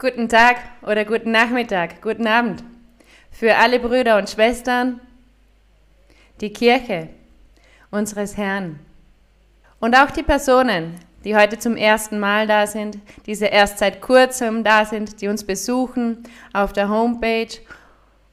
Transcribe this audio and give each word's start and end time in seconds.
Guten 0.00 0.30
Tag 0.30 0.56
oder 0.80 1.04
guten 1.04 1.30
Nachmittag, 1.30 2.00
guten 2.00 2.26
Abend. 2.26 2.64
Für 3.30 3.56
alle 3.56 3.78
Brüder 3.78 4.16
und 4.16 4.30
Schwestern, 4.30 4.98
die 6.40 6.54
Kirche 6.54 7.10
unseres 7.90 8.38
Herrn. 8.38 8.80
Und 9.78 9.94
auch 9.94 10.10
die 10.10 10.22
Personen, 10.22 10.94
die 11.22 11.36
heute 11.36 11.58
zum 11.58 11.76
ersten 11.76 12.18
Mal 12.18 12.46
da 12.46 12.66
sind, 12.66 12.96
diese 13.26 13.44
erst 13.44 13.76
seit 13.76 14.00
kurzem 14.00 14.64
da 14.64 14.86
sind, 14.86 15.20
die 15.20 15.28
uns 15.28 15.44
besuchen 15.44 16.22
auf 16.54 16.72
der 16.72 16.88
Homepage 16.88 17.58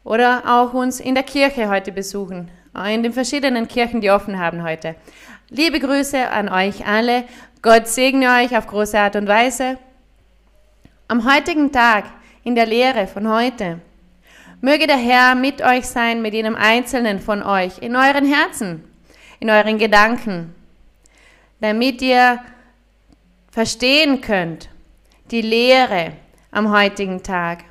oder 0.06 0.44
auch 0.48 0.74
uns 0.74 1.02
in 1.02 1.16
der 1.16 1.26
Kirche 1.26 1.68
heute 1.68 1.92
besuchen, 1.92 2.50
in 2.90 3.04
den 3.04 3.12
verschiedenen 3.12 3.68
Kirchen, 3.68 4.00
die 4.00 4.10
offen 4.10 4.40
haben 4.40 4.64
heute. 4.64 4.96
Liebe 5.50 5.82
Grüße 5.82 6.30
an 6.30 6.48
euch 6.48 6.88
alle. 6.88 7.26
Gott 7.62 7.90
segne 7.90 8.38
euch 8.38 8.58
auf 8.58 8.68
große 8.68 8.98
Art 8.98 9.18
und 9.18 9.28
Weise. 9.28 9.78
Am 11.10 11.24
heutigen 11.24 11.72
Tag, 11.72 12.04
in 12.44 12.56
der 12.56 12.66
Lehre 12.66 13.08
von 13.08 13.30
heute, 13.30 13.80
möge 14.60 14.88
der 14.88 14.98
Herr 14.98 15.36
mit 15.36 15.62
euch 15.62 15.86
sein, 15.86 16.22
mit 16.22 16.34
jedem 16.34 16.56
Einzelnen 16.56 17.22
von 17.22 17.44
euch, 17.44 17.78
in 17.78 17.96
euren 17.96 18.26
Herzen, 18.26 18.84
in 19.40 19.50
euren 19.50 19.78
Gedanken, 19.78 20.54
damit 21.62 22.02
ihr 22.02 22.42
verstehen 23.50 24.20
könnt, 24.20 24.68
die 25.32 25.42
Lehre 25.42 26.12
am 26.52 26.74
heutigen 26.74 27.24
Tag. 27.24 27.64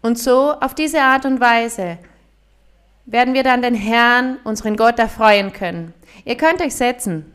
Und 0.00 0.16
so, 0.16 0.52
auf 0.52 0.76
diese 0.76 1.00
Art 1.00 1.24
und 1.24 1.40
Weise, 1.40 1.98
werden 3.04 3.34
wir 3.34 3.42
dann 3.42 3.62
den 3.62 3.74
Herrn, 3.74 4.38
unseren 4.44 4.76
Gott, 4.76 5.00
erfreuen 5.00 5.52
können. 5.52 5.92
Ihr 6.24 6.36
könnt 6.36 6.62
euch 6.62 6.76
setzen. 6.76 7.34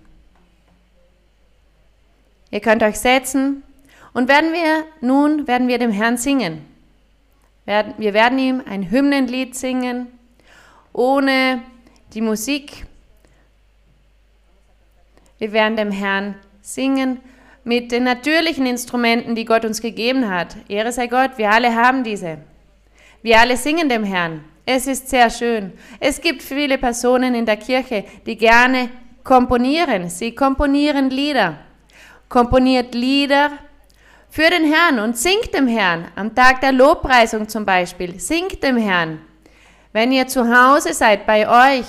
Ihr 2.51 2.61
könnt 2.61 2.83
euch 2.83 2.97
setzen 2.99 3.63
und 4.13 4.27
werden 4.27 4.53
wir, 4.53 4.85
nun 5.01 5.47
werden 5.47 5.67
wir 5.67 5.77
dem 5.77 5.91
Herrn 5.91 6.17
singen. 6.17 6.65
Wir 7.65 8.13
werden 8.13 8.39
ihm 8.39 8.63
ein 8.67 8.89
Hymnenlied 8.89 9.55
singen, 9.55 10.07
ohne 10.91 11.61
die 12.13 12.21
Musik. 12.21 12.85
Wir 15.37 15.51
werden 15.53 15.77
dem 15.77 15.91
Herrn 15.91 16.35
singen 16.61 17.19
mit 17.63 17.91
den 17.91 18.03
natürlichen 18.03 18.65
Instrumenten, 18.65 19.35
die 19.35 19.45
Gott 19.45 19.65
uns 19.65 19.81
gegeben 19.81 20.29
hat. 20.29 20.55
Ehre 20.67 20.91
sei 20.91 21.05
Gott, 21.05 21.37
wir 21.37 21.51
alle 21.51 21.75
haben 21.75 22.03
diese. 22.03 22.39
Wir 23.21 23.39
alle 23.39 23.55
singen 23.55 23.87
dem 23.87 24.03
Herrn. 24.03 24.43
Es 24.65 24.87
ist 24.87 25.09
sehr 25.09 25.29
schön. 25.29 25.73
Es 25.99 26.21
gibt 26.21 26.41
viele 26.41 26.77
Personen 26.79 27.35
in 27.35 27.45
der 27.45 27.57
Kirche, 27.57 28.05
die 28.25 28.37
gerne 28.37 28.89
komponieren. 29.23 30.09
Sie 30.09 30.33
komponieren 30.33 31.11
Lieder. 31.11 31.59
Komponiert 32.27 32.95
Lieder 32.95 33.51
für 34.29 34.49
den 34.49 34.71
Herrn 34.71 34.99
und 34.99 35.17
singt 35.17 35.53
dem 35.53 35.67
Herrn. 35.67 36.07
Am 36.15 36.35
Tag 36.35 36.61
der 36.61 36.71
Lobpreisung 36.71 37.47
zum 37.47 37.65
Beispiel. 37.65 38.19
Singt 38.19 38.61
dem 38.63 38.77
Herrn. 38.77 39.19
Wenn 39.91 40.11
ihr 40.11 40.27
zu 40.27 40.47
Hause 40.47 40.93
seid 40.93 41.25
bei 41.25 41.79
euch 41.79 41.85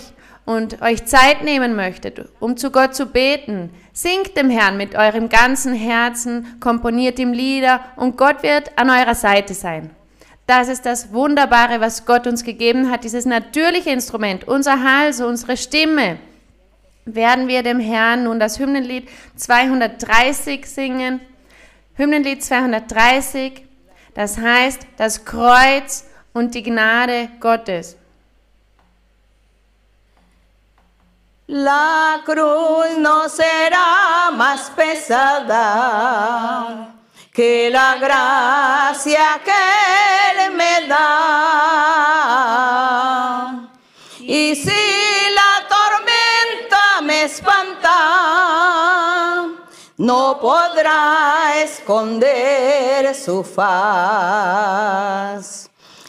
und 0.46 0.80
euch 0.80 1.04
Zeit 1.04 1.44
nehmen 1.44 1.76
möchtet, 1.76 2.28
um 2.40 2.56
zu 2.56 2.70
Gott 2.70 2.94
zu 2.94 3.06
beten, 3.06 3.70
singt 3.92 4.36
dem 4.36 4.48
Herrn 4.48 4.78
mit 4.78 4.94
eurem 4.94 5.28
ganzen 5.28 5.74
Herzen, 5.74 6.58
komponiert 6.60 7.18
ihm 7.18 7.32
Lieder 7.32 7.80
und 7.96 8.16
Gott 8.16 8.42
wird 8.42 8.78
an 8.78 8.88
eurer 8.88 9.14
Seite 9.14 9.52
sein. 9.52 9.90
Das 10.46 10.68
ist 10.68 10.86
das 10.86 11.12
Wunderbare, 11.12 11.80
was 11.80 12.06
Gott 12.06 12.26
uns 12.26 12.42
gegeben 12.42 12.90
hat, 12.90 13.04
dieses 13.04 13.26
natürliche 13.26 13.90
Instrument, 13.90 14.48
unser 14.48 14.82
Hals, 14.82 15.20
unsere 15.20 15.56
Stimme. 15.56 16.18
Werden 17.04 17.46
wir 17.46 17.62
dem 17.62 17.78
Herrn 17.78 18.24
nun 18.24 18.40
das 18.40 18.58
Hymnenlied 18.58 19.08
230 19.36 20.66
singen. 20.66 21.20
Hymnenlied 22.00 22.42
230, 22.42 23.66
das 24.14 24.38
heißt 24.38 24.86
das 24.96 25.22
Kreuz 25.26 26.06
und 26.32 26.54
die 26.54 26.62
Gnade 26.62 27.28
Gottes. 27.40 27.98
La 31.46 32.22
cruz 32.24 32.96
no 32.96 33.28
será 33.28 34.30
más 34.32 34.70
pesada 34.70 35.74
que 37.34 37.68
la 37.68 37.96
gracia 37.96 39.38
que 39.44 39.52
Él 40.30 40.52
me 40.54 40.86
da. 40.88 41.00
Y 44.20 44.54
si 44.54 44.70
la 45.34 45.68
tormenta 45.68 47.02
me 47.02 47.24
espanta, 47.24 47.90
no 49.98 50.38
podrá 50.40 50.79
esconder 51.90 53.12
su 53.16 53.42
faz. 53.42 54.78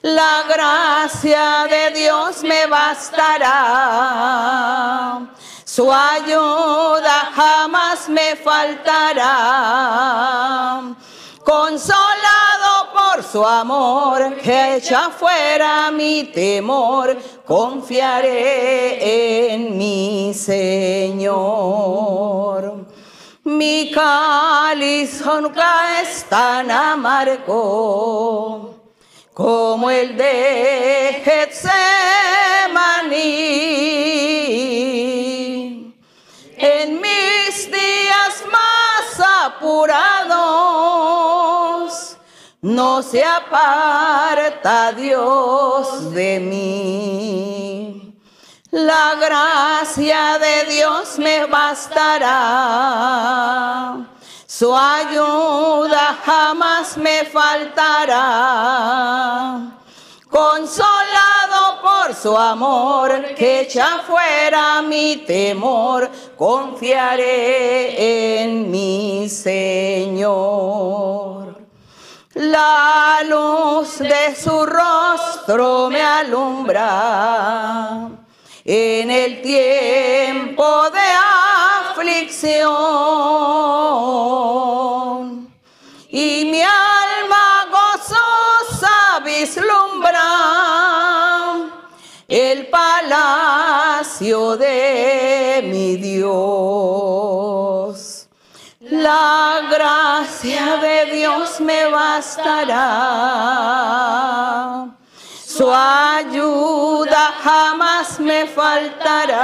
La 0.04 0.44
gracia 0.48 1.66
de 1.68 1.90
Dios 2.00 2.44
me 2.44 2.68
bastará. 2.68 3.48
Su 5.66 5.92
ayuda 5.92 7.32
jamás 7.34 8.08
me 8.10 8.36
faltará 8.36 9.32
consolado 11.44 12.92
por 12.94 13.24
su 13.24 13.44
amor, 13.46 14.36
que 14.38 14.76
echa 14.76 15.10
fuera 15.10 15.92
mi 15.92 16.24
temor, 16.26 17.18
confiaré 17.46 19.54
en 19.54 19.78
mi 19.78 20.34
Señor. 20.36 21.32
Mi 23.44 23.92
cáliz 23.92 25.26
nunca 25.26 26.00
es 26.00 26.24
tan 26.26 26.70
amargo 26.70 27.52
como 29.34 29.90
el 29.90 30.16
de 30.16 31.24
Getsemaní. 31.26 31.72
En 36.56 37.02
mis 37.02 37.72
días 37.72 38.44
más 38.52 39.20
apurados, 39.48 40.38
no 42.62 43.02
se 43.02 43.24
aparta 43.24 44.92
Dios 44.92 46.14
de 46.14 46.40
mí. 46.40 48.01
La 48.72 49.14
gracia 49.16 50.38
de 50.40 50.66
Dios 50.72 51.20
me 51.20 51.46
bastará. 51.46 52.38
Su 54.48 54.74
ayuda 54.74 56.18
jamás 56.26 56.96
me 56.96 57.26
faltará. 57.26 58.16
Consolado 60.30 61.82
por 61.82 62.16
su 62.16 62.38
amor, 62.38 63.36
que 63.36 63.64
echa 63.64 64.04
fuera 64.08 64.82
mi 64.82 65.18
temor, 65.18 66.10
confiaré 66.38 68.42
en 68.42 68.72
mi 68.72 69.28
Señor. 69.28 70.72
La 72.36 73.20
luz 73.28 74.00
de 74.00 74.34
su 74.34 74.66
rostro 74.66 75.90
me 75.90 76.02
alumbra 76.02 78.21
en 78.66 79.10
el 79.12 79.42
tiempo 79.42 80.90
de 80.92 81.00
aflicción. 81.90 82.62
Y 86.10 86.46
mi 86.46 86.62
alma 86.62 87.68
gozosa 87.72 89.20
vislumbra 89.24 90.22
el 92.28 92.68
palacio 92.68 94.56
de 94.58 95.62
mi 95.66 95.96
Dios. 95.98 96.32
La 98.80 99.62
gracia 99.70 100.78
de 100.78 101.06
Dios 101.12 101.60
me 101.60 101.88
bastará. 101.88 102.82
Su 105.62 105.70
ayuda 105.72 107.34
jamás 107.44 108.20
me 108.20 108.48
faltará. 108.48 109.38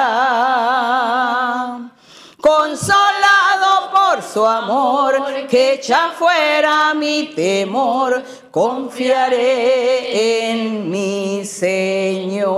Consolado 2.42 3.92
por 3.92 4.24
su 4.24 4.44
amor, 4.44 5.46
que 5.48 5.74
echa 5.74 6.10
fuera 6.18 6.96
mi 6.96 7.36
temor, 7.36 8.24
confiaré 8.50 10.50
en 10.50 10.90
mi 10.90 11.46
Señor. 11.46 12.50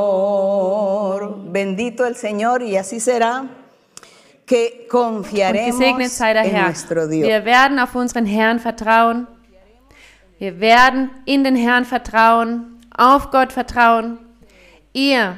Bendito 1.52 2.06
el 2.06 2.16
Señor 2.16 2.64
y 2.64 2.78
así 2.78 3.02
será. 3.02 3.44
Que 4.46 4.88
confiaremos 4.90 5.82
en 5.82 5.98
nuestro 5.98 7.10
Dios. 7.10 7.28
Wir 7.28 7.44
werden 7.44 7.78
auf 7.78 7.94
unseren 7.94 8.26
Herrn 8.26 8.62
vertrauen. 8.62 9.28
Wir 10.40 10.62
werden 10.62 11.12
in 11.26 11.44
den 11.44 11.58
Herrn 11.58 11.84
vertrauen, 11.84 12.79
auf 13.00 13.32
Gott 13.32 13.54
vertrauen. 13.54 14.18
Ihr, 14.94 15.38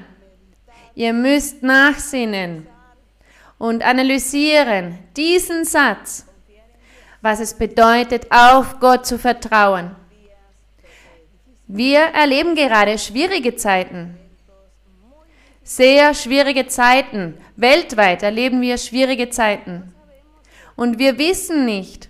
ihr 0.95 1.13
müsst 1.13 1.61
nachsinnen 1.63 2.67
und 3.57 3.83
analysieren 3.83 4.97
diesen 5.15 5.65
Satz. 5.65 6.25
was 7.23 7.39
es 7.39 7.53
bedeutet, 7.53 8.31
auf 8.31 8.79
Gott 8.79 9.05
zu 9.05 9.19
vertrauen. 9.19 9.95
Wir 11.67 11.99
erleben 11.99 12.55
gerade 12.55 12.97
schwierige 12.97 13.55
Zeiten. 13.55 14.17
Sehr 15.63 16.15
schwierige 16.15 16.65
Zeiten. 16.65 17.37
Weltweit 17.55 18.23
erleben 18.23 18.59
wir 18.61 18.79
schwierige 18.79 19.29
Zeiten. 19.29 19.93
Und 20.75 20.97
wir 20.97 21.19
wissen 21.19 21.65
nicht, 21.65 22.09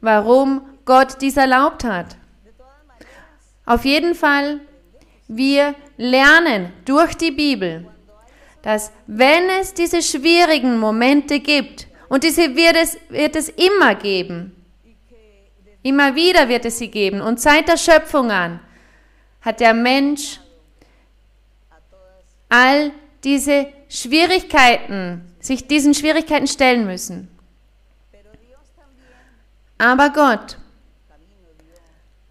warum 0.00 0.62
Gott 0.86 1.20
dies 1.20 1.36
erlaubt 1.36 1.84
hat. 1.84 2.16
Auf 3.66 3.84
jeden 3.84 4.14
Fall, 4.14 4.62
wir 5.28 5.74
lernen 5.96 6.72
durch 6.84 7.14
die 7.14 7.30
Bibel, 7.30 7.86
dass 8.62 8.90
wenn 9.06 9.48
es 9.60 9.74
diese 9.74 10.02
schwierigen 10.02 10.78
Momente 10.78 11.40
gibt, 11.40 11.86
und 12.08 12.24
diese 12.24 12.56
wird 12.56 12.76
es, 12.76 12.98
wird 13.10 13.36
es 13.36 13.50
immer 13.50 13.94
geben, 13.94 14.54
immer 15.82 16.14
wieder 16.14 16.48
wird 16.48 16.64
es 16.64 16.78
sie 16.78 16.88
geben, 16.90 17.20
und 17.20 17.40
seit 17.40 17.68
der 17.68 17.76
Schöpfung 17.76 18.30
an 18.30 18.60
hat 19.42 19.60
der 19.60 19.74
Mensch 19.74 20.40
all 22.48 22.90
diese 23.22 23.66
Schwierigkeiten, 23.88 25.34
sich 25.40 25.66
diesen 25.66 25.94
Schwierigkeiten 25.94 26.46
stellen 26.46 26.86
müssen. 26.86 27.28
Aber 29.78 30.10
Gott 30.10 30.58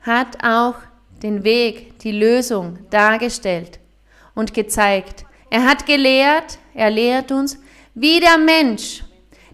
hat 0.01 0.43
auch 0.43 0.75
den 1.23 1.43
Weg, 1.43 1.99
die 1.99 2.11
Lösung 2.11 2.79
dargestellt 2.89 3.79
und 4.35 4.53
gezeigt. 4.53 5.25
Er 5.49 5.65
hat 5.65 5.85
gelehrt, 5.85 6.59
er 6.73 6.89
lehrt 6.89 7.31
uns, 7.31 7.59
wie 7.93 8.19
der 8.19 8.37
Mensch 8.37 9.03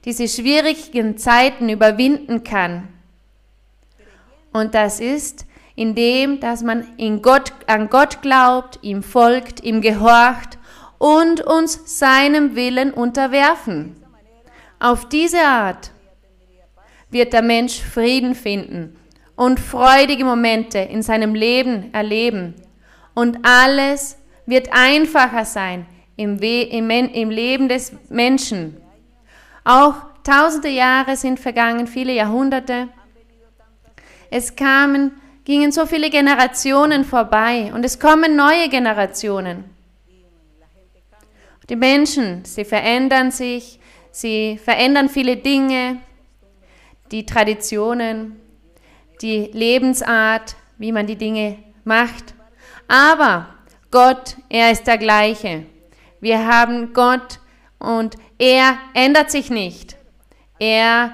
diese 0.05 0.27
schwierigen 0.27 1.17
Zeiten 1.17 1.69
überwinden 1.69 2.43
kann. 2.43 2.89
Und 4.51 4.75
das 4.75 4.99
ist, 4.99 5.45
indem 5.75 6.39
dass 6.39 6.61
man 6.61 6.85
in 6.97 7.21
Gott, 7.21 7.53
an 7.67 7.89
Gott 7.89 8.21
glaubt, 8.21 8.79
ihm 8.81 9.01
folgt, 9.01 9.63
ihm 9.63 9.81
gehorcht 9.81 10.57
und 10.97 11.41
uns 11.41 11.97
seinem 11.99 12.55
Willen 12.55 12.91
unterwerfen. 12.91 13.95
Auf 14.79 15.07
diese 15.07 15.41
Art 15.41 15.91
wird 17.09 17.33
der 17.33 17.41
Mensch 17.41 17.79
Frieden 17.81 18.35
finden 18.35 18.99
und 19.35 19.59
freudige 19.59 20.25
Momente 20.25 20.79
in 20.79 21.01
seinem 21.01 21.35
Leben 21.35 21.93
erleben. 21.93 22.55
Und 23.13 23.39
alles 23.43 24.17
wird 24.45 24.69
einfacher 24.71 25.45
sein 25.45 25.85
im, 26.15 26.41
We 26.41 26.63
im, 26.63 26.89
im 26.89 27.29
Leben 27.29 27.67
des 27.69 27.93
Menschen. 28.09 28.77
Auch 29.63 29.95
tausende 30.23 30.69
Jahre 30.69 31.15
sind 31.15 31.39
vergangen, 31.39 31.87
viele 31.87 32.13
Jahrhunderte. 32.13 32.89
Es 34.29 34.55
kamen, 34.55 35.11
gingen 35.45 35.71
so 35.71 35.85
viele 35.85 36.09
Generationen 36.09 37.03
vorbei 37.03 37.71
und 37.73 37.85
es 37.85 37.99
kommen 37.99 38.35
neue 38.35 38.69
Generationen. 38.69 39.65
Die 41.69 41.75
Menschen, 41.75 42.43
sie 42.43 42.65
verändern 42.65 43.31
sich, 43.31 43.79
sie 44.11 44.59
verändern 44.63 45.07
viele 45.07 45.37
Dinge, 45.37 45.97
die 47.11 47.25
Traditionen, 47.25 48.42
die 49.21 49.49
Lebensart, 49.53 50.55
wie 50.77 50.91
man 50.91 51.07
die 51.07 51.15
Dinge 51.15 51.57
macht. 51.83 52.33
Aber 52.87 53.47
Gott, 53.91 54.37
er 54.49 54.71
ist 54.71 54.87
der 54.87 54.97
gleiche. 54.97 55.65
Wir 56.19 56.47
haben 56.47 56.93
Gott 56.93 57.39
und 57.79 58.15
er 58.37 58.77
ändert 58.93 59.31
sich 59.31 59.49
nicht. 59.49 59.97
Er, 60.59 61.11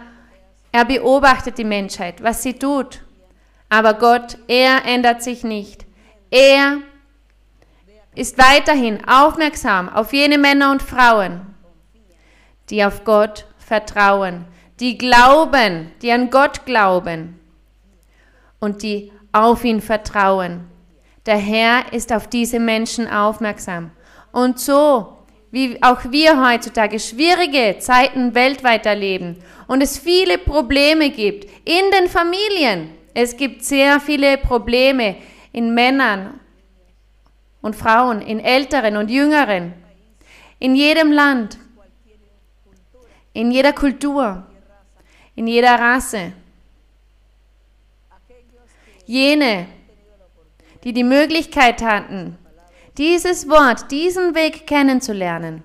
er 0.72 0.86
beobachtet 0.86 1.58
die 1.58 1.64
Menschheit, 1.64 2.22
was 2.24 2.44
sie 2.44 2.54
tut. 2.54 3.04
Aber 3.70 3.94
Gott, 3.94 4.38
er 4.48 4.86
ändert 4.86 5.24
sich 5.24 5.44
nicht. 5.44 5.86
Er 6.32 6.78
ist 8.16 8.38
weiterhin 8.38 9.08
aufmerksam 9.08 9.90
auf 9.90 10.14
jene 10.14 10.38
Männer 10.38 10.72
und 10.72 10.82
Frauen, 10.82 11.42
die 12.70 12.84
auf 12.84 13.04
Gott 13.04 13.46
vertrauen, 13.58 14.46
die 14.80 14.98
glauben, 14.98 15.92
die 16.02 16.12
an 16.12 16.30
Gott 16.30 16.66
glauben 16.66 17.39
und 18.60 18.84
die 18.84 19.12
auf 19.32 19.64
ihn 19.64 19.82
vertrauen. 19.82 20.66
Der 21.26 21.38
Herr 21.38 21.94
ist 21.94 22.12
auf 22.12 22.28
diese 22.28 22.60
Menschen 22.60 23.08
aufmerksam. 23.08 23.92
Und 24.32 24.60
so, 24.60 25.18
wie 25.52 25.82
auch 25.82 26.00
wir 26.10 26.44
heutzutage 26.44 27.00
schwierige 27.00 27.78
Zeiten 27.80 28.36
weltweit 28.36 28.86
erleben 28.86 29.38
und 29.68 29.82
es 29.82 29.98
viele 29.98 30.38
Probleme 30.38 31.10
gibt 31.10 31.46
in 31.66 31.92
den 31.92 32.08
Familien. 32.08 32.92
Es 33.14 33.36
gibt 33.36 33.64
sehr 33.64 34.00
viele 34.00 34.38
Probleme 34.38 35.18
in 35.52 35.74
Männern 35.74 36.40
und 37.62 37.76
Frauen, 37.76 38.22
in 38.22 38.40
Älteren 38.40 38.98
und 38.98 39.10
Jüngeren, 39.10 39.74
in 40.60 40.76
jedem 40.76 41.12
Land, 41.12 41.58
in 43.34 43.52
jeder 43.52 43.74
Kultur 43.74 44.46
in 45.40 45.48
jeder 45.48 45.80
Rasse. 45.80 46.34
Jene, 49.06 49.66
die 50.84 50.94
die 50.94 51.04
Möglichkeit 51.04 51.82
hatten, 51.82 52.38
dieses 52.98 53.50
Wort, 53.50 53.92
diesen 53.92 54.36
Weg 54.36 54.68
kennenzulernen, 54.68 55.64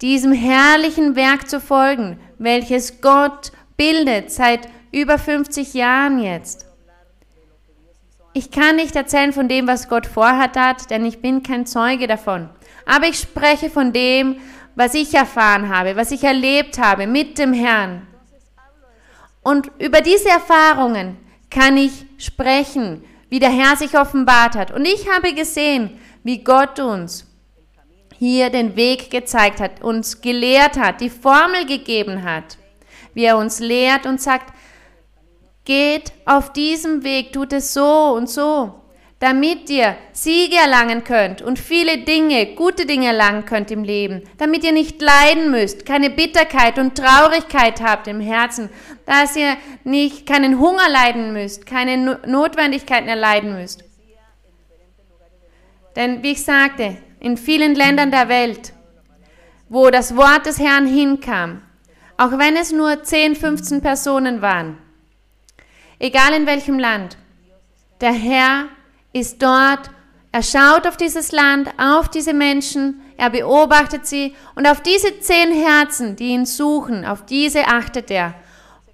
diesem 0.00 0.32
herrlichen 0.32 1.14
Werk 1.14 1.48
zu 1.48 1.60
folgen, 1.60 2.18
welches 2.38 3.00
Gott 3.00 3.52
bildet 3.76 4.32
seit 4.32 4.68
über 4.90 5.18
50 5.18 5.74
Jahren 5.74 6.18
jetzt. 6.18 6.66
Ich 8.34 8.50
kann 8.50 8.76
nicht 8.76 8.96
erzählen 8.96 9.32
von 9.32 9.48
dem, 9.48 9.66
was 9.66 9.88
Gott 9.88 10.06
vorhat 10.06 10.56
hat, 10.56 10.90
denn 10.90 11.04
ich 11.04 11.20
bin 11.20 11.42
kein 11.42 11.66
Zeuge 11.66 12.06
davon. 12.06 12.48
Aber 12.86 13.06
ich 13.06 13.18
spreche 13.18 13.70
von 13.70 13.92
dem, 13.92 14.40
was 14.74 14.94
ich 14.94 15.14
erfahren 15.14 15.68
habe, 15.68 15.96
was 15.96 16.10
ich 16.10 16.24
erlebt 16.24 16.78
habe 16.78 17.06
mit 17.06 17.38
dem 17.38 17.52
Herrn. 17.52 18.06
Und 19.42 19.70
über 19.78 20.00
diese 20.00 20.28
Erfahrungen 20.28 21.16
kann 21.50 21.76
ich 21.76 22.06
sprechen, 22.18 23.04
wie 23.28 23.40
der 23.40 23.50
Herr 23.50 23.76
sich 23.76 23.98
offenbart 23.98 24.54
hat. 24.54 24.70
Und 24.70 24.84
ich 24.84 25.08
habe 25.10 25.34
gesehen, 25.34 25.98
wie 26.22 26.44
Gott 26.44 26.78
uns 26.78 27.26
hier 28.18 28.50
den 28.50 28.76
Weg 28.76 29.10
gezeigt 29.10 29.60
hat, 29.60 29.82
uns 29.82 30.20
gelehrt 30.20 30.78
hat, 30.78 31.00
die 31.00 31.10
Formel 31.10 31.66
gegeben 31.66 32.22
hat, 32.22 32.56
wie 33.14 33.24
er 33.24 33.36
uns 33.36 33.58
lehrt 33.58 34.06
und 34.06 34.20
sagt, 34.20 34.54
geht 35.64 36.12
auf 36.24 36.52
diesem 36.52 37.02
Weg, 37.02 37.32
tut 37.32 37.52
es 37.52 37.74
so 37.74 38.14
und 38.14 38.28
so 38.28 38.81
damit 39.22 39.70
ihr 39.70 39.94
Siege 40.10 40.56
erlangen 40.56 41.04
könnt 41.04 41.42
und 41.42 41.56
viele 41.56 41.98
Dinge, 41.98 42.56
gute 42.56 42.86
Dinge 42.86 43.06
erlangen 43.06 43.44
könnt 43.44 43.70
im 43.70 43.84
Leben, 43.84 44.22
damit 44.36 44.64
ihr 44.64 44.72
nicht 44.72 45.00
leiden 45.00 45.52
müsst, 45.52 45.86
keine 45.86 46.10
Bitterkeit 46.10 46.76
und 46.76 46.98
Traurigkeit 46.98 47.80
habt 47.80 48.08
im 48.08 48.18
Herzen, 48.18 48.68
dass 49.06 49.36
ihr 49.36 49.56
nicht 49.84 50.26
keinen 50.26 50.58
Hunger 50.58 50.88
leiden 50.88 51.32
müsst, 51.32 51.66
keine 51.66 52.18
Notwendigkeiten 52.26 53.06
erleiden 53.06 53.54
müsst. 53.54 53.84
Denn 55.94 56.24
wie 56.24 56.32
ich 56.32 56.42
sagte, 56.42 56.96
in 57.20 57.36
vielen 57.36 57.76
Ländern 57.76 58.10
der 58.10 58.28
Welt, 58.28 58.72
wo 59.68 59.90
das 59.90 60.16
Wort 60.16 60.46
des 60.46 60.58
Herrn 60.58 60.88
hinkam, 60.88 61.62
auch 62.16 62.38
wenn 62.38 62.56
es 62.56 62.72
nur 62.72 63.04
10, 63.04 63.36
15 63.36 63.82
Personen 63.82 64.42
waren, 64.42 64.78
egal 66.00 66.34
in 66.34 66.46
welchem 66.48 66.80
Land, 66.80 67.16
der 68.00 68.14
Herr 68.14 68.66
ist 69.12 69.42
dort, 69.42 69.90
er 70.32 70.42
schaut 70.42 70.86
auf 70.86 70.96
dieses 70.96 71.30
Land, 71.32 71.68
auf 71.78 72.08
diese 72.08 72.32
Menschen, 72.32 73.02
er 73.18 73.28
beobachtet 73.28 74.06
sie 74.06 74.34
und 74.54 74.66
auf 74.66 74.80
diese 74.80 75.20
zehn 75.20 75.52
Herzen, 75.52 76.16
die 76.16 76.28
ihn 76.28 76.46
suchen, 76.46 77.04
auf 77.04 77.26
diese 77.26 77.66
achtet 77.66 78.10
er. 78.10 78.34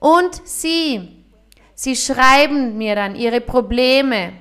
Und 0.01 0.35
sie, 0.45 1.25
sie 1.75 1.95
schreiben 1.95 2.77
mir 2.77 2.97
dann 2.97 3.15
ihre 3.15 3.41
Probleme. 3.41 4.33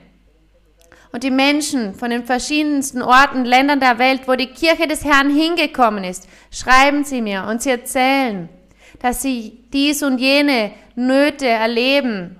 Und 1.11 1.23
die 1.23 1.31
Menschen 1.31 1.93
von 1.93 2.09
den 2.09 2.25
verschiedensten 2.25 3.01
Orten, 3.01 3.45
Ländern 3.45 3.79
der 3.79 3.99
Welt, 3.99 4.27
wo 4.27 4.35
die 4.35 4.47
Kirche 4.47 4.87
des 4.87 5.05
Herrn 5.05 5.29
hingekommen 5.29 6.03
ist, 6.03 6.27
schreiben 6.51 7.05
sie 7.05 7.21
mir 7.21 7.45
und 7.49 7.61
sie 7.61 7.69
erzählen, 7.69 8.49
dass 8.99 9.21
sie 9.21 9.63
dies 9.71 10.01
und 10.01 10.17
jene 10.17 10.71
Nöte 10.95 11.47
erleben, 11.47 12.36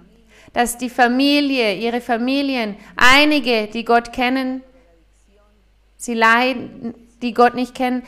dass 0.57 0.75
die 0.75 0.89
Familie, 0.89 1.75
ihre 1.75 2.01
Familien, 2.01 2.77
einige, 2.95 3.67
die 3.67 3.85
Gott 3.85 4.11
kennen, 4.11 4.63
sie 5.97 6.15
leiden, 6.15 6.95
die 7.21 7.35
Gott 7.35 7.53
nicht 7.53 7.75
kennen, 7.75 8.01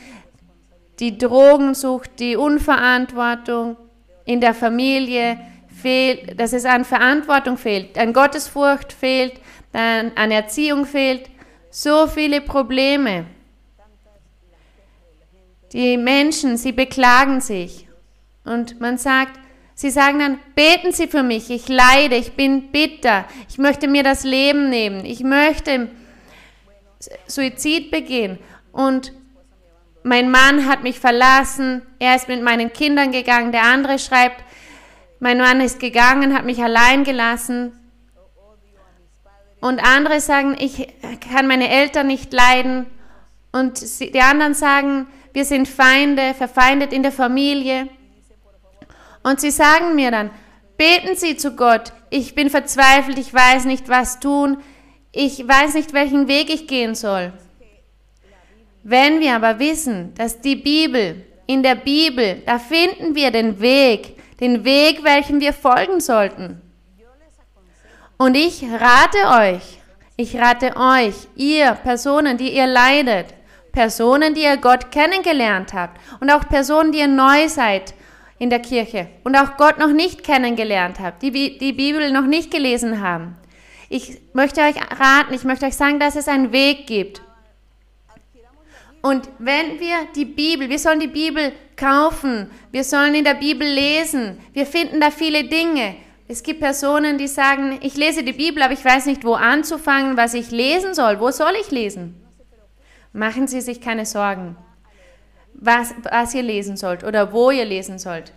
die 0.98 1.16
Drogensucht, 1.16 2.18
die 2.18 2.34
Unverantwortung 2.34 3.76
in 4.24 4.40
der 4.40 4.52
Familie 4.52 5.38
fehlt, 5.80 6.40
dass 6.40 6.52
es 6.52 6.64
an 6.64 6.84
Verantwortung 6.84 7.56
fehlt, 7.56 7.96
an 7.96 8.12
Gottesfurcht 8.12 8.92
fehlt, 8.92 9.34
an 9.72 10.32
Erziehung 10.32 10.86
fehlt, 10.86 11.30
so 11.70 12.08
viele 12.08 12.40
Probleme. 12.40 13.26
Die 15.72 15.96
Menschen, 15.96 16.56
sie 16.56 16.72
beklagen 16.72 17.40
sich 17.40 17.86
und 18.44 18.80
man 18.80 18.98
sagt, 18.98 19.38
Sie 19.80 19.88
sagen 19.88 20.18
dann, 20.18 20.38
beten 20.54 20.92
Sie 20.92 21.08
für 21.08 21.22
mich, 21.22 21.48
ich 21.48 21.66
leide, 21.66 22.14
ich 22.16 22.32
bin 22.32 22.70
bitter, 22.70 23.24
ich 23.48 23.56
möchte 23.56 23.88
mir 23.88 24.02
das 24.02 24.24
Leben 24.24 24.68
nehmen, 24.68 25.06
ich 25.06 25.20
möchte 25.20 25.88
Suizid 27.26 27.90
begehen 27.90 28.38
und 28.72 29.14
mein 30.02 30.30
Mann 30.30 30.68
hat 30.68 30.82
mich 30.82 31.00
verlassen, 31.00 31.80
er 31.98 32.14
ist 32.14 32.28
mit 32.28 32.42
meinen 32.42 32.74
Kindern 32.74 33.10
gegangen, 33.10 33.52
der 33.52 33.62
andere 33.62 33.98
schreibt, 33.98 34.44
mein 35.18 35.38
Mann 35.38 35.62
ist 35.62 35.80
gegangen, 35.80 36.34
hat 36.34 36.44
mich 36.44 36.62
allein 36.62 37.02
gelassen. 37.02 37.72
Und 39.62 39.82
andere 39.82 40.20
sagen, 40.20 40.56
ich 40.58 40.88
kann 41.20 41.46
meine 41.46 41.70
Eltern 41.70 42.06
nicht 42.06 42.34
leiden. 42.34 42.84
Und 43.50 43.80
die 43.98 44.20
anderen 44.20 44.52
sagen, 44.52 45.06
wir 45.32 45.46
sind 45.46 45.68
Feinde, 45.68 46.34
verfeindet 46.34 46.92
in 46.92 47.02
der 47.02 47.12
Familie. 47.12 47.88
Und 49.22 49.40
sie 49.40 49.50
sagen 49.50 49.94
mir 49.94 50.10
dann, 50.10 50.30
beten 50.76 51.14
Sie 51.14 51.36
zu 51.36 51.54
Gott, 51.56 51.92
ich 52.08 52.34
bin 52.34 52.48
verzweifelt, 52.50 53.18
ich 53.18 53.32
weiß 53.32 53.66
nicht, 53.66 53.88
was 53.88 54.18
tun, 54.20 54.58
ich 55.12 55.46
weiß 55.46 55.74
nicht, 55.74 55.92
welchen 55.92 56.28
Weg 56.28 56.48
ich 56.50 56.66
gehen 56.66 56.94
soll. 56.94 57.32
Wenn 58.82 59.20
wir 59.20 59.36
aber 59.36 59.58
wissen, 59.58 60.14
dass 60.14 60.40
die 60.40 60.56
Bibel, 60.56 61.26
in 61.46 61.62
der 61.62 61.74
Bibel, 61.74 62.42
da 62.46 62.58
finden 62.58 63.14
wir 63.14 63.30
den 63.30 63.60
Weg, 63.60 64.16
den 64.38 64.64
Weg, 64.64 65.04
welchem 65.04 65.40
wir 65.40 65.52
folgen 65.52 66.00
sollten. 66.00 66.62
Und 68.16 68.36
ich 68.36 68.62
rate 68.62 69.52
euch, 69.52 69.80
ich 70.16 70.36
rate 70.36 70.76
euch, 70.76 71.14
ihr 71.34 71.72
Personen, 71.72 72.36
die 72.36 72.54
ihr 72.54 72.66
leidet, 72.66 73.34
Personen, 73.72 74.34
die 74.34 74.42
ihr 74.42 74.56
Gott 74.58 74.90
kennengelernt 74.92 75.74
habt 75.74 76.00
und 76.20 76.30
auch 76.30 76.48
Personen, 76.48 76.92
die 76.92 77.00
ihr 77.00 77.08
neu 77.08 77.48
seid 77.48 77.94
in 78.40 78.50
der 78.50 78.60
Kirche 78.60 79.08
und 79.22 79.36
auch 79.36 79.56
Gott 79.58 79.78
noch 79.78 79.92
nicht 79.92 80.24
kennengelernt 80.24 80.98
habt, 80.98 81.22
die 81.22 81.58
die 81.58 81.72
Bibel 81.72 82.10
noch 82.10 82.26
nicht 82.26 82.50
gelesen 82.50 83.00
haben. 83.00 83.36
Ich 83.90 84.18
möchte 84.32 84.62
euch 84.62 84.76
raten, 84.98 85.34
ich 85.34 85.44
möchte 85.44 85.66
euch 85.66 85.76
sagen, 85.76 86.00
dass 86.00 86.16
es 86.16 86.26
einen 86.26 86.50
Weg 86.50 86.86
gibt. 86.86 87.20
Und 89.02 89.28
wenn 89.38 89.78
wir 89.78 89.96
die 90.16 90.24
Bibel, 90.24 90.70
wir 90.70 90.78
sollen 90.78 91.00
die 91.00 91.06
Bibel 91.06 91.52
kaufen, 91.76 92.50
wir 92.72 92.82
sollen 92.82 93.14
in 93.14 93.24
der 93.24 93.34
Bibel 93.34 93.66
lesen, 93.66 94.38
wir 94.54 94.66
finden 94.66 95.00
da 95.00 95.10
viele 95.10 95.44
Dinge. 95.44 95.96
Es 96.26 96.42
gibt 96.42 96.60
Personen, 96.60 97.18
die 97.18 97.28
sagen, 97.28 97.78
ich 97.82 97.96
lese 97.96 98.22
die 98.22 98.32
Bibel, 98.32 98.62
aber 98.62 98.72
ich 98.72 98.84
weiß 98.84 99.04
nicht, 99.06 99.22
wo 99.22 99.34
anzufangen, 99.34 100.16
was 100.16 100.32
ich 100.32 100.50
lesen 100.50 100.94
soll. 100.94 101.20
Wo 101.20 101.30
soll 101.30 101.52
ich 101.60 101.70
lesen? 101.70 102.14
Machen 103.12 103.48
Sie 103.48 103.60
sich 103.60 103.80
keine 103.80 104.06
Sorgen, 104.06 104.56
was, 105.60 105.94
was 106.10 106.34
ihr 106.34 106.42
lesen 106.42 106.76
sollt 106.76 107.04
oder 107.04 107.32
wo 107.32 107.50
ihr 107.50 107.64
lesen 107.64 107.98
sollt. 107.98 108.32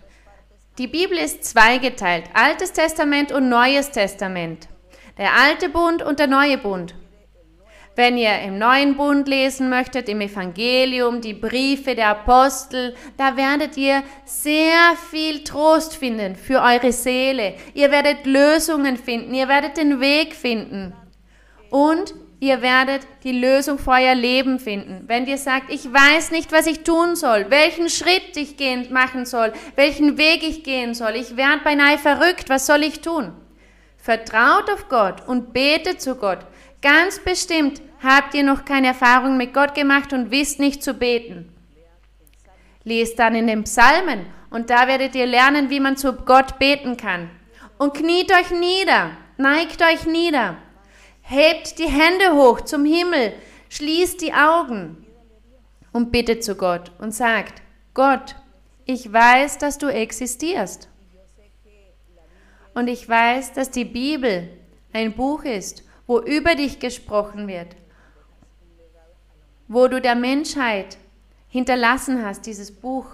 Die 0.78 0.86
Bibel 0.86 1.16
ist 1.16 1.44
zweigeteilt, 1.44 2.24
Altes 2.34 2.72
Testament 2.72 3.32
und 3.32 3.48
Neues 3.48 3.90
Testament. 3.90 4.68
Der 5.18 5.34
alte 5.34 5.68
Bund 5.68 6.02
und 6.02 6.18
der 6.18 6.26
neue 6.26 6.58
Bund. 6.58 6.94
Wenn 7.96 8.18
ihr 8.18 8.40
im 8.40 8.58
neuen 8.58 8.96
Bund 8.96 9.28
lesen 9.28 9.70
möchtet, 9.70 10.08
im 10.08 10.20
Evangelium, 10.20 11.20
die 11.20 11.32
Briefe 11.32 11.94
der 11.94 12.08
Apostel, 12.08 12.96
da 13.16 13.36
werdet 13.36 13.76
ihr 13.76 14.02
sehr 14.24 14.96
viel 15.10 15.44
Trost 15.44 15.94
finden 15.94 16.34
für 16.34 16.60
eure 16.60 16.90
Seele. 16.90 17.54
Ihr 17.72 17.92
werdet 17.92 18.26
Lösungen 18.26 18.96
finden, 18.96 19.32
ihr 19.32 19.46
werdet 19.46 19.76
den 19.76 20.00
Weg 20.00 20.34
finden. 20.34 20.92
Und 21.70 22.14
ihr 22.44 22.60
werdet 22.60 23.06
die 23.22 23.32
Lösung 23.32 23.78
für 23.78 23.92
euer 23.92 24.14
Leben 24.14 24.58
finden. 24.58 25.04
Wenn 25.06 25.26
ihr 25.26 25.38
sagt, 25.38 25.72
ich 25.72 25.90
weiß 25.90 26.30
nicht, 26.30 26.52
was 26.52 26.66
ich 26.66 26.84
tun 26.84 27.16
soll, 27.16 27.46
welchen 27.48 27.88
Schritt 27.88 28.36
ich 28.36 28.58
gehen, 28.58 28.92
machen 28.92 29.24
soll, 29.24 29.54
welchen 29.76 30.18
Weg 30.18 30.42
ich 30.42 30.62
gehen 30.62 30.92
soll, 30.92 31.16
ich 31.16 31.38
werde 31.38 31.64
beinahe 31.64 31.96
verrückt, 31.96 32.50
was 32.50 32.66
soll 32.66 32.82
ich 32.82 33.00
tun? 33.00 33.32
Vertraut 33.96 34.70
auf 34.70 34.90
Gott 34.90 35.26
und 35.26 35.54
betet 35.54 36.02
zu 36.02 36.16
Gott. 36.16 36.40
Ganz 36.82 37.18
bestimmt 37.18 37.80
habt 38.02 38.34
ihr 38.34 38.42
noch 38.42 38.66
keine 38.66 38.88
Erfahrung 38.88 39.38
mit 39.38 39.54
Gott 39.54 39.74
gemacht 39.74 40.12
und 40.12 40.30
wisst 40.30 40.60
nicht 40.60 40.82
zu 40.82 40.92
beten. 40.92 41.50
Lest 42.82 43.18
dann 43.18 43.34
in 43.34 43.46
den 43.46 43.64
Psalmen 43.64 44.26
und 44.50 44.68
da 44.68 44.86
werdet 44.86 45.14
ihr 45.14 45.26
lernen, 45.26 45.70
wie 45.70 45.80
man 45.80 45.96
zu 45.96 46.12
Gott 46.12 46.58
beten 46.58 46.98
kann. 46.98 47.30
Und 47.78 47.94
kniet 47.94 48.30
euch 48.30 48.50
nieder, 48.50 49.12
neigt 49.38 49.80
euch 49.80 50.04
nieder, 50.04 50.58
hebt 51.24 51.78
die 51.78 51.88
Hände 51.88 52.34
hoch 52.34 52.60
zum 52.60 52.84
Himmel, 52.84 53.32
schließt 53.70 54.20
die 54.20 54.34
Augen 54.34 55.04
und 55.92 56.12
bittet 56.12 56.44
zu 56.44 56.54
Gott 56.54 56.92
und 56.98 57.12
sagt, 57.12 57.62
Gott, 57.94 58.36
ich 58.84 59.10
weiß, 59.10 59.58
dass 59.58 59.78
du 59.78 59.88
existierst. 59.88 60.88
Und 62.74 62.88
ich 62.88 63.08
weiß, 63.08 63.52
dass 63.52 63.70
die 63.70 63.84
Bibel 63.84 64.50
ein 64.92 65.14
Buch 65.14 65.44
ist, 65.44 65.84
wo 66.06 66.20
über 66.20 66.54
dich 66.54 66.78
gesprochen 66.78 67.48
wird, 67.48 67.68
wo 69.68 69.88
du 69.88 70.00
der 70.00 70.14
Menschheit 70.14 70.98
hinterlassen 71.48 72.24
hast, 72.24 72.46
dieses 72.46 72.72
Buch. 72.72 73.06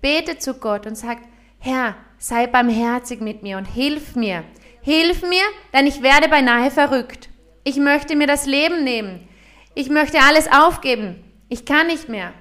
Bete 0.00 0.38
zu 0.38 0.54
Gott 0.54 0.86
und 0.86 0.96
sag, 0.96 1.18
Herr, 1.58 1.96
sei 2.18 2.46
barmherzig 2.46 3.20
mit 3.20 3.42
mir 3.42 3.58
und 3.58 3.66
hilf 3.66 4.14
mir. 4.14 4.44
Hilf 4.86 5.22
mir, 5.22 5.42
denn 5.72 5.88
ich 5.88 6.00
werde 6.00 6.28
beinahe 6.28 6.70
verrückt. 6.70 7.28
Ich 7.64 7.74
möchte 7.74 8.14
mir 8.14 8.28
das 8.28 8.46
Leben 8.46 8.84
nehmen. 8.84 9.28
Ich 9.74 9.90
möchte 9.90 10.20
alles 10.20 10.46
aufgeben. 10.46 11.24
Ich 11.48 11.64
kann 11.64 11.88
nicht 11.88 12.08
mehr. 12.08 12.32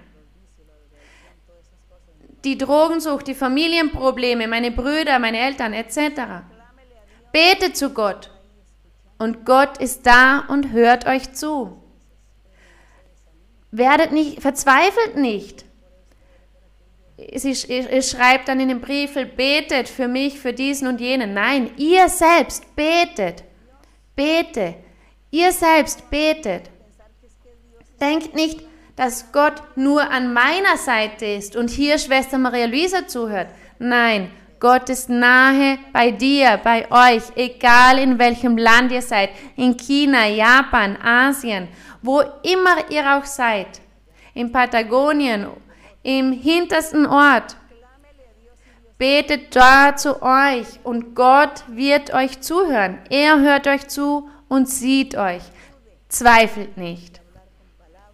Die 2.43 2.55
Drogensucht, 2.55 3.25
die 3.25 3.33
Familienprobleme, 3.33 4.47
meine 4.47 4.69
Brüder, 4.69 5.17
meine 5.17 5.39
Eltern 5.39 5.73
etc. 5.73 6.45
Bete 7.31 7.73
zu 7.73 7.89
Gott 7.89 8.29
und 9.17 9.43
Gott 9.43 9.79
ist 9.79 10.05
da 10.05 10.41
und 10.47 10.71
hört 10.71 11.07
euch 11.07 11.33
zu. 11.33 11.81
Werdet 13.71 14.11
nicht, 14.11 14.43
verzweifelt 14.43 15.15
nicht. 15.15 15.64
Sie, 17.35 17.55
schreibt 17.55 18.49
dann 18.49 18.59
in 18.59 18.67
den 18.67 18.81
Briefen, 18.81 19.29
betet 19.37 19.87
für 19.87 20.07
mich, 20.07 20.37
für 20.37 20.51
diesen 20.51 20.87
und 20.87 20.99
jenen. 20.99 21.33
Nein, 21.33 21.71
ihr 21.77 22.09
selbst 22.09 22.75
betet. 22.75 23.43
Bete. 24.15 24.75
Ihr 25.31 25.51
selbst 25.51 26.09
betet. 26.09 26.69
Denkt 28.01 28.35
nicht, 28.35 28.61
dass 28.95 29.31
Gott 29.31 29.61
nur 29.75 30.09
an 30.09 30.33
meiner 30.33 30.77
Seite 30.77 31.25
ist 31.25 31.55
und 31.55 31.69
hier 31.69 31.97
Schwester 31.97 32.37
Maria 32.37 32.65
Luisa 32.65 33.07
zuhört. 33.07 33.47
Nein, 33.79 34.31
Gott 34.59 34.89
ist 34.89 35.09
nahe 35.09 35.77
bei 35.91 36.11
dir, 36.11 36.59
bei 36.63 36.89
euch, 36.89 37.23
egal 37.35 37.99
in 37.99 38.17
welchem 38.17 38.57
Land 38.57 38.91
ihr 38.91 39.01
seid, 39.01 39.29
in 39.55 39.75
China, 39.77 40.27
Japan, 40.27 40.97
Asien, 41.01 41.67
wo 42.01 42.21
immer 42.43 42.89
ihr 42.89 43.17
auch 43.17 43.25
seid, 43.25 43.81
in 44.33 44.51
Patagonien, 44.51 45.47
im 46.05 46.31
hintersten 46.31 47.07
Ort. 47.07 47.57
Betet 48.99 49.55
dort 49.55 49.99
zu 49.99 50.21
euch 50.21 50.67
und 50.83 51.15
Gott 51.15 51.63
wird 51.67 52.13
euch 52.13 52.39
zuhören. 52.41 52.99
Er 53.09 53.41
hört 53.41 53.67
euch 53.67 53.87
zu 53.87 54.29
und 54.47 54.69
sieht 54.69 55.17
euch. 55.17 55.41
Zweifelt 56.07 56.77
nicht. 56.77 57.19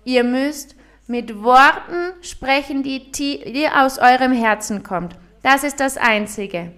Ihr 0.05 0.24
müsst 0.24 0.75
mit 1.05 1.43
Worten 1.43 2.13
sprechen, 2.21 2.81
die, 2.81 3.12
die 3.12 3.67
aus 3.67 4.00
eurem 4.00 4.31
Herzen 4.31 4.83
kommt. 4.83 5.17
Das 5.43 5.63
ist 5.63 5.81
das 5.81 5.98
Einzige. 5.98 6.71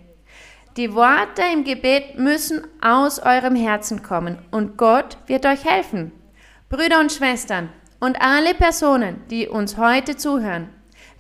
Die 0.78 0.96
Worte 0.96 1.44
im 1.54 1.64
Gebet 1.64 2.18
müssen 2.18 2.64
aus 2.82 3.20
eurem 3.20 3.56
Herzen 3.56 4.02
kommen 4.02 4.40
und 4.50 4.78
Gott 4.78 5.18
wird 5.28 5.46
euch 5.46 5.64
helfen. 5.64 6.12
Brüder 6.70 7.00
und 7.00 7.12
Schwestern 7.12 7.70
und 8.00 8.20
alle 8.20 8.56
Personen, 8.56 9.22
die 9.30 9.48
uns 9.48 9.78
heute 9.78 10.18
zuhören, 10.18 10.70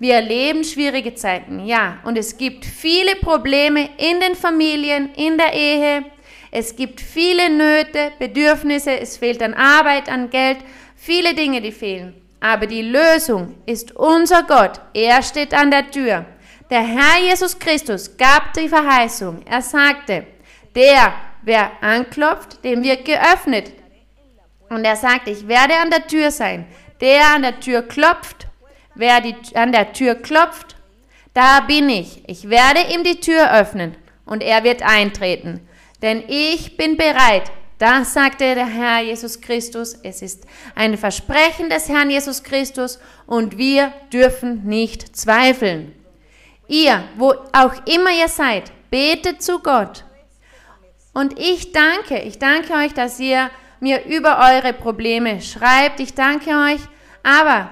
wir 0.03 0.15
erleben 0.15 0.65
schwierige 0.65 1.15
Zeiten, 1.15 1.65
ja, 1.65 2.00
und 2.03 2.17
es 2.17 2.38
gibt 2.38 2.65
viele 2.65 3.15
Probleme 3.15 3.89
in 3.98 4.19
den 4.19 4.36
Familien, 4.36 5.13
in 5.15 5.38
der 5.38 5.53
Ehe. 5.53 6.03
Es 6.51 6.75
gibt 6.75 7.00
viele 7.00 7.50
Nöte, 7.50 8.12
Bedürfnisse, 8.19 9.00
es 9.00 9.15
fehlt 9.17 9.41
an 9.41 9.53
Arbeit, 9.53 10.10
an 10.10 10.29
Geld, 10.29 10.57
viele 10.98 11.33
Dinge, 11.33 11.62
die 11.62 11.72
fehlen. 11.72 12.13
Aber 12.41 12.67
die 12.67 12.81
Lösung 12.81 13.55
ist 13.65 13.95
unser 13.95 14.43
Gott. 14.43 14.81
Er 14.93 15.24
steht 15.24 15.53
an 15.53 15.72
der 15.72 15.89
Tür. 15.89 16.25
Der 16.69 16.81
Herr 16.81 17.22
Jesus 17.22 17.57
Christus 17.57 18.17
gab 18.17 18.53
die 18.53 18.67
Verheißung. 18.67 19.41
Er 19.45 19.62
sagte, 19.62 20.25
der, 20.75 21.13
wer 21.43 21.72
anklopft, 21.81 22.62
dem 22.65 22.83
wird 22.83 23.05
geöffnet. 23.05 23.72
Und 24.69 24.83
er 24.83 24.98
sagte, 24.98 25.31
ich 25.31 25.48
werde 25.48 25.75
an 25.77 25.89
der 25.89 26.05
Tür 26.07 26.29
sein. 26.29 26.65
Der 27.00 27.36
an 27.36 27.43
der 27.43 27.62
Tür 27.62 27.83
klopft, 27.83 28.48
wer 28.95 29.21
die, 29.21 29.35
an 29.55 29.71
der 29.71 29.93
Tür 29.93 30.15
klopft, 30.15 30.75
da 31.33 31.62
bin 31.62 31.89
ich. 31.89 32.23
Ich 32.27 32.50
werde 32.50 32.93
ihm 32.93 33.03
die 33.03 33.19
Tür 33.19 33.51
öffnen 33.53 33.95
und 34.25 34.43
er 34.43 34.63
wird 34.63 34.83
eintreten. 34.83 35.67
Denn 36.01 36.23
ich 36.27 36.77
bin 36.77 36.97
bereit. 36.97 37.51
Das 37.79 38.13
sagte 38.13 38.55
der 38.55 38.67
Herr 38.67 39.01
Jesus 39.01 39.41
Christus. 39.41 39.97
Es 40.03 40.21
ist 40.21 40.45
ein 40.75 40.97
Versprechen 40.97 41.69
des 41.69 41.89
Herrn 41.89 42.09
Jesus 42.09 42.43
Christus 42.43 43.00
und 43.25 43.57
wir 43.57 43.91
dürfen 44.12 44.63
nicht 44.63 45.15
zweifeln. 45.15 45.93
Ihr, 46.67 47.03
wo 47.17 47.33
auch 47.51 47.73
immer 47.85 48.12
ihr 48.12 48.29
seid, 48.29 48.71
betet 48.89 49.41
zu 49.41 49.59
Gott. 49.59 50.05
Und 51.13 51.39
ich 51.39 51.71
danke, 51.71 52.19
ich 52.19 52.39
danke 52.39 52.73
euch, 52.73 52.93
dass 52.93 53.19
ihr 53.19 53.50
mir 53.79 54.05
über 54.05 54.39
eure 54.39 54.73
Probleme 54.73 55.41
schreibt. 55.41 56.00
Ich 56.00 56.13
danke 56.13 56.51
euch, 56.51 56.79
aber 57.21 57.69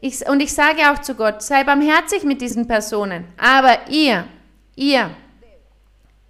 ich, 0.00 0.28
und 0.28 0.40
ich 0.40 0.52
sage 0.52 0.90
auch 0.90 0.98
zu 1.00 1.14
Gott, 1.14 1.42
sei 1.42 1.64
barmherzig 1.64 2.22
mit 2.24 2.40
diesen 2.40 2.68
Personen. 2.68 3.24
Aber 3.36 3.88
ihr, 3.88 4.24
ihr 4.76 5.10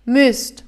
müsst 0.04 0.64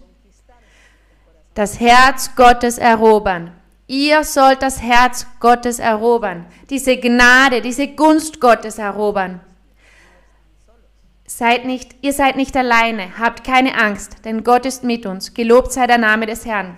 das 1.55 1.81
Herz 1.81 2.35
Gottes 2.37 2.79
erobern. 2.79 3.53
Ihr 3.87 4.23
sollt 4.23 4.63
das 4.63 4.81
Herz 4.81 5.27
Gottes 5.41 5.81
erobern, 5.81 6.47
diese 6.69 6.97
Gnade, 6.97 7.61
diese 7.61 7.89
Gunst 7.89 8.41
Gottes 8.41 8.79
erobern. 8.79 9.41
Seid 11.27 11.65
nicht, 11.65 11.97
ihr 12.01 12.13
seid 12.13 12.37
nicht 12.37 12.57
alleine, 12.57 13.19
habt 13.19 13.43
keine 13.43 13.77
Angst, 13.77 14.25
denn 14.25 14.45
Gott 14.45 14.65
ist 14.65 14.85
mit 14.85 15.07
uns. 15.07 15.35
Gelobt 15.35 15.73
sei 15.73 15.89
der 15.89 15.99
Name 15.99 16.27
des 16.27 16.47
Herrn. 16.47 16.77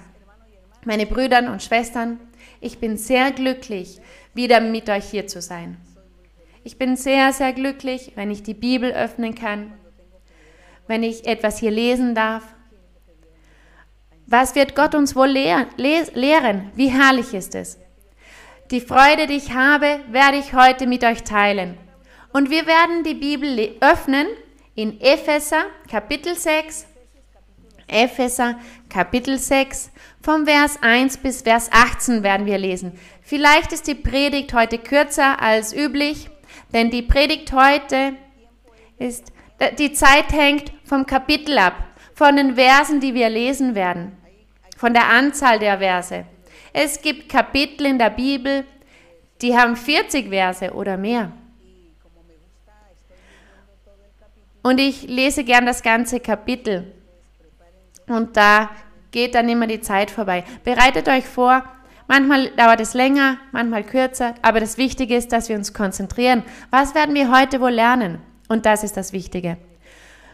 Meine 0.85 1.05
Brüder 1.05 1.51
und 1.53 1.63
Schwestern, 1.63 2.19
ich 2.61 2.79
bin 2.79 2.97
sehr 2.97 3.31
glücklich, 3.31 4.01
wieder 4.33 4.61
mit 4.61 4.89
euch 4.89 5.05
hier 5.05 5.27
zu 5.27 5.43
sein. 5.43 5.77
Ich 6.65 6.79
bin 6.79 6.97
sehr, 6.97 7.33
sehr 7.33 7.53
glücklich, 7.53 8.13
wenn 8.15 8.31
ich 8.31 8.45
die 8.45 8.55
Bibel 8.55 8.93
öffnen 8.93 9.35
kann, 9.35 9.73
wenn 10.87 11.03
ich 11.03 11.27
etwas 11.27 11.59
hier 11.59 11.73
lesen 11.73 12.15
darf. 12.15 12.45
Was 14.27 14.55
wird 14.55 14.77
Gott 14.77 14.95
uns 14.95 15.17
wohl 15.17 15.29
lehren? 15.29 16.71
Wie 16.75 16.89
herrlich 16.89 17.35
ist 17.35 17.57
es? 17.57 17.79
Die 18.71 18.81
Freude, 18.81 19.27
die 19.27 19.37
ich 19.37 19.53
habe, 19.53 20.01
werde 20.11 20.39
ich 20.39 20.55
heute 20.55 20.87
mit 20.87 21.03
euch 21.03 21.25
teilen. 21.25 21.77
Und 22.33 22.49
wir 22.49 22.67
werden 22.67 23.03
die 23.03 23.15
Bibel 23.15 23.77
öffnen 23.81 24.29
in 24.77 25.01
Epheser 25.01 25.65
Kapitel 25.91 26.37
6. 26.37 26.87
Epheser 27.89 28.59
Kapitel 28.89 29.37
6 29.37 29.91
vom 30.23 30.47
Vers 30.47 30.79
1 30.81 31.19
bis 31.19 31.43
Vers 31.43 31.69
18 31.73 32.23
werden 32.23 32.47
wir 32.47 32.57
lesen. 32.57 32.93
Vielleicht 33.21 33.73
ist 33.73 33.89
die 33.89 33.97
Predigt 33.97 34.55
heute 34.55 34.79
kürzer 34.79 35.43
als 35.43 35.75
üblich, 35.75 36.31
denn 36.73 36.91
die 36.91 37.03
Predigt 37.03 37.53
heute 37.53 38.15
ist, 38.99 39.33
die 39.79 39.93
Zeit 39.93 40.33
hängt 40.33 40.73
vom 40.85 41.07
Kapitel 41.07 41.59
ab, 41.59 41.75
von 42.15 42.37
den 42.37 42.57
Versen, 42.57 43.01
die 43.01 43.15
wir 43.15 43.29
lesen 43.29 43.75
werden, 43.75 44.17
von 44.77 44.93
der 44.93 45.09
Anzahl 45.09 45.59
der 45.59 45.79
Verse. 45.79 46.25
Es 46.73 47.01
gibt 47.01 47.29
Kapitel 47.29 47.87
in 47.87 47.99
der 47.99 48.11
Bibel, 48.11 48.65
die 49.41 49.57
haben 49.57 49.77
40 49.77 50.29
Verse 50.29 50.73
oder 50.73 50.97
mehr. 50.97 51.33
Und 54.63 54.79
ich 54.79 55.03
lese 55.03 55.45
gern 55.45 55.67
das 55.67 55.83
ganze 55.83 56.21
Kapitel. 56.21 56.93
Und 58.07 58.37
da 58.37 58.71
geht 59.11 59.35
dann 59.35 59.49
immer 59.49 59.67
die 59.67 59.81
Zeit 59.81 60.11
vorbei. 60.11 60.45
Bereitet 60.65 61.09
euch 61.09 61.27
vor, 61.27 61.65
manchmal 62.13 62.51
dauert 62.51 62.79
es 62.81 62.93
länger, 62.93 63.39
manchmal 63.53 63.85
kürzer, 63.85 64.35
aber 64.43 64.61
das 64.61 64.77
Wichtige 64.77 65.17
ist, 65.17 65.33
dass 65.33 65.49
wir 65.49 65.57
uns 65.57 65.73
konzentrieren. 65.73 66.43
Was 66.69 66.95
werden 66.95 67.15
wir 67.15 67.35
heute 67.35 67.59
wohl 67.59 67.71
lernen? 67.71 68.19
Und 68.49 68.67
das 68.67 68.85
ist 68.85 68.99
das 68.99 69.15
Wichtige. 69.15 69.57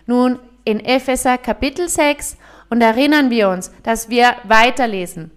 Nun, 0.04 0.40
in 0.64 0.80
Epheser 0.80 1.38
Kapitel 1.38 1.88
6 1.88 2.36
und 2.68 2.80
erinnern 2.80 3.30
wir 3.30 3.48
uns, 3.48 3.70
dass 3.84 4.08
wir 4.08 4.34
weiterlesen. 4.42 5.30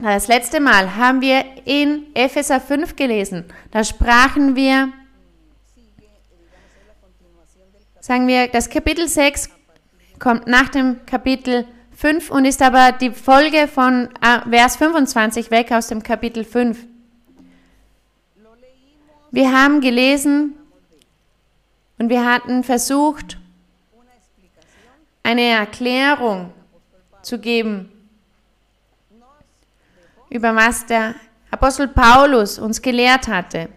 Das 0.00 0.26
letzte 0.26 0.58
Mal 0.58 0.96
haben 0.96 1.20
wir 1.20 1.44
in 1.64 2.06
Epheser 2.14 2.60
5 2.60 2.96
gelesen. 2.96 3.44
Da 3.70 3.84
sprachen 3.84 4.56
wir 4.56 4.92
sagen 8.00 8.26
wir, 8.26 8.48
das 8.48 8.68
Kapitel 8.68 9.06
6 9.06 9.48
kommt 10.18 10.48
nach 10.48 10.70
dem 10.70 11.06
Kapitel 11.06 11.66
5 11.94 12.30
und 12.30 12.44
ist 12.44 12.62
aber 12.62 12.92
die 12.92 13.10
Folge 13.10 13.68
von 13.68 14.08
äh, 14.20 14.48
Vers 14.48 14.76
25 14.76 15.50
weg 15.50 15.72
aus 15.72 15.88
dem 15.88 16.02
Kapitel 16.02 16.44
5. 16.44 16.86
Wir 19.30 19.52
haben 19.52 19.80
gelesen 19.80 20.54
und 21.98 22.08
wir 22.08 22.24
hatten 22.24 22.62
versucht, 22.62 23.38
eine 25.22 25.42
Erklärung 25.42 26.52
zu 27.22 27.38
geben 27.38 27.90
über 30.28 30.54
was 30.54 30.86
der 30.86 31.14
Apostel 31.50 31.88
Paulus 31.88 32.58
uns 32.58 32.82
gelehrt 32.82 33.28
hatte. 33.28 33.68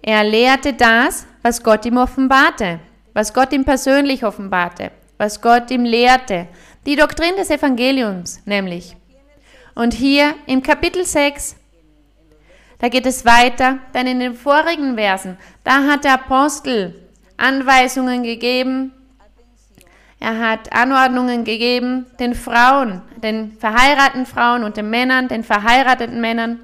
Er 0.00 0.24
lehrte 0.24 0.72
das, 0.72 1.26
was 1.42 1.62
Gott 1.62 1.84
ihm 1.84 1.96
offenbarte 1.96 2.80
was 3.14 3.32
Gott 3.34 3.52
ihm 3.52 3.64
persönlich 3.64 4.24
offenbarte, 4.24 4.90
was 5.18 5.40
Gott 5.40 5.70
ihm 5.70 5.84
lehrte, 5.84 6.48
die 6.86 6.96
Doktrin 6.96 7.36
des 7.36 7.50
Evangeliums 7.50 8.40
nämlich. 8.44 8.96
Und 9.74 9.94
hier 9.94 10.34
im 10.46 10.62
Kapitel 10.62 11.04
6, 11.04 11.56
da 12.78 12.88
geht 12.88 13.06
es 13.06 13.24
weiter, 13.24 13.78
denn 13.94 14.06
in 14.06 14.20
den 14.20 14.34
vorigen 14.34 14.96
Versen, 14.96 15.38
da 15.64 15.84
hat 15.84 16.04
der 16.04 16.14
Apostel 16.14 16.94
Anweisungen 17.36 18.22
gegeben, 18.22 18.92
er 20.20 20.38
hat 20.38 20.72
Anordnungen 20.72 21.42
gegeben 21.44 22.06
den 22.20 22.34
Frauen, 22.34 23.02
den 23.16 23.56
verheirateten 23.58 24.24
Frauen 24.24 24.62
und 24.62 24.76
den 24.76 24.88
Männern, 24.88 25.26
den 25.26 25.42
verheirateten 25.42 26.20
Männern, 26.20 26.60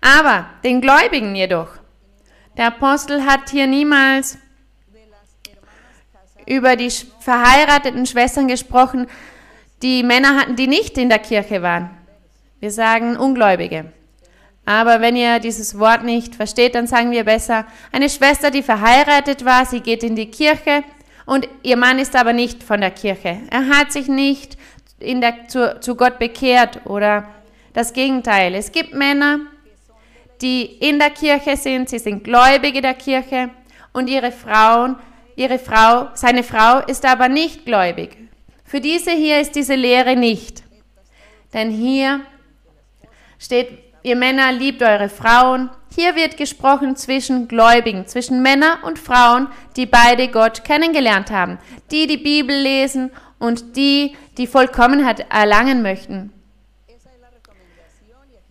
aber 0.00 0.46
den 0.62 0.80
Gläubigen 0.80 1.34
jedoch. 1.34 1.68
Der 2.56 2.66
Apostel 2.66 3.24
hat 3.24 3.50
hier 3.50 3.66
niemals 3.66 4.38
über 6.46 6.76
die 6.76 6.90
verheirateten 6.90 8.06
Schwestern 8.06 8.46
gesprochen, 8.46 9.08
die 9.82 10.02
Männer 10.02 10.36
hatten, 10.36 10.56
die 10.56 10.66
nicht 10.66 10.96
in 10.98 11.08
der 11.08 11.18
Kirche 11.18 11.62
waren. 11.62 11.90
Wir 12.60 12.70
sagen 12.70 13.16
Ungläubige. 13.16 13.92
Aber 14.64 15.00
wenn 15.00 15.16
ihr 15.16 15.40
dieses 15.40 15.78
Wort 15.78 16.04
nicht 16.04 16.36
versteht, 16.36 16.76
dann 16.76 16.86
sagen 16.86 17.10
wir 17.10 17.24
besser, 17.24 17.66
eine 17.90 18.08
Schwester, 18.08 18.50
die 18.50 18.62
verheiratet 18.62 19.44
war, 19.44 19.66
sie 19.66 19.80
geht 19.80 20.04
in 20.04 20.14
die 20.14 20.30
Kirche 20.30 20.84
und 21.26 21.48
ihr 21.64 21.76
Mann 21.76 21.98
ist 21.98 22.14
aber 22.14 22.32
nicht 22.32 22.62
von 22.62 22.80
der 22.80 22.92
Kirche. 22.92 23.40
Er 23.50 23.68
hat 23.68 23.90
sich 23.90 24.06
nicht 24.06 24.56
in 25.00 25.20
der, 25.20 25.48
zu, 25.48 25.80
zu 25.80 25.96
Gott 25.96 26.20
bekehrt 26.20 26.86
oder 26.86 27.28
das 27.72 27.92
Gegenteil. 27.92 28.54
Es 28.54 28.70
gibt 28.70 28.94
Männer, 28.94 29.40
die 30.40 30.62
in 30.62 31.00
der 31.00 31.10
Kirche 31.10 31.56
sind, 31.56 31.88
sie 31.88 31.98
sind 31.98 32.22
Gläubige 32.22 32.80
der 32.80 32.94
Kirche 32.94 33.50
und 33.92 34.08
ihre 34.08 34.30
Frauen 34.30 34.96
ihre 35.36 35.58
Frau, 35.58 36.08
seine 36.14 36.42
Frau 36.42 36.80
ist 36.86 37.04
aber 37.04 37.28
nicht 37.28 37.64
gläubig. 37.64 38.16
Für 38.72 38.80
diese 38.80 39.10
hier 39.10 39.38
ist 39.38 39.54
diese 39.54 39.74
Lehre 39.74 40.16
nicht. 40.16 40.62
Denn 41.52 41.70
hier 41.70 42.22
steht, 43.38 43.68
ihr 44.02 44.16
Männer 44.16 44.50
liebt 44.50 44.80
eure 44.80 45.10
Frauen. 45.10 45.68
Hier 45.94 46.16
wird 46.16 46.38
gesprochen 46.38 46.96
zwischen 46.96 47.48
Gläubigen, 47.48 48.06
zwischen 48.06 48.40
Männern 48.40 48.82
und 48.82 48.98
Frauen, 48.98 49.48
die 49.76 49.84
beide 49.84 50.28
Gott 50.28 50.64
kennengelernt 50.64 51.30
haben, 51.30 51.58
die 51.90 52.06
die 52.06 52.16
Bibel 52.16 52.56
lesen 52.56 53.10
und 53.38 53.76
die 53.76 54.16
die 54.38 54.46
Vollkommenheit 54.46 55.26
erlangen 55.28 55.82
möchten. 55.82 56.32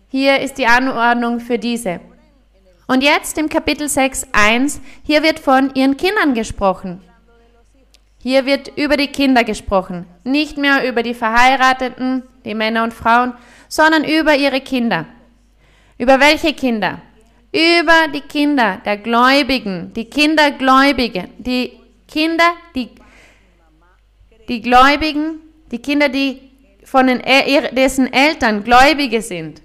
Hier 0.08 0.38
ist 0.38 0.56
die 0.56 0.68
Anordnung 0.68 1.40
für 1.40 1.58
diese. 1.58 1.98
Und 2.86 3.02
jetzt 3.02 3.38
im 3.38 3.48
Kapitel 3.48 3.88
6, 3.88 4.28
1, 4.30 4.80
hier 5.02 5.24
wird 5.24 5.40
von 5.40 5.74
ihren 5.74 5.96
Kindern 5.96 6.32
gesprochen. 6.34 7.02
Hier 8.22 8.46
wird 8.46 8.68
über 8.76 8.96
die 8.96 9.08
Kinder 9.08 9.42
gesprochen. 9.42 10.06
Nicht 10.22 10.56
mehr 10.56 10.88
über 10.88 11.02
die 11.02 11.14
Verheirateten, 11.14 12.22
die 12.44 12.54
Männer 12.54 12.84
und 12.84 12.94
Frauen, 12.94 13.32
sondern 13.68 14.04
über 14.04 14.36
ihre 14.36 14.60
Kinder. 14.60 15.06
Über 15.98 16.20
welche 16.20 16.52
Kinder? 16.52 17.00
Über 17.50 18.06
die 18.14 18.20
Kinder 18.20 18.80
der 18.84 18.98
Gläubigen, 18.98 19.92
die 19.94 20.04
Kindergläubigen, 20.04 21.30
die 21.38 21.72
Kinder, 22.06 22.44
die, 22.76 22.90
die 24.48 24.62
Gläubigen, 24.62 25.40
die 25.72 25.78
Kinder, 25.80 26.08
die 26.08 26.40
von 26.84 27.08
den, 27.08 27.22
dessen 27.72 28.12
Eltern 28.12 28.62
Gläubige 28.62 29.20
sind. 29.20 29.60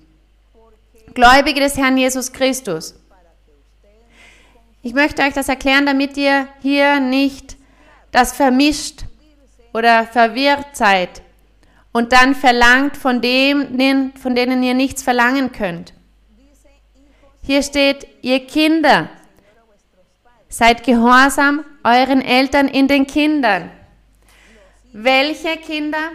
Gläubige 1.14 1.60
des 1.60 1.78
Herrn 1.78 1.98
Jesus 1.98 2.34
Christus. 2.34 2.96
Ich 4.82 4.94
möchte 4.94 5.22
euch 5.22 5.34
das 5.34 5.48
erklären, 5.48 5.86
damit 5.86 6.18
ihr 6.18 6.48
hier 6.62 7.00
nicht 7.00 7.57
das 8.12 8.34
vermischt 8.34 9.06
oder 9.74 10.06
verwirrt 10.06 10.76
seid 10.76 11.22
und 11.92 12.14
dann 12.14 12.36
verlangt 12.36 12.98
von 12.98 13.22
denen, 13.22 14.14
von 14.16 14.36
denen 14.36 14.64
ihr 14.64 14.74
nichts 14.74 15.04
verlangen 15.04 15.52
könnt. 15.52 15.94
Hier 17.42 17.64
steht, 17.64 18.08
ihr 18.22 18.46
Kinder, 18.46 19.10
seid 20.50 20.84
gehorsam 20.84 21.64
euren 21.84 22.22
Eltern 22.22 22.68
in 22.68 22.88
den 22.88 23.08
Kindern. 23.08 23.72
Welche 24.94 25.58
Kinder? 25.58 26.12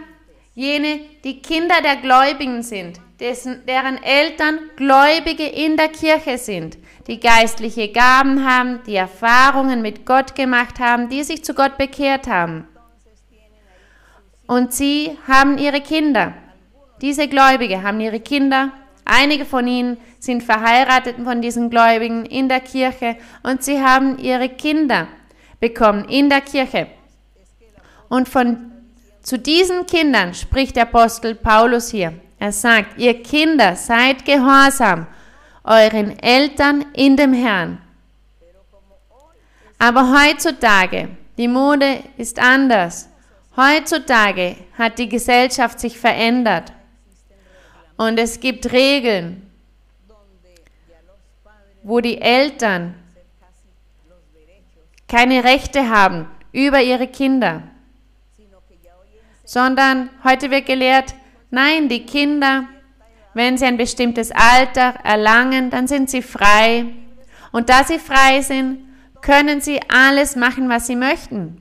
Jene, 0.55 0.99
die 1.23 1.41
Kinder 1.41 1.81
der 1.81 1.95
Gläubigen 1.95 2.61
sind, 2.61 2.99
dessen, 3.19 3.65
deren 3.65 4.01
Eltern 4.03 4.59
Gläubige 4.75 5.47
in 5.47 5.77
der 5.77 5.89
Kirche 5.89 6.37
sind 6.37 6.77
die 7.07 7.19
geistliche 7.19 7.89
Gaben 7.89 8.47
haben, 8.47 8.81
die 8.85 8.95
Erfahrungen 8.95 9.81
mit 9.81 10.05
Gott 10.05 10.35
gemacht 10.35 10.79
haben, 10.79 11.09
die 11.09 11.23
sich 11.23 11.43
zu 11.43 11.53
Gott 11.53 11.77
bekehrt 11.77 12.27
haben. 12.27 12.67
Und 14.47 14.73
sie 14.73 15.17
haben 15.27 15.57
ihre 15.57 15.81
Kinder. 15.81 16.33
Diese 17.01 17.27
Gläubige 17.27 17.83
haben 17.83 17.99
ihre 17.99 18.19
Kinder. 18.19 18.71
Einige 19.05 19.45
von 19.45 19.67
ihnen 19.67 19.97
sind 20.19 20.43
verheiratet 20.43 21.17
von 21.21 21.41
diesen 21.41 21.69
Gläubigen 21.69 22.25
in 22.25 22.47
der 22.47 22.61
Kirche 22.61 23.17
und 23.41 23.63
sie 23.63 23.81
haben 23.81 24.17
ihre 24.19 24.47
Kinder 24.47 25.07
bekommen 25.59 26.05
in 26.05 26.29
der 26.29 26.41
Kirche. 26.41 26.87
Und 28.07 28.29
von 28.29 28.71
zu 29.21 29.39
diesen 29.39 29.85
Kindern 29.85 30.33
spricht 30.33 30.75
der 30.75 30.83
Apostel 30.83 31.35
Paulus 31.35 31.89
hier. 31.89 32.13
Er 32.39 32.51
sagt, 32.51 32.97
ihr 32.97 33.23
Kinder, 33.23 33.75
seid 33.75 34.25
gehorsam 34.25 35.07
euren 35.63 36.17
Eltern 36.19 36.85
in 36.93 37.15
dem 37.15 37.33
Herrn. 37.33 37.81
Aber 39.79 40.13
heutzutage, 40.13 41.09
die 41.37 41.47
Mode 41.47 42.03
ist 42.17 42.39
anders. 42.39 43.09
Heutzutage 43.55 44.55
hat 44.77 44.97
die 44.97 45.09
Gesellschaft 45.09 45.79
sich 45.79 45.99
verändert 45.99 46.71
und 47.97 48.17
es 48.17 48.39
gibt 48.39 48.71
Regeln, 48.71 49.49
wo 51.83 51.99
die 51.99 52.19
Eltern 52.19 52.95
keine 55.07 55.43
Rechte 55.43 55.89
haben 55.89 56.27
über 56.51 56.81
ihre 56.81 57.07
Kinder, 57.07 57.63
sondern 59.43 60.09
heute 60.23 60.49
wird 60.49 60.65
gelehrt, 60.65 61.13
nein, 61.51 61.89
die 61.89 62.05
Kinder, 62.05 62.67
wenn 63.33 63.57
sie 63.57 63.65
ein 63.65 63.77
bestimmtes 63.77 64.31
Alter 64.31 64.95
erlangen, 65.03 65.69
dann 65.69 65.87
sind 65.87 66.09
sie 66.09 66.21
frei. 66.21 66.85
Und 67.51 67.69
da 67.69 67.83
sie 67.83 67.99
frei 67.99 68.41
sind, 68.41 68.79
können 69.21 69.61
sie 69.61 69.79
alles 69.89 70.35
machen, 70.35 70.69
was 70.69 70.87
sie 70.87 70.95
möchten. 70.95 71.59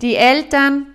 Die 0.00 0.14
Eltern, 0.14 0.86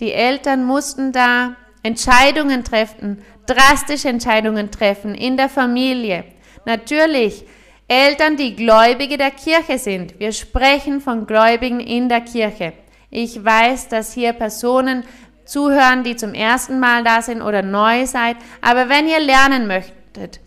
die 0.00 0.12
Eltern 0.12 0.64
mussten 0.64 1.12
da 1.12 1.56
Entscheidungen 1.82 2.62
treffen, 2.62 3.22
drastische 3.46 4.10
Entscheidungen 4.10 4.70
treffen 4.70 5.14
in 5.14 5.36
der 5.36 5.48
Familie. 5.48 6.24
Natürlich 6.66 7.44
Eltern, 7.88 8.36
die 8.36 8.54
Gläubige 8.54 9.16
der 9.16 9.30
Kirche 9.30 9.78
sind. 9.78 10.20
Wir 10.20 10.32
sprechen 10.32 11.00
von 11.00 11.26
Gläubigen 11.26 11.80
in 11.80 12.10
der 12.10 12.20
Kirche. 12.20 12.74
Ich 13.10 13.42
weiß, 13.42 13.88
dass 13.88 14.12
hier 14.12 14.34
Personen 14.34 15.04
zuhören, 15.48 16.04
die 16.04 16.14
zum 16.14 16.34
ersten 16.34 16.78
Mal 16.78 17.02
da 17.02 17.22
sind 17.22 17.42
oder 17.42 17.62
neu 17.62 18.06
seid. 18.06 18.36
Aber 18.60 18.88
wenn 18.88 19.08
ihr 19.08 19.18
lernen 19.18 19.66
möchtet, 19.66 20.40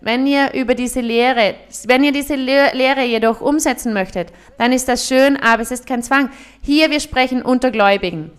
wenn 0.00 0.26
ihr 0.26 0.52
über 0.52 0.74
diese 0.74 1.00
Lehre, 1.00 1.54
wenn 1.84 2.04
ihr 2.04 2.12
diese 2.12 2.34
Lehre 2.34 3.04
jedoch 3.04 3.40
umsetzen 3.40 3.92
möchtet, 3.92 4.32
dann 4.58 4.72
ist 4.72 4.88
das 4.88 5.06
schön, 5.06 5.36
aber 5.36 5.62
es 5.62 5.70
ist 5.70 5.86
kein 5.86 6.02
Zwang. 6.02 6.30
Hier, 6.60 6.90
wir 6.90 7.00
sprechen 7.00 7.40
unter 7.40 7.70
Gläubigen. 7.70 8.30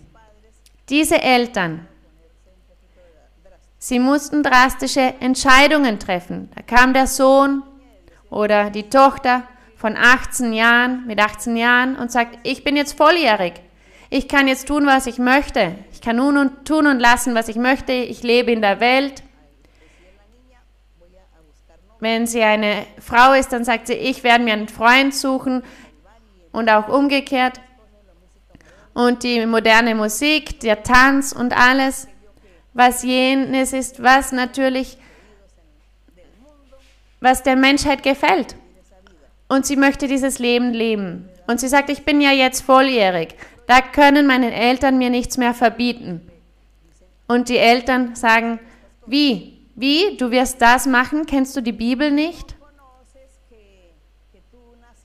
Diese 0.90 1.22
Eltern, 1.22 1.88
sie 3.80 4.00
mussten 4.00 4.44
drastische 4.44 5.14
Entscheidungen 5.22 6.00
treffen. 6.00 6.50
Da 6.54 6.62
kam 6.62 6.94
der 6.94 7.08
Sohn 7.08 7.64
oder 8.30 8.70
die 8.70 8.90
Tochter 8.90 9.44
von 9.78 9.96
18 9.96 10.52
Jahren, 10.54 11.08
mit 11.08 11.20
18 11.20 11.56
Jahren 11.56 11.96
und 11.96 12.12
sagt, 12.12 12.40
ich 12.44 12.66
bin 12.66 12.76
jetzt 12.76 12.98
volljährig. 12.98 13.54
Ich 14.10 14.28
kann 14.28 14.48
jetzt 14.48 14.68
tun, 14.68 14.86
was 14.86 15.08
ich 15.08 15.18
möchte. 15.18 15.76
Ich 16.04 16.06
kann 16.06 16.18
nun 16.18 16.36
und 16.36 16.68
tun 16.68 16.86
und 16.86 17.00
lassen, 17.00 17.34
was 17.34 17.48
ich 17.48 17.56
möchte. 17.56 17.94
Ich 17.94 18.24
lebe 18.24 18.52
in 18.52 18.62
der 18.62 18.82
Welt. 18.82 19.24
Wenn 22.02 22.28
sie 22.28 22.44
eine 22.44 22.86
Frau 23.00 23.32
ist, 23.32 23.54
dann 23.54 23.64
sagt 23.64 23.88
sie, 23.88 23.94
ich 23.94 24.22
werde 24.22 24.44
mir 24.44 24.52
einen 24.52 24.68
Freund 24.68 25.16
suchen 25.16 25.64
und 26.52 26.70
auch 26.70 26.90
umgekehrt. 26.90 27.62
Und 28.94 29.24
die 29.24 29.46
moderne 29.46 29.96
Musik, 29.96 30.60
der 30.60 30.84
Tanz 30.84 31.32
und 31.32 31.58
alles, 31.58 32.10
was 32.74 33.04
jenes 33.04 33.72
ist, 33.72 34.04
was 34.04 34.34
natürlich, 34.34 34.98
was 37.22 37.44
der 37.44 37.56
Menschheit 37.56 38.04
gefällt. 38.04 38.58
Und 39.48 39.66
sie 39.66 39.78
möchte 39.78 40.10
dieses 40.10 40.38
Leben 40.38 40.74
leben. 40.74 41.30
Und 41.48 41.62
sie 41.62 41.70
sagt, 41.70 41.90
ich 41.90 42.04
bin 42.04 42.20
ja 42.20 42.34
jetzt 42.34 42.60
volljährig. 42.60 43.38
Da 43.74 43.82
können 43.82 44.28
meine 44.28 44.54
Eltern 44.54 45.00
mir 45.00 45.10
nichts 45.10 45.40
mehr 45.40 45.56
verbieten. 45.56 46.22
Und 47.28 47.50
die 47.50 47.58
Eltern 47.58 48.16
sagen, 48.16 48.60
wie? 49.08 49.66
Wie? 49.74 50.16
Du 50.16 50.30
wirst 50.30 50.62
das 50.62 50.86
machen? 50.86 51.26
Kennst 51.26 51.58
du 51.58 51.62
die 51.62 51.72
Bibel 51.72 52.12
nicht? 52.12 52.56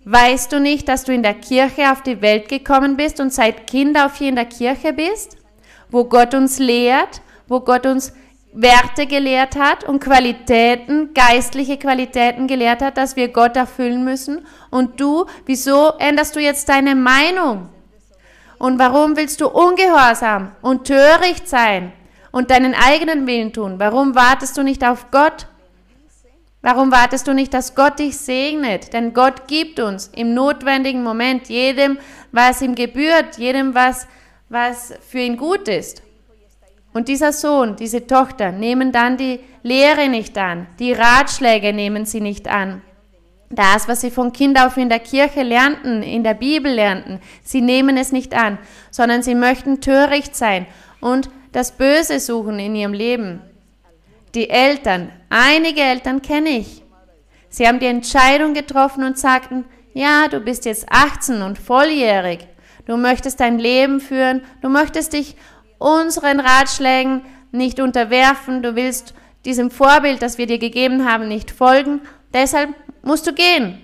Weißt 0.04 0.52
du 0.52 0.60
nicht, 0.60 0.86
dass 0.86 1.04
du 1.04 1.14
in 1.14 1.22
der 1.22 1.32
Kirche 1.32 1.90
auf 1.90 2.02
die 2.02 2.20
Welt 2.20 2.50
gekommen 2.50 2.98
bist 2.98 3.20
und 3.20 3.32
seit 3.32 3.66
Kind 3.66 3.98
auf 3.98 4.16
hier 4.16 4.28
in 4.28 4.36
der 4.36 4.44
Kirche 4.44 4.92
bist? 4.92 5.38
Wo 5.88 6.04
Gott 6.04 6.34
uns 6.34 6.58
lehrt, 6.58 7.22
wo 7.46 7.60
Gott 7.60 7.86
uns 7.86 8.12
Werte 8.52 9.06
gelehrt 9.06 9.56
hat 9.56 9.84
und 9.84 10.00
Qualitäten, 10.00 11.14
geistliche 11.14 11.78
Qualitäten 11.78 12.46
gelehrt 12.46 12.82
hat, 12.82 12.98
dass 12.98 13.16
wir 13.16 13.28
Gott 13.28 13.56
erfüllen 13.56 14.04
müssen. 14.04 14.46
Und 14.70 15.00
du, 15.00 15.24
wieso 15.46 15.92
änderst 15.98 16.36
du 16.36 16.40
jetzt 16.40 16.68
deine 16.68 16.94
Meinung? 16.94 17.70
Und 18.58 18.78
warum 18.78 19.16
willst 19.16 19.40
du 19.40 19.48
ungehorsam 19.48 20.52
und 20.62 20.86
töricht 20.86 21.48
sein 21.48 21.92
und 22.32 22.50
deinen 22.50 22.74
eigenen 22.74 23.26
Willen 23.26 23.52
tun? 23.52 23.74
Warum 23.78 24.14
wartest 24.14 24.56
du 24.56 24.62
nicht 24.62 24.84
auf 24.84 25.10
Gott? 25.10 25.46
Warum 26.60 26.90
wartest 26.90 27.28
du 27.28 27.34
nicht, 27.34 27.54
dass 27.54 27.76
Gott 27.76 28.00
dich 28.00 28.18
segnet? 28.18 28.92
Denn 28.92 29.14
Gott 29.14 29.46
gibt 29.46 29.78
uns 29.78 30.08
im 30.08 30.34
notwendigen 30.34 31.04
Moment 31.04 31.48
jedem, 31.48 31.98
was 32.32 32.60
ihm 32.60 32.74
gebührt, 32.74 33.38
jedem, 33.38 33.74
was, 33.74 34.08
was 34.48 34.92
für 35.08 35.20
ihn 35.20 35.36
gut 35.36 35.68
ist. 35.68 36.02
Und 36.92 37.06
dieser 37.06 37.32
Sohn, 37.32 37.76
diese 37.76 38.08
Tochter 38.08 38.50
nehmen 38.50 38.90
dann 38.90 39.16
die 39.16 39.38
Lehre 39.62 40.08
nicht 40.08 40.36
an, 40.36 40.66
die 40.80 40.92
Ratschläge 40.92 41.72
nehmen 41.72 42.06
sie 42.06 42.20
nicht 42.20 42.48
an. 42.48 42.82
Das, 43.50 43.88
was 43.88 44.02
sie 44.02 44.10
von 44.10 44.32
Kind 44.32 44.60
auf 44.60 44.76
in 44.76 44.90
der 44.90 44.98
Kirche 44.98 45.42
lernten, 45.42 46.02
in 46.02 46.22
der 46.22 46.34
Bibel 46.34 46.70
lernten, 46.70 47.20
sie 47.42 47.62
nehmen 47.62 47.96
es 47.96 48.12
nicht 48.12 48.34
an, 48.34 48.58
sondern 48.90 49.22
sie 49.22 49.34
möchten 49.34 49.80
töricht 49.80 50.36
sein 50.36 50.66
und 51.00 51.30
das 51.52 51.72
Böse 51.72 52.20
suchen 52.20 52.58
in 52.58 52.74
ihrem 52.74 52.92
Leben. 52.92 53.40
Die 54.34 54.50
Eltern, 54.50 55.10
einige 55.30 55.80
Eltern 55.80 56.20
kenne 56.20 56.50
ich. 56.50 56.82
Sie 57.48 57.66
haben 57.66 57.78
die 57.78 57.86
Entscheidung 57.86 58.52
getroffen 58.52 59.02
und 59.02 59.18
sagten, 59.18 59.64
ja, 59.94 60.28
du 60.28 60.40
bist 60.40 60.66
jetzt 60.66 60.86
18 60.90 61.40
und 61.40 61.58
volljährig. 61.58 62.46
Du 62.84 62.96
möchtest 62.96 63.40
dein 63.40 63.58
Leben 63.58 64.00
führen, 64.00 64.42
du 64.60 64.68
möchtest 64.68 65.14
dich 65.14 65.36
unseren 65.78 66.40
Ratschlägen 66.40 67.22
nicht 67.50 67.80
unterwerfen, 67.80 68.62
du 68.62 68.76
willst 68.76 69.14
diesem 69.44 69.70
Vorbild, 69.70 70.20
das 70.20 70.36
wir 70.36 70.46
dir 70.46 70.58
gegeben 70.58 71.06
haben, 71.06 71.28
nicht 71.28 71.50
folgen. 71.50 72.02
Deshalb 72.34 72.74
musst 73.02 73.26
du 73.26 73.32
gehen, 73.32 73.82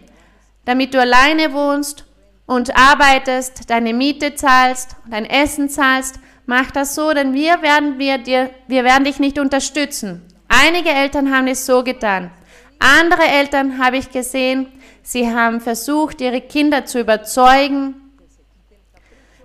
damit 0.65 0.95
du 0.95 1.01
alleine 1.01 1.53
wohnst 1.53 2.05
und 2.47 2.77
arbeitest, 2.77 3.71
deine 3.71 3.93
Miete 3.93 4.35
zahlst, 4.35 4.97
dein 5.11 5.25
Essen 5.25 5.69
zahlst. 5.69 6.19
Mach 6.47 6.71
das 6.71 6.95
so, 6.95 7.13
denn 7.13 7.33
wir 7.33 7.63
werden, 7.63 7.99
wir, 7.99 8.19
dir, 8.19 8.51
wir 8.67 8.85
werden 8.85 9.05
dich 9.05 9.19
nicht 9.19 9.39
unterstützen. 9.39 10.23
Einige 10.49 10.91
Eltern 10.91 11.35
haben 11.35 11.47
es 11.47 11.65
so 11.65 11.83
getan. 11.83 12.31
Andere 12.79 13.25
Eltern 13.27 13.83
habe 13.83 13.97
ich 13.97 14.11
gesehen, 14.11 14.67
sie 15.03 15.31
haben 15.31 15.61
versucht, 15.61 16.21
ihre 16.21 16.43
Kinder 16.43 16.85
zu 16.85 17.01
überzeugen, 17.01 17.95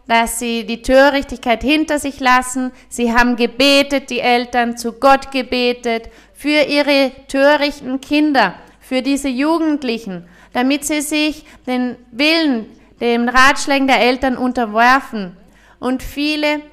dass 0.07 0.39
sie 0.39 0.65
die 0.65 0.81
Törichtigkeit 0.81 1.61
hinter 1.61 1.99
sich 1.99 2.19
lassen. 2.19 2.71
Sie 2.89 3.13
haben 3.13 3.35
gebetet, 3.35 4.09
die 4.09 4.19
Eltern 4.19 4.75
zu 4.75 4.93
Gott 4.93 5.31
gebetet, 5.31 6.09
für 6.33 6.63
ihre 6.63 7.11
törichten 7.27 8.01
Kinder, 8.01 8.55
für 8.89 9.03
diese 9.03 9.29
Jugendlichen, 9.29 10.27
damit 10.51 10.83
sie 10.83 11.01
sich 11.01 11.45
den 11.67 11.95
Willen, 12.11 12.65
den 12.99 13.29
Ratschlägen 13.29 13.85
der 13.85 13.99
Eltern 13.99 14.35
unterwerfen. 14.35 15.37
Und 15.79 16.01
viele 16.01 16.63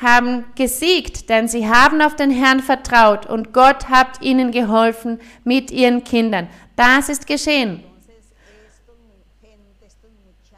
haben 0.00 0.44
gesiegt, 0.54 1.28
denn 1.28 1.48
sie 1.48 1.68
haben 1.68 2.00
auf 2.00 2.14
den 2.14 2.30
Herrn 2.30 2.60
vertraut 2.60 3.26
und 3.26 3.52
Gott 3.52 3.88
hat 3.88 4.22
ihnen 4.22 4.52
geholfen 4.52 5.20
mit 5.42 5.72
ihren 5.72 6.04
Kindern. 6.04 6.46
Das 6.76 7.08
ist 7.08 7.26
geschehen. 7.26 7.82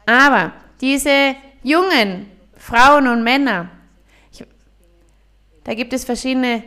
Aber 0.05 0.53
diese 0.79 1.35
jungen 1.63 2.27
Frauen 2.55 3.07
und 3.07 3.23
Männer, 3.23 3.71
ich, 4.31 4.45
da 5.63 5.73
gibt 5.73 5.93
es 5.93 6.05
verschiedene 6.05 6.61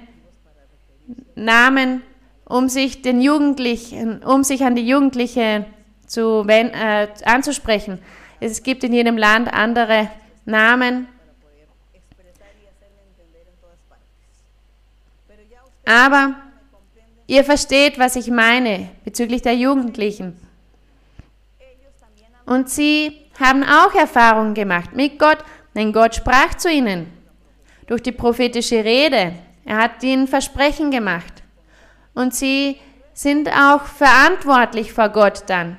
Namen, 1.36 2.02
um 2.50 2.68
sich 2.68 3.00
den 3.00 3.20
Jugendlichen, 3.20 4.24
um 4.24 4.42
sich 4.42 4.64
an 4.64 4.74
die 4.74 4.86
Jugendlichen 4.86 5.64
zu, 6.06 6.44
äh, 6.48 7.06
anzusprechen. 7.24 8.00
Es 8.40 8.64
gibt 8.64 8.82
in 8.82 8.92
jedem 8.92 9.16
Land 9.16 9.52
andere 9.52 10.10
Namen. 10.44 11.06
Aber 15.84 16.34
ihr 17.28 17.44
versteht, 17.44 17.98
was 17.98 18.16
ich 18.16 18.28
meine 18.28 18.88
bezüglich 19.04 19.42
der 19.42 19.54
Jugendlichen. 19.54 20.36
Und 22.46 22.68
sie 22.68 23.16
haben 23.38 23.62
auch 23.62 23.94
Erfahrungen 23.94 24.54
gemacht 24.54 24.92
mit 24.92 25.20
Gott, 25.20 25.38
denn 25.76 25.92
Gott 25.92 26.16
sprach 26.16 26.54
zu 26.56 26.68
ihnen 26.68 27.06
durch 27.86 28.02
die 28.02 28.12
prophetische 28.12 28.84
Rede. 28.84 29.34
Er 29.64 29.76
hat 29.76 30.02
ihnen 30.02 30.26
Versprechen 30.26 30.90
gemacht. 30.90 31.39
Und 32.20 32.34
sie 32.34 32.76
sind 33.14 33.48
auch 33.48 33.84
verantwortlich 33.84 34.92
vor 34.92 35.08
Gott 35.08 35.44
dann. 35.46 35.78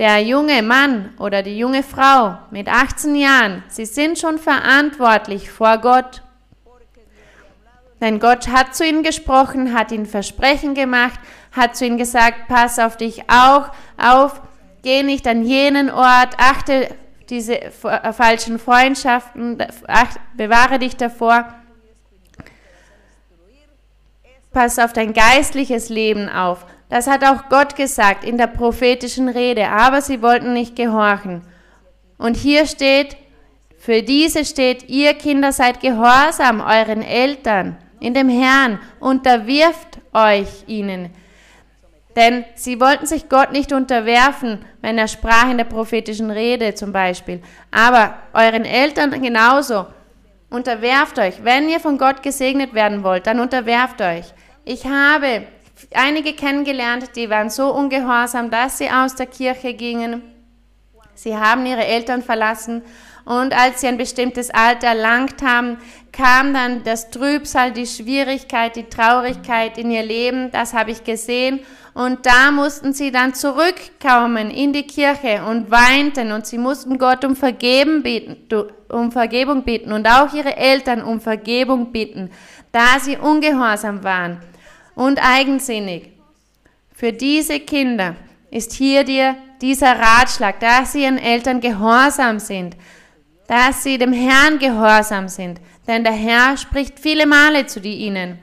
Der 0.00 0.18
junge 0.18 0.60
Mann 0.60 1.14
oder 1.20 1.44
die 1.44 1.56
junge 1.56 1.84
Frau 1.84 2.36
mit 2.50 2.66
18 2.66 3.14
Jahren, 3.14 3.62
sie 3.68 3.86
sind 3.86 4.18
schon 4.18 4.38
verantwortlich 4.38 5.52
vor 5.52 5.78
Gott. 5.78 6.22
Denn 8.00 8.18
Gott 8.18 8.48
hat 8.48 8.74
zu 8.74 8.84
ihnen 8.84 9.04
gesprochen, 9.04 9.72
hat 9.72 9.92
ihnen 9.92 10.06
Versprechen 10.06 10.74
gemacht, 10.74 11.20
hat 11.52 11.76
zu 11.76 11.86
ihnen 11.86 11.96
gesagt, 11.96 12.48
pass 12.48 12.80
auf 12.80 12.96
dich 12.96 13.22
auch 13.30 13.70
auf, 13.96 14.40
geh 14.82 15.04
nicht 15.04 15.28
an 15.28 15.44
jenen 15.44 15.90
Ort, 15.90 16.34
achte 16.38 16.88
diese 17.30 17.62
äh, 17.62 18.12
falschen 18.12 18.58
Freundschaften, 18.58 19.58
bewahre 20.36 20.80
dich 20.80 20.96
davor. 20.96 21.54
Pass 24.54 24.78
auf 24.78 24.92
dein 24.92 25.12
geistliches 25.12 25.90
Leben 25.90 26.28
auf. 26.30 26.64
Das 26.88 27.06
hat 27.06 27.24
auch 27.24 27.48
Gott 27.50 27.76
gesagt 27.76 28.24
in 28.24 28.38
der 28.38 28.46
prophetischen 28.46 29.28
Rede, 29.28 29.68
aber 29.68 30.00
sie 30.00 30.22
wollten 30.22 30.52
nicht 30.52 30.76
gehorchen. 30.76 31.42
Und 32.16 32.36
hier 32.36 32.66
steht, 32.66 33.16
für 33.76 34.02
diese 34.02 34.44
steht, 34.44 34.88
ihr 34.88 35.14
Kinder 35.14 35.52
seid 35.52 35.80
gehorsam 35.80 36.60
euren 36.60 37.02
Eltern 37.02 37.76
in 38.00 38.14
dem 38.14 38.28
Herrn, 38.28 38.78
unterwirft 39.00 39.98
euch 40.12 40.48
ihnen. 40.66 41.10
Denn 42.16 42.44
sie 42.54 42.80
wollten 42.80 43.06
sich 43.06 43.28
Gott 43.28 43.50
nicht 43.50 43.72
unterwerfen, 43.72 44.64
wenn 44.82 44.98
er 44.98 45.08
sprach 45.08 45.50
in 45.50 45.58
der 45.58 45.64
prophetischen 45.64 46.30
Rede 46.30 46.74
zum 46.74 46.92
Beispiel. 46.92 47.42
Aber 47.70 48.14
euren 48.32 48.64
Eltern 48.64 49.20
genauso. 49.20 49.86
Unterwerft 50.48 51.18
euch. 51.18 51.42
Wenn 51.42 51.68
ihr 51.68 51.80
von 51.80 51.98
Gott 51.98 52.22
gesegnet 52.22 52.74
werden 52.74 53.02
wollt, 53.02 53.26
dann 53.26 53.40
unterwerft 53.40 54.00
euch. 54.00 54.32
Ich 54.66 54.86
habe 54.86 55.46
einige 55.92 56.32
kennengelernt, 56.32 57.10
die 57.16 57.28
waren 57.28 57.50
so 57.50 57.70
ungehorsam, 57.74 58.50
dass 58.50 58.78
sie 58.78 58.88
aus 58.88 59.14
der 59.14 59.26
Kirche 59.26 59.74
gingen. 59.74 60.22
Sie 61.14 61.36
haben 61.36 61.66
ihre 61.66 61.84
Eltern 61.84 62.22
verlassen 62.22 62.82
und 63.26 63.54
als 63.54 63.82
sie 63.82 63.88
ein 63.88 63.98
bestimmtes 63.98 64.48
Alter 64.50 64.88
erlangt 64.88 65.42
haben, 65.42 65.76
kam 66.12 66.54
dann 66.54 66.82
das 66.82 67.10
Trübsal, 67.10 67.72
die 67.72 67.86
Schwierigkeit, 67.86 68.74
die 68.76 68.84
Traurigkeit 68.84 69.76
in 69.76 69.90
ihr 69.90 70.02
Leben. 70.02 70.50
Das 70.50 70.72
habe 70.72 70.92
ich 70.92 71.04
gesehen. 71.04 71.60
Und 71.92 72.24
da 72.24 72.50
mussten 72.50 72.94
sie 72.94 73.12
dann 73.12 73.34
zurückkommen 73.34 74.50
in 74.50 74.72
die 74.72 74.86
Kirche 74.86 75.42
und 75.48 75.70
weinten 75.70 76.32
und 76.32 76.46
sie 76.46 76.58
mussten 76.58 76.98
Gott 76.98 77.24
um, 77.24 77.36
Vergeben 77.36 78.02
bitten, 78.02 78.66
um 78.88 79.12
Vergebung 79.12 79.62
bitten 79.62 79.92
und 79.92 80.08
auch 80.08 80.32
ihre 80.32 80.56
Eltern 80.56 81.02
um 81.02 81.20
Vergebung 81.20 81.92
bitten, 81.92 82.30
da 82.72 82.98
sie 82.98 83.16
ungehorsam 83.16 84.02
waren 84.02 84.40
und 84.94 85.18
eigensinnig. 85.18 86.12
Für 86.94 87.12
diese 87.12 87.60
Kinder 87.60 88.16
ist 88.50 88.72
hier 88.72 89.04
dir 89.04 89.36
dieser 89.60 89.98
Ratschlag, 89.98 90.60
dass 90.60 90.92
sie 90.92 91.02
ihren 91.02 91.18
Eltern 91.18 91.60
gehorsam 91.60 92.38
sind, 92.38 92.76
dass 93.48 93.82
sie 93.82 93.98
dem 93.98 94.12
Herrn 94.12 94.58
gehorsam 94.58 95.28
sind, 95.28 95.60
denn 95.86 96.04
der 96.04 96.12
Herr 96.12 96.56
spricht 96.56 96.98
viele 97.00 97.26
Male 97.26 97.66
zu 97.66 97.80
ihnen. 97.80 98.38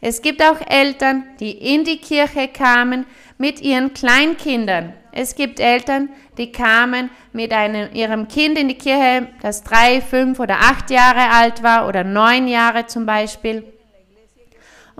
Es 0.00 0.22
gibt 0.22 0.42
auch 0.42 0.60
Eltern, 0.66 1.24
die 1.40 1.52
in 1.52 1.84
die 1.84 1.98
Kirche 1.98 2.48
kamen 2.48 3.06
mit 3.38 3.60
ihren 3.60 3.92
Kleinkindern. 3.92 4.94
Es 5.12 5.34
gibt 5.34 5.60
Eltern, 5.60 6.08
die 6.38 6.52
kamen 6.52 7.10
mit 7.32 7.52
einem, 7.52 7.92
ihrem 7.92 8.28
Kind 8.28 8.58
in 8.58 8.68
die 8.68 8.78
Kirche, 8.78 9.28
das 9.42 9.62
drei, 9.62 10.00
fünf 10.00 10.40
oder 10.40 10.56
acht 10.60 10.90
Jahre 10.90 11.30
alt 11.30 11.62
war 11.62 11.86
oder 11.86 12.04
neun 12.04 12.48
Jahre 12.48 12.86
zum 12.86 13.06
Beispiel. 13.06 13.64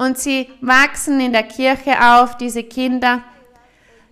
Und 0.00 0.16
sie 0.16 0.48
wachsen 0.62 1.20
in 1.20 1.32
der 1.32 1.42
Kirche 1.42 1.94
auf, 2.02 2.38
diese 2.38 2.62
Kinder. 2.62 3.22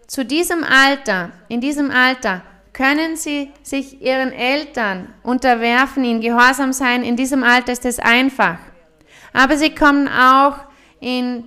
Zu 0.06 0.22
diesem 0.22 0.62
Alter, 0.62 1.30
in 1.48 1.62
diesem 1.62 1.90
Alter 1.90 2.42
können 2.74 3.16
sie 3.16 3.50
sich 3.62 4.02
ihren 4.02 4.30
Eltern 4.30 5.14
unterwerfen, 5.22 6.04
ihnen 6.04 6.20
gehorsam 6.20 6.74
sein. 6.74 7.02
In 7.02 7.16
diesem 7.16 7.42
Alter 7.42 7.72
ist 7.72 7.86
es 7.86 7.98
einfach. 8.00 8.58
Aber 9.32 9.56
sie 9.56 9.74
kommen 9.74 10.08
auch 10.08 10.56
in, 11.00 11.44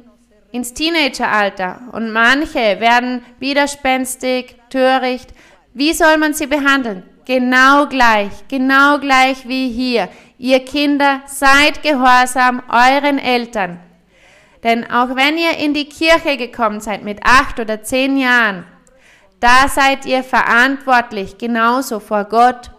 ins 0.52 0.74
Teenageralter 0.74 1.80
und 1.92 2.12
manche 2.12 2.80
werden 2.80 3.24
widerspenstig, 3.38 4.56
töricht. 4.72 5.36
Wie 5.76 5.94
soll 5.94 6.18
man 6.18 6.34
sie 6.34 6.48
behandeln? 6.48 7.04
Genau 7.26 7.86
gleich, 7.86 8.32
genau 8.48 8.98
gleich 8.98 9.48
wie 9.48 9.70
hier. 9.70 10.10
Ihr 10.40 10.66
Kinder, 10.66 11.22
seid 11.28 11.84
gehorsam 11.84 12.64
euren 12.72 13.20
Eltern. 13.20 13.80
Denn 14.64 14.90
auch 14.90 15.16
wenn 15.16 15.38
ihr 15.38 15.58
in 15.58 15.74
die 15.74 15.90
Kirche 15.90 16.38
gekommen 16.38 16.82
seid 16.82 17.04
mit 17.04 17.20
acht 17.24 17.60
oder 17.60 17.82
zehn 17.82 18.18
Jahren, 18.18 18.66
da 19.40 19.68
seid 19.68 20.06
ihr 20.06 20.24
verantwortlich, 20.24 21.38
genauso 21.40 22.00
vor 22.00 22.26
Gott. 22.26 22.70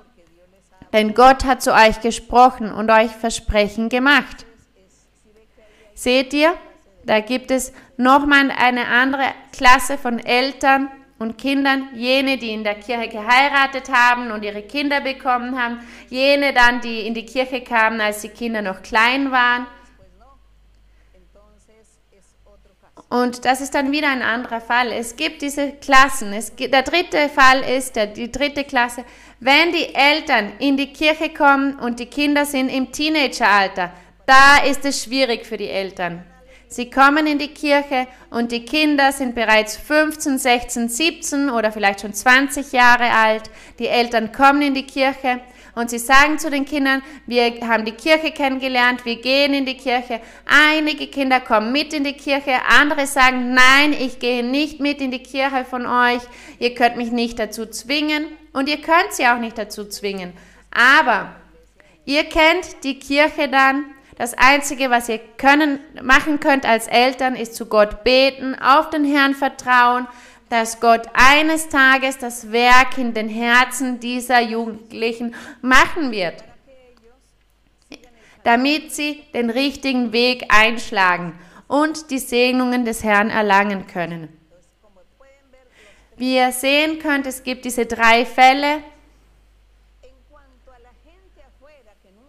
Denn 0.92 1.14
Gott 1.14 1.44
hat 1.44 1.62
zu 1.62 1.72
euch 1.74 2.00
gesprochen 2.00 2.70
und 2.70 2.90
euch 2.90 3.10
Versprechen 3.10 3.88
gemacht. 3.88 4.46
Seht 5.94 6.32
ihr, 6.34 6.54
da 7.04 7.20
gibt 7.20 7.50
es 7.50 7.72
nochmal 7.96 8.52
eine 8.52 8.86
andere 8.86 9.24
Klasse 9.50 9.98
von 9.98 10.20
Eltern 10.20 10.88
und 11.18 11.36
Kindern, 11.36 11.88
jene, 11.94 12.38
die 12.38 12.52
in 12.52 12.62
der 12.62 12.76
Kirche 12.76 13.08
geheiratet 13.08 13.90
haben 13.92 14.30
und 14.30 14.44
ihre 14.44 14.62
Kinder 14.62 15.00
bekommen 15.00 15.60
haben, 15.60 15.80
jene 16.10 16.52
dann, 16.52 16.80
die 16.80 17.06
in 17.06 17.14
die 17.14 17.26
Kirche 17.26 17.62
kamen, 17.62 18.00
als 18.00 18.20
die 18.20 18.28
Kinder 18.28 18.62
noch 18.62 18.82
klein 18.82 19.32
waren 19.32 19.66
Und 23.12 23.44
das 23.44 23.60
ist 23.60 23.74
dann 23.74 23.92
wieder 23.92 24.08
ein 24.08 24.22
anderer 24.22 24.62
Fall. 24.62 24.90
Es 24.90 25.16
gibt 25.16 25.42
diese 25.42 25.72
Klassen. 25.72 26.34
Gibt, 26.56 26.72
der 26.72 26.82
dritte 26.82 27.28
Fall 27.28 27.60
ist, 27.60 27.94
der, 27.94 28.06
die 28.06 28.32
dritte 28.32 28.64
Klasse, 28.64 29.04
wenn 29.38 29.70
die 29.70 29.94
Eltern 29.94 30.52
in 30.60 30.78
die 30.78 30.94
Kirche 30.94 31.28
kommen 31.28 31.78
und 31.78 32.00
die 32.00 32.06
Kinder 32.06 32.46
sind 32.46 32.70
im 32.70 32.90
Teenageralter, 32.90 33.92
da 34.24 34.64
ist 34.66 34.86
es 34.86 35.04
schwierig 35.04 35.44
für 35.44 35.58
die 35.58 35.68
Eltern. 35.68 36.24
Sie 36.68 36.88
kommen 36.88 37.26
in 37.26 37.38
die 37.38 37.52
Kirche 37.52 38.06
und 38.30 38.50
die 38.50 38.64
Kinder 38.64 39.12
sind 39.12 39.34
bereits 39.34 39.76
15, 39.76 40.38
16, 40.38 40.88
17 40.88 41.50
oder 41.50 41.70
vielleicht 41.70 42.00
schon 42.00 42.14
20 42.14 42.72
Jahre 42.72 43.10
alt. 43.10 43.42
Die 43.78 43.88
Eltern 43.88 44.32
kommen 44.32 44.62
in 44.62 44.72
die 44.72 44.86
Kirche 44.86 45.40
und 45.74 45.90
sie 45.90 45.98
sagen 45.98 46.38
zu 46.38 46.50
den 46.50 46.64
Kindern, 46.64 47.02
wir 47.26 47.60
haben 47.66 47.84
die 47.84 47.92
Kirche 47.92 48.30
kennengelernt, 48.30 49.04
wir 49.04 49.16
gehen 49.16 49.54
in 49.54 49.64
die 49.64 49.76
Kirche. 49.76 50.20
Einige 50.44 51.06
Kinder 51.06 51.40
kommen 51.40 51.72
mit 51.72 51.94
in 51.94 52.04
die 52.04 52.12
Kirche, 52.12 52.52
andere 52.78 53.06
sagen, 53.06 53.54
nein, 53.54 53.92
ich 53.92 54.18
gehe 54.18 54.44
nicht 54.44 54.80
mit 54.80 55.00
in 55.00 55.10
die 55.10 55.22
Kirche 55.22 55.64
von 55.64 55.86
euch, 55.86 56.22
ihr 56.58 56.74
könnt 56.74 56.96
mich 56.96 57.10
nicht 57.10 57.38
dazu 57.38 57.66
zwingen 57.66 58.26
und 58.52 58.68
ihr 58.68 58.78
könnt 58.78 59.12
sie 59.12 59.26
auch 59.26 59.38
nicht 59.38 59.56
dazu 59.56 59.86
zwingen. 59.86 60.32
Aber 60.70 61.34
ihr 62.04 62.24
kennt 62.24 62.84
die 62.84 62.98
Kirche 62.98 63.48
dann. 63.48 63.84
Das 64.18 64.34
Einzige, 64.34 64.90
was 64.90 65.08
ihr 65.08 65.18
können, 65.38 65.80
machen 66.02 66.38
könnt 66.38 66.66
als 66.66 66.86
Eltern, 66.86 67.34
ist 67.34 67.54
zu 67.54 67.66
Gott 67.66 68.04
beten, 68.04 68.54
auf 68.54 68.90
den 68.90 69.04
Herrn 69.04 69.34
vertrauen, 69.34 70.06
dass 70.52 70.80
Gott 70.80 71.06
eines 71.14 71.70
Tages 71.70 72.18
das 72.18 72.52
Werk 72.52 72.98
in 72.98 73.14
den 73.14 73.30
Herzen 73.30 74.00
dieser 74.00 74.42
Jugendlichen 74.42 75.34
machen 75.62 76.10
wird, 76.10 76.44
damit 78.44 78.92
sie 78.92 79.22
den 79.32 79.48
richtigen 79.48 80.12
Weg 80.12 80.44
einschlagen 80.50 81.38
und 81.68 82.10
die 82.10 82.18
Segnungen 82.18 82.84
des 82.84 83.02
Herrn 83.02 83.30
erlangen 83.30 83.86
können. 83.86 84.28
Wie 86.18 86.36
ihr 86.36 86.52
sehen 86.52 86.98
könnt, 86.98 87.26
es 87.26 87.42
gibt 87.42 87.64
diese 87.64 87.86
drei 87.86 88.26
Fälle. 88.26 88.82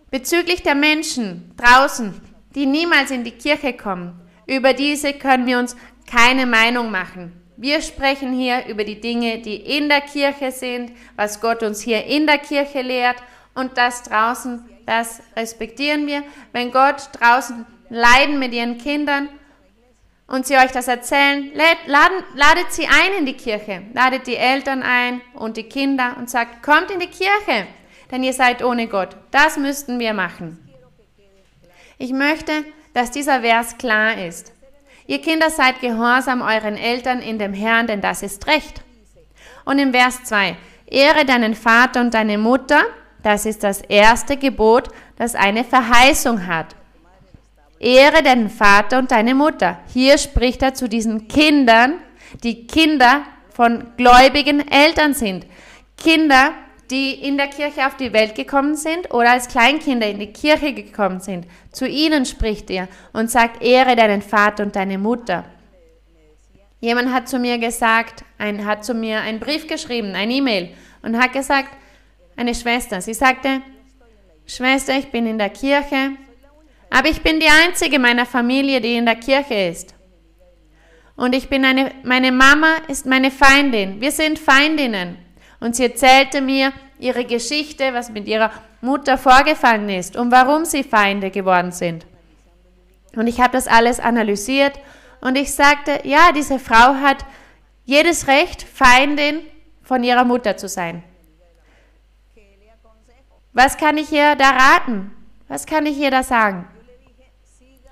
Bezüglich 0.10 0.64
der 0.64 0.76
Menschen 0.76 1.54
draußen, 1.58 2.22
die 2.56 2.68
niemals 2.68 3.12
in 3.12 3.26
die 3.26 3.32
Kirche 3.32 3.74
kommen, 3.74 4.18
über 4.48 4.72
diese 4.72 5.12
können 5.12 5.46
wir 5.46 5.60
uns 5.60 5.76
keine 6.08 6.46
Meinung 6.46 6.90
machen. 6.90 7.43
Wir 7.64 7.82
sprechen 7.82 8.34
hier 8.34 8.66
über 8.66 8.84
die 8.84 9.00
Dinge, 9.00 9.38
die 9.38 9.56
in 9.56 9.88
der 9.88 10.02
Kirche 10.02 10.52
sind, 10.52 10.92
was 11.16 11.40
Gott 11.40 11.64
uns 11.64 11.80
hier 11.80 12.04
in 12.04 12.28
der 12.28 12.38
Kirche 12.38 12.82
lehrt 12.82 13.16
und 13.56 13.78
das 13.78 14.04
draußen, 14.04 14.70
das 14.86 15.22
respektieren 15.38 16.06
wir. 16.06 16.24
Wenn 16.52 16.74
Gott 16.74 17.08
draußen 17.14 17.66
leiden 17.88 18.38
mit 18.38 18.54
ihren 18.54 18.80
Kindern 18.80 19.30
und 20.28 20.46
sie 20.46 20.58
euch 20.58 20.72
das 20.74 20.90
erzählen, 20.90 21.54
laden, 21.86 22.26
ladet 22.36 22.74
sie 22.74 22.86
ein 22.86 23.20
in 23.20 23.26
die 23.26 23.38
Kirche, 23.38 23.84
ladet 23.94 24.28
die 24.28 24.36
Eltern 24.36 24.84
ein 24.84 25.22
und 25.34 25.56
die 25.56 25.64
Kinder 25.64 26.18
und 26.18 26.30
sagt, 26.30 26.64
kommt 26.64 26.92
in 26.92 27.00
die 27.00 27.08
Kirche, 27.08 27.68
denn 28.12 28.24
ihr 28.24 28.34
seid 28.34 28.62
ohne 28.62 28.88
Gott. 28.88 29.16
Das 29.32 29.56
müssten 29.56 30.00
wir 30.00 30.14
machen. 30.14 30.60
Ich 31.98 32.12
möchte, 32.12 32.66
dass 32.94 33.10
dieser 33.10 33.40
Vers 33.40 33.78
klar 33.78 34.18
ist. 34.18 34.53
Ihr 35.06 35.22
Kinder 35.22 35.50
seid 35.50 35.82
gehorsam 35.82 36.42
euren 36.42 36.78
Eltern 36.78 37.20
in 37.20 37.38
dem 37.38 37.54
Herrn, 37.54 37.88
denn 37.88 38.02
das 38.02 38.24
ist 38.24 38.48
recht. 38.48 38.82
Und 39.66 39.80
im 39.80 39.92
Vers 39.92 40.24
2, 40.24 40.56
Ehre 40.88 41.26
deinen 41.26 41.56
Vater 41.56 42.02
und 42.02 42.14
deine 42.14 42.38
Mutter. 42.38 42.82
Das 43.22 43.46
ist 43.46 43.64
das 43.64 43.82
erste 43.82 44.38
Gebot, 44.38 44.90
das 45.18 45.36
eine 45.36 45.64
Verheißung 45.64 46.48
hat. 46.48 46.76
Ehre 47.80 48.24
deinen 48.24 48.50
Vater 48.50 49.00
und 49.00 49.12
deine 49.12 49.36
Mutter. 49.36 49.80
Hier 49.94 50.18
spricht 50.18 50.62
er 50.62 50.74
zu 50.74 50.88
diesen 50.88 51.28
Kindern, 51.28 51.96
die 52.44 52.66
Kinder 52.66 53.24
von 53.50 53.88
gläubigen 53.98 54.66
Eltern 54.68 55.14
sind. 55.14 55.46
Kinder, 55.98 56.54
die 56.90 57.14
in 57.14 57.38
der 57.38 57.48
Kirche 57.48 57.86
auf 57.88 57.98
die 57.98 58.14
Welt 58.14 58.36
gekommen 58.36 58.76
sind 58.76 59.14
oder 59.14 59.32
als 59.32 59.48
Kleinkinder 59.48 60.08
in 60.08 60.20
die 60.20 60.34
Kirche 60.34 60.74
gekommen 60.74 61.20
sind. 61.20 61.46
Zu 61.72 61.88
ihnen 61.88 62.26
spricht 62.26 62.70
er 62.70 62.88
und 63.14 63.32
sagt, 63.32 63.64
ehre 63.64 63.96
deinen 63.96 64.22
Vater 64.22 64.64
und 64.64 64.76
deine 64.76 64.98
Mutter. 64.98 65.46
Jemand 66.80 67.14
hat 67.14 67.30
zu 67.30 67.40
mir 67.40 67.58
gesagt, 67.58 68.26
ein, 68.38 68.66
hat 68.66 68.84
zu 68.84 68.94
mir 68.94 69.22
einen 69.22 69.40
Brief 69.40 69.68
geschrieben, 69.68 70.16
ein 70.16 70.30
E-Mail 70.30 70.70
und 71.02 71.18
hat 71.18 71.32
gesagt, 71.32 71.70
eine 72.36 72.54
Schwester, 72.54 73.02
sie 73.02 73.14
sagte, 73.14 73.62
Schwester, 74.46 74.98
ich 74.98 75.10
bin 75.10 75.26
in 75.26 75.38
der 75.38 75.50
Kirche, 75.50 76.12
aber 76.90 77.10
ich 77.10 77.22
bin 77.22 77.40
die 77.40 77.48
einzige 77.48 78.00
meiner 78.00 78.26
Familie, 78.26 78.82
die 78.82 78.96
in 78.96 79.06
der 79.06 79.16
Kirche 79.16 79.54
ist. 79.54 79.96
Und 81.16 81.34
ich 81.36 81.48
bin 81.48 81.64
eine, 81.64 81.92
meine 82.04 82.32
Mama 82.32 82.78
ist 82.88 83.06
meine 83.06 83.32
Feindin. 83.32 84.02
Wir 84.02 84.12
sind 84.12 84.38
Feindinnen. 84.40 85.18
Und 85.64 85.78
sie 85.78 85.84
erzählte 85.84 86.42
mir 86.42 86.74
ihre 87.00 87.24
Geschichte, 87.24 87.94
was 87.94 88.10
mit 88.10 88.28
ihrer 88.28 88.52
Mutter 88.82 89.18
vorgefallen 89.18 89.88
ist 89.88 90.18
und 90.18 90.30
warum 90.30 90.66
sie 90.66 90.84
Feinde 90.84 91.32
geworden 91.32 91.72
sind. 91.72 92.06
Und 93.16 93.28
ich 93.28 93.40
habe 93.40 93.54
das 93.54 93.70
alles 93.70 94.02
analysiert 94.02 94.78
und 95.22 95.38
ich 95.38 95.54
sagte, 95.54 96.02
ja, 96.04 96.34
diese 96.36 96.60
Frau 96.60 96.96
hat 96.96 97.26
jedes 97.86 98.28
Recht, 98.28 98.62
Feindin 98.62 99.40
von 99.84 100.04
ihrer 100.04 100.26
Mutter 100.26 100.58
zu 100.58 100.68
sein. 100.68 101.02
Was 103.54 103.78
kann 103.78 103.98
ich 103.98 104.12
ihr 104.12 104.36
da 104.36 104.50
raten? 104.50 105.12
Was 105.48 105.66
kann 105.66 105.86
ich 105.86 105.98
ihr 105.98 106.12
da 106.12 106.24
sagen? 106.24 106.68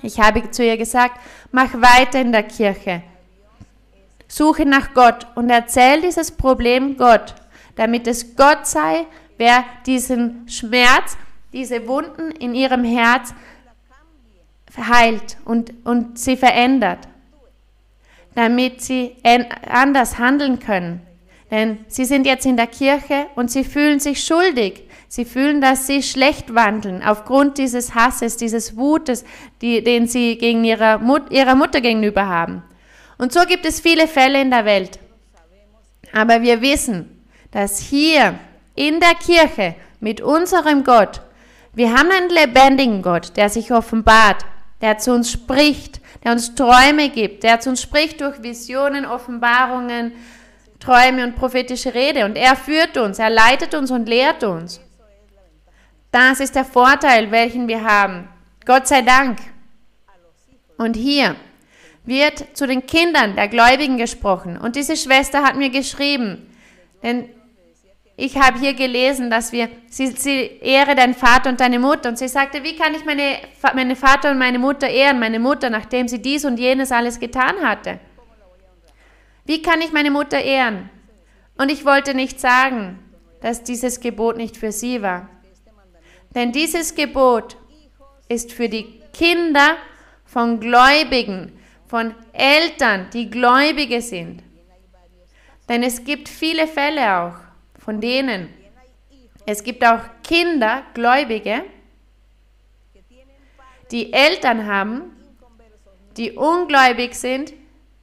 Ich 0.01 0.19
habe 0.19 0.51
zu 0.51 0.65
ihr 0.65 0.75
gesagt, 0.75 1.21
mach 1.53 1.71
weiter 1.75 2.19
in 2.19 2.33
der 2.33 2.43
Kirche. 2.43 3.01
Suche 4.27 4.65
nach 4.65 4.93
Gott 4.93 5.25
und 5.35 5.49
erzähl 5.49 6.01
dieses 6.01 6.31
Problem 6.31 6.97
Gott, 6.97 7.35
damit 7.81 8.05
es 8.05 8.35
Gott 8.35 8.67
sei, 8.67 9.07
wer 9.39 9.65
diesen 9.87 10.47
Schmerz, 10.47 11.17
diese 11.51 11.87
Wunden 11.87 12.29
in 12.29 12.53
ihrem 12.53 12.83
Herz 12.83 13.33
heilt 14.77 15.37
und, 15.45 15.73
und 15.83 16.19
sie 16.19 16.37
verändert, 16.37 16.99
damit 18.35 18.83
sie 18.83 19.15
anders 19.67 20.19
handeln 20.19 20.59
können. 20.59 21.01
Denn 21.49 21.79
sie 21.87 22.05
sind 22.05 22.27
jetzt 22.27 22.45
in 22.45 22.55
der 22.55 22.67
Kirche 22.67 23.25
und 23.33 23.49
sie 23.49 23.63
fühlen 23.63 23.99
sich 23.99 24.23
schuldig. 24.23 24.83
Sie 25.07 25.25
fühlen, 25.25 25.59
dass 25.59 25.87
sie 25.87 26.03
schlecht 26.03 26.53
wandeln 26.53 27.01
aufgrund 27.01 27.57
dieses 27.57 27.95
Hasses, 27.95 28.37
dieses 28.37 28.77
Wutes, 28.77 29.25
die, 29.63 29.83
den 29.83 30.05
sie 30.07 30.37
gegen 30.37 30.63
ihre, 30.63 30.99
Mut, 30.99 31.31
ihrer 31.31 31.55
Mutter 31.55 31.81
gegenüber 31.81 32.27
haben. 32.27 32.61
Und 33.17 33.33
so 33.33 33.39
gibt 33.47 33.65
es 33.65 33.81
viele 33.81 34.07
Fälle 34.07 34.39
in 34.39 34.51
der 34.51 34.65
Welt. 34.65 34.99
Aber 36.13 36.43
wir 36.43 36.61
wissen, 36.61 37.20
dass 37.51 37.79
hier 37.79 38.39
in 38.75 38.99
der 38.99 39.15
Kirche 39.15 39.75
mit 39.99 40.21
unserem 40.21 40.83
Gott, 40.83 41.21
wir 41.73 41.93
haben 41.93 42.09
einen 42.09 42.29
lebendigen 42.29 43.01
Gott, 43.01 43.37
der 43.37 43.49
sich 43.49 43.71
offenbart, 43.71 44.45
der 44.81 44.97
zu 44.97 45.13
uns 45.13 45.31
spricht, 45.31 46.01
der 46.23 46.33
uns 46.33 46.55
Träume 46.55 47.09
gibt, 47.09 47.43
der 47.43 47.59
zu 47.59 47.69
uns 47.69 47.81
spricht 47.81 48.21
durch 48.21 48.41
Visionen, 48.43 49.05
Offenbarungen, 49.05 50.13
Träume 50.79 51.23
und 51.23 51.35
prophetische 51.35 51.93
Rede. 51.93 52.25
Und 52.25 52.35
er 52.35 52.55
führt 52.55 52.97
uns, 52.97 53.19
er 53.19 53.29
leitet 53.29 53.75
uns 53.75 53.91
und 53.91 54.09
lehrt 54.09 54.43
uns. 54.43 54.81
Das 56.11 56.39
ist 56.39 56.55
der 56.55 56.65
Vorteil, 56.65 57.31
welchen 57.31 57.67
wir 57.67 57.83
haben. 57.83 58.27
Gott 58.65 58.87
sei 58.87 59.01
Dank. 59.01 59.39
Und 60.77 60.95
hier 60.95 61.35
wird 62.03 62.57
zu 62.57 62.65
den 62.67 62.85
Kindern 62.85 63.35
der 63.35 63.47
Gläubigen 63.47 63.97
gesprochen. 63.97 64.57
Und 64.57 64.75
diese 64.75 64.97
Schwester 64.97 65.43
hat 65.43 65.55
mir 65.55 65.69
geschrieben, 65.69 66.49
denn 67.03 67.29
ich 68.17 68.37
habe 68.37 68.59
hier 68.59 68.73
gelesen, 68.73 69.29
dass 69.29 69.51
wir, 69.51 69.69
sie, 69.89 70.07
sie 70.07 70.59
ehre 70.61 70.95
deinen 70.95 71.15
Vater 71.15 71.49
und 71.49 71.59
deine 71.59 71.79
Mutter. 71.79 72.09
Und 72.09 72.17
sie 72.17 72.27
sagte, 72.27 72.63
wie 72.63 72.75
kann 72.75 72.93
ich 72.93 73.05
meine, 73.05 73.37
meine 73.73 73.95
Vater 73.95 74.31
und 74.31 74.37
meine 74.37 74.59
Mutter 74.59 74.87
ehren, 74.87 75.19
meine 75.19 75.39
Mutter, 75.39 75.69
nachdem 75.69 76.07
sie 76.07 76.21
dies 76.21 76.45
und 76.45 76.59
jenes 76.59 76.91
alles 76.91 77.19
getan 77.19 77.55
hatte? 77.61 77.99
Wie 79.45 79.61
kann 79.61 79.81
ich 79.81 79.91
meine 79.91 80.11
Mutter 80.11 80.39
ehren? 80.39 80.89
Und 81.57 81.71
ich 81.71 81.85
wollte 81.85 82.13
nicht 82.13 82.39
sagen, 82.39 82.99
dass 83.41 83.63
dieses 83.63 83.99
Gebot 83.99 84.37
nicht 84.37 84.57
für 84.57 84.71
sie 84.71 85.01
war. 85.01 85.29
Denn 86.35 86.51
dieses 86.51 86.95
Gebot 86.95 87.57
ist 88.29 88.51
für 88.53 88.69
die 88.69 89.01
Kinder 89.13 89.77
von 90.25 90.59
Gläubigen, 90.59 91.51
von 91.87 92.13
Eltern, 92.33 93.07
die 93.13 93.29
Gläubige 93.29 94.01
sind. 94.01 94.43
Denn 95.67 95.83
es 95.83 96.03
gibt 96.03 96.29
viele 96.29 96.67
Fälle 96.67 97.17
auch 97.17 97.40
von 97.83 97.99
denen. 97.99 98.53
Es 99.45 99.63
gibt 99.63 99.85
auch 99.85 99.99
Kinder, 100.23 100.83
Gläubige, 100.93 101.63
die 103.91 104.13
Eltern 104.13 104.67
haben, 104.67 105.17
die 106.15 106.31
ungläubig 106.31 107.15
sind, 107.15 107.53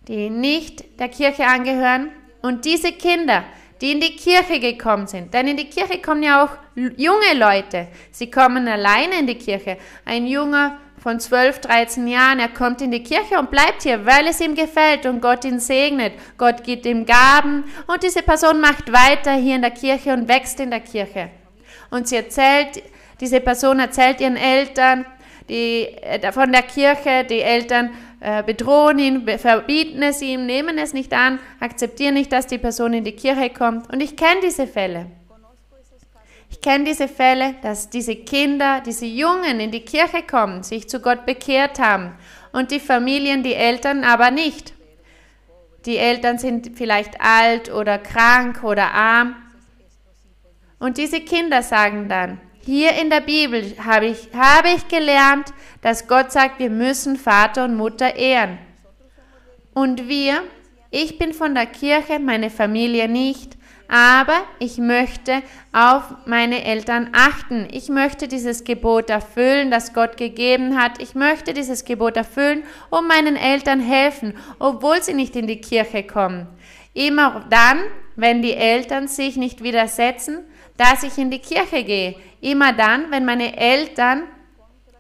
die 0.08 0.28
nicht 0.28 1.00
der 1.00 1.08
Kirche 1.08 1.46
angehören. 1.46 2.10
Und 2.42 2.64
diese 2.64 2.92
Kinder 2.92 3.44
die 3.80 3.92
in 3.92 4.00
die 4.00 4.16
Kirche 4.16 4.58
gekommen 4.58 5.06
sind. 5.06 5.32
Denn 5.32 5.48
in 5.48 5.56
die 5.56 5.68
Kirche 5.68 6.00
kommen 6.00 6.22
ja 6.22 6.44
auch 6.44 6.50
junge 6.74 7.34
Leute. 7.34 7.88
Sie 8.10 8.30
kommen 8.30 8.66
alleine 8.66 9.20
in 9.20 9.26
die 9.26 9.36
Kirche. 9.36 9.78
Ein 10.04 10.26
Junger 10.26 10.78
von 11.08 11.20
12, 11.20 11.60
13 11.60 12.06
Jahren, 12.06 12.38
er 12.38 12.50
kommt 12.50 12.82
in 12.82 12.90
die 12.90 13.02
Kirche 13.02 13.38
und 13.38 13.50
bleibt 13.50 13.84
hier, 13.84 14.04
weil 14.04 14.26
es 14.26 14.42
ihm 14.42 14.54
gefällt 14.54 15.06
und 15.06 15.22
Gott 15.22 15.42
ihn 15.46 15.58
segnet. 15.58 16.12
Gott 16.36 16.62
gibt 16.62 16.84
ihm 16.84 17.06
Gaben 17.06 17.64
und 17.86 18.02
diese 18.02 18.22
Person 18.22 18.60
macht 18.60 18.92
weiter 18.92 19.32
hier 19.32 19.54
in 19.54 19.62
der 19.62 19.70
Kirche 19.70 20.12
und 20.12 20.28
wächst 20.28 20.60
in 20.60 20.68
der 20.68 20.80
Kirche. 20.80 21.30
Und 21.88 22.08
sie 22.08 22.16
erzählt, 22.16 22.82
diese 23.22 23.40
Person 23.40 23.80
erzählt 23.80 24.20
ihren 24.20 24.36
Eltern 24.36 25.06
die, 25.48 25.86
äh, 26.02 26.30
von 26.30 26.52
der 26.52 26.60
Kirche, 26.60 27.24
die 27.24 27.40
Eltern 27.40 27.88
äh, 28.20 28.42
bedrohen 28.42 28.98
ihn, 28.98 29.38
verbieten 29.38 30.02
es 30.02 30.20
ihm, 30.20 30.44
nehmen 30.44 30.76
es 30.76 30.92
nicht 30.92 31.14
an, 31.14 31.38
akzeptieren 31.58 32.12
nicht, 32.12 32.30
dass 32.30 32.48
die 32.48 32.58
Person 32.58 32.92
in 32.92 33.04
die 33.04 33.12
Kirche 33.12 33.48
kommt. 33.48 33.90
Und 33.90 34.02
ich 34.02 34.14
kenne 34.14 34.42
diese 34.42 34.66
Fälle. 34.66 35.06
Ich 36.58 36.62
kenne 36.62 36.82
diese 36.82 37.06
Fälle, 37.06 37.54
dass 37.62 37.88
diese 37.88 38.16
Kinder, 38.16 38.82
diese 38.84 39.06
Jungen 39.06 39.60
in 39.60 39.70
die 39.70 39.84
Kirche 39.84 40.24
kommen, 40.28 40.64
sich 40.64 40.88
zu 40.88 40.98
Gott 40.98 41.24
bekehrt 41.24 41.78
haben 41.78 42.16
und 42.50 42.72
die 42.72 42.80
Familien, 42.80 43.44
die 43.44 43.54
Eltern 43.54 44.02
aber 44.02 44.32
nicht. 44.32 44.74
Die 45.86 45.98
Eltern 45.98 46.38
sind 46.38 46.72
vielleicht 46.74 47.20
alt 47.20 47.72
oder 47.72 47.96
krank 47.98 48.64
oder 48.64 48.92
arm. 48.92 49.36
Und 50.80 50.98
diese 50.98 51.20
Kinder 51.20 51.62
sagen 51.62 52.08
dann, 52.08 52.40
hier 52.64 52.90
in 53.00 53.08
der 53.08 53.20
Bibel 53.20 53.76
habe 53.84 54.06
ich, 54.06 54.28
habe 54.34 54.70
ich 54.70 54.88
gelernt, 54.88 55.54
dass 55.80 56.08
Gott 56.08 56.32
sagt, 56.32 56.58
wir 56.58 56.70
müssen 56.70 57.14
Vater 57.14 57.66
und 57.66 57.76
Mutter 57.76 58.16
ehren. 58.16 58.58
Und 59.74 60.08
wir, 60.08 60.42
ich 60.90 61.18
bin 61.18 61.32
von 61.32 61.54
der 61.54 61.66
Kirche, 61.66 62.18
meine 62.18 62.50
Familie 62.50 63.08
nicht, 63.08 63.57
aber 63.88 64.44
ich 64.58 64.76
möchte 64.76 65.42
auf 65.72 66.02
meine 66.26 66.62
Eltern 66.62 67.08
achten. 67.14 67.66
Ich 67.72 67.88
möchte 67.88 68.28
dieses 68.28 68.64
Gebot 68.64 69.08
erfüllen, 69.08 69.70
das 69.70 69.94
Gott 69.94 70.18
gegeben 70.18 70.78
hat. 70.78 71.00
Ich 71.00 71.14
möchte 71.14 71.54
dieses 71.54 71.86
Gebot 71.86 72.18
erfüllen, 72.18 72.64
um 72.90 73.08
meinen 73.08 73.36
Eltern 73.36 73.80
helfen, 73.80 74.34
obwohl 74.58 75.02
sie 75.02 75.14
nicht 75.14 75.34
in 75.36 75.46
die 75.46 75.62
Kirche 75.62 76.02
kommen. 76.02 76.46
Immer 76.92 77.46
dann, 77.48 77.78
wenn 78.14 78.42
die 78.42 78.54
Eltern 78.54 79.08
sich 79.08 79.36
nicht 79.36 79.62
widersetzen, 79.62 80.40
dass 80.76 81.02
ich 81.02 81.16
in 81.16 81.30
die 81.30 81.38
Kirche 81.38 81.82
gehe. 81.82 82.14
Immer 82.42 82.74
dann, 82.74 83.10
wenn 83.10 83.24
meine 83.24 83.56
Eltern 83.56 84.24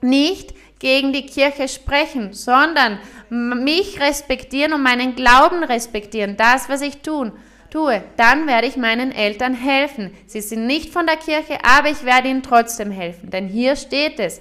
nicht 0.00 0.54
gegen 0.78 1.12
die 1.12 1.26
Kirche 1.26 1.68
sprechen, 1.68 2.32
sondern 2.32 2.98
mich 3.28 4.00
respektieren 4.00 4.72
und 4.72 4.82
meinen 4.82 5.14
Glauben 5.14 5.62
respektieren, 5.62 6.36
das, 6.36 6.68
was 6.68 6.80
ich 6.80 7.02
tun, 7.02 7.32
tue, 7.70 8.02
dann 8.16 8.46
werde 8.46 8.66
ich 8.66 8.76
meinen 8.76 9.12
Eltern 9.12 9.54
helfen. 9.54 10.14
Sie 10.26 10.40
sind 10.40 10.66
nicht 10.66 10.92
von 10.92 11.06
der 11.06 11.16
Kirche, 11.16 11.58
aber 11.64 11.90
ich 11.90 12.04
werde 12.04 12.28
ihnen 12.28 12.42
trotzdem 12.42 12.90
helfen, 12.90 13.30
denn 13.30 13.48
hier 13.48 13.76
steht 13.76 14.18
es. 14.18 14.40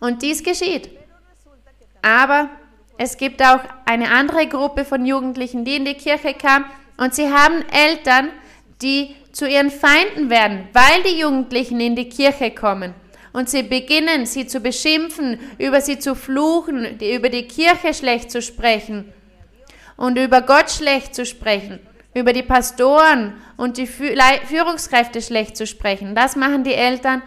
Und 0.00 0.22
dies 0.22 0.42
geschieht. 0.42 0.90
Aber 2.02 2.50
es 2.98 3.16
gibt 3.16 3.42
auch 3.42 3.60
eine 3.86 4.10
andere 4.10 4.46
Gruppe 4.46 4.84
von 4.84 5.06
Jugendlichen, 5.06 5.64
die 5.64 5.76
in 5.76 5.84
die 5.84 5.94
Kirche 5.94 6.34
kam 6.34 6.66
und 6.96 7.14
sie 7.14 7.28
haben 7.30 7.64
Eltern, 7.70 8.30
die 8.82 9.16
zu 9.32 9.48
ihren 9.48 9.70
Feinden 9.70 10.30
werden, 10.30 10.68
weil 10.72 11.02
die 11.04 11.20
Jugendlichen 11.20 11.80
in 11.80 11.96
die 11.96 12.08
Kirche 12.08 12.50
kommen. 12.50 12.94
Und 13.32 13.50
sie 13.50 13.64
beginnen, 13.64 14.26
sie 14.26 14.46
zu 14.46 14.60
beschimpfen, 14.60 15.40
über 15.58 15.80
sie 15.80 15.98
zu 15.98 16.14
fluchen, 16.14 17.00
über 17.00 17.28
die 17.30 17.48
Kirche 17.48 17.92
schlecht 17.92 18.30
zu 18.30 18.40
sprechen 18.40 19.12
und 19.96 20.18
über 20.18 20.42
Gott 20.42 20.70
schlecht 20.70 21.14
zu 21.14 21.24
sprechen. 21.26 21.80
über 22.16 22.32
die 22.32 22.44
Pastoren 22.44 23.34
und 23.56 23.76
die 23.76 23.88
Führungskräfte 23.88 25.20
schlecht 25.20 25.56
zu 25.56 25.66
sprechen. 25.66 26.14
Das 26.14 26.36
machen 26.36 26.62
die 26.62 26.74
Eltern 26.74 27.22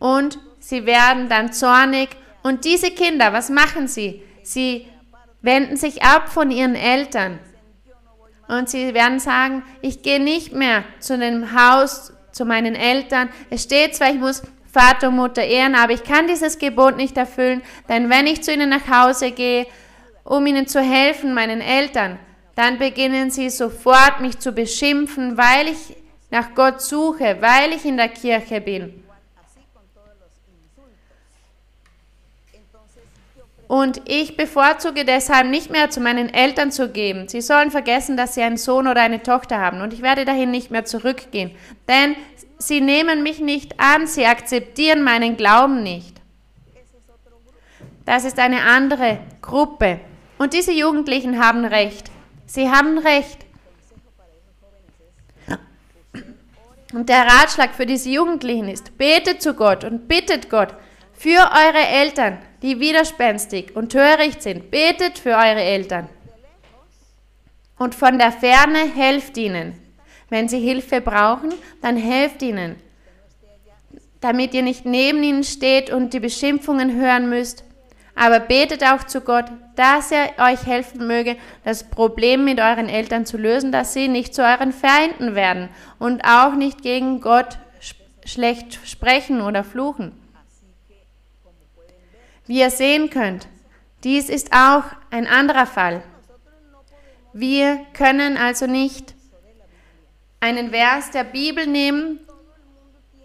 und 0.00 0.38
sie 0.58 0.86
werden 0.86 1.28
dann 1.28 1.52
zornig. 1.52 2.08
Und 2.42 2.64
diese 2.64 2.90
Kinder, 2.90 3.32
was 3.32 3.50
machen 3.50 3.86
sie? 3.86 4.22
Sie 4.42 4.86
wenden 5.42 5.76
sich 5.76 6.02
ab 6.02 6.28
von 6.28 6.50
ihren 6.50 6.74
Eltern. 6.74 7.38
Und 8.48 8.68
sie 8.68 8.94
werden 8.94 9.20
sagen, 9.20 9.62
ich 9.80 10.02
gehe 10.02 10.20
nicht 10.20 10.52
mehr 10.52 10.82
zu 10.98 11.16
dem 11.16 11.54
Haus, 11.54 12.12
zu 12.32 12.44
meinen 12.44 12.74
Eltern. 12.74 13.28
Es 13.48 13.62
steht 13.62 13.94
zwar, 13.94 14.10
ich 14.10 14.18
muss 14.18 14.42
Vater 14.72 15.08
und 15.08 15.16
Mutter 15.16 15.42
ehren, 15.42 15.74
aber 15.74 15.92
ich 15.92 16.02
kann 16.02 16.26
dieses 16.26 16.58
Gebot 16.58 16.96
nicht 16.96 17.16
erfüllen, 17.16 17.62
denn 17.88 18.08
wenn 18.08 18.26
ich 18.26 18.42
zu 18.42 18.52
ihnen 18.52 18.70
nach 18.70 18.88
Hause 18.88 19.32
gehe, 19.32 19.66
um 20.30 20.46
ihnen 20.46 20.68
zu 20.68 20.80
helfen, 20.80 21.34
meinen 21.34 21.60
Eltern, 21.60 22.16
dann 22.54 22.78
beginnen 22.78 23.32
sie 23.32 23.50
sofort 23.50 24.20
mich 24.20 24.38
zu 24.38 24.52
beschimpfen, 24.52 25.36
weil 25.36 25.66
ich 25.66 25.96
nach 26.30 26.54
Gott 26.54 26.80
suche, 26.80 27.38
weil 27.40 27.72
ich 27.72 27.84
in 27.84 27.96
der 27.96 28.08
Kirche 28.08 28.60
bin. 28.60 29.02
Und 33.66 34.02
ich 34.08 34.36
bevorzuge 34.36 35.04
deshalb 35.04 35.48
nicht 35.48 35.70
mehr 35.70 35.90
zu 35.90 36.00
meinen 36.00 36.32
Eltern 36.32 36.70
zu 36.70 36.90
gehen. 36.90 37.28
Sie 37.28 37.40
sollen 37.40 37.72
vergessen, 37.72 38.16
dass 38.16 38.34
sie 38.34 38.42
einen 38.42 38.56
Sohn 38.56 38.86
oder 38.86 39.00
eine 39.00 39.24
Tochter 39.24 39.58
haben. 39.58 39.80
Und 39.80 39.92
ich 39.92 40.02
werde 40.02 40.24
dahin 40.24 40.52
nicht 40.52 40.70
mehr 40.70 40.84
zurückgehen. 40.84 41.50
Denn 41.88 42.14
sie 42.58 42.80
nehmen 42.80 43.24
mich 43.24 43.40
nicht 43.40 43.80
an, 43.80 44.06
sie 44.06 44.26
akzeptieren 44.26 45.02
meinen 45.02 45.36
Glauben 45.36 45.82
nicht. 45.82 46.20
Das 48.04 48.24
ist 48.24 48.38
eine 48.38 48.62
andere 48.62 49.18
Gruppe. 49.40 50.00
Und 50.40 50.54
diese 50.54 50.72
Jugendlichen 50.72 51.38
haben 51.38 51.66
recht. 51.66 52.10
Sie 52.46 52.70
haben 52.70 52.96
recht. 52.96 53.44
Und 56.94 57.10
der 57.10 57.26
Ratschlag 57.26 57.74
für 57.74 57.84
diese 57.84 58.08
Jugendlichen 58.08 58.66
ist, 58.70 58.96
betet 58.96 59.42
zu 59.42 59.52
Gott 59.52 59.84
und 59.84 60.08
bittet 60.08 60.48
Gott 60.48 60.74
für 61.12 61.50
eure 61.52 61.86
Eltern, 61.86 62.38
die 62.62 62.80
widerspenstig 62.80 63.76
und 63.76 63.92
töricht 63.92 64.42
sind. 64.42 64.70
Betet 64.70 65.18
für 65.18 65.32
eure 65.32 65.60
Eltern. 65.60 66.08
Und 67.76 67.94
von 67.94 68.18
der 68.18 68.32
Ferne 68.32 68.78
helft 68.78 69.36
ihnen. 69.36 69.74
Wenn 70.30 70.48
sie 70.48 70.60
Hilfe 70.60 71.02
brauchen, 71.02 71.52
dann 71.82 71.98
helft 71.98 72.40
ihnen. 72.40 72.76
Damit 74.22 74.54
ihr 74.54 74.62
nicht 74.62 74.86
neben 74.86 75.22
ihnen 75.22 75.44
steht 75.44 75.90
und 75.90 76.14
die 76.14 76.20
Beschimpfungen 76.20 76.98
hören 76.98 77.28
müsst. 77.28 77.62
Aber 78.22 78.38
betet 78.38 78.84
auch 78.84 79.04
zu 79.04 79.22
Gott, 79.22 79.46
dass 79.76 80.12
er 80.12 80.32
euch 80.36 80.66
helfen 80.66 81.06
möge, 81.06 81.38
das 81.64 81.88
Problem 81.88 82.44
mit 82.44 82.60
euren 82.60 82.90
Eltern 82.90 83.24
zu 83.24 83.38
lösen, 83.38 83.72
dass 83.72 83.94
sie 83.94 84.08
nicht 84.08 84.34
zu 84.34 84.42
euren 84.42 84.74
Feinden 84.74 85.34
werden 85.34 85.70
und 85.98 86.22
auch 86.26 86.54
nicht 86.54 86.82
gegen 86.82 87.22
Gott 87.22 87.56
schlecht 88.26 88.78
sprechen 88.86 89.40
oder 89.40 89.64
fluchen. 89.64 90.12
Wie 92.46 92.60
ihr 92.60 92.68
sehen 92.68 93.08
könnt, 93.08 93.48
dies 94.04 94.28
ist 94.28 94.52
auch 94.52 94.84
ein 95.10 95.26
anderer 95.26 95.64
Fall. 95.64 96.02
Wir 97.32 97.80
können 97.94 98.36
also 98.36 98.66
nicht 98.66 99.14
einen 100.40 100.72
Vers 100.72 101.10
der 101.10 101.24
Bibel 101.24 101.66
nehmen 101.66 102.20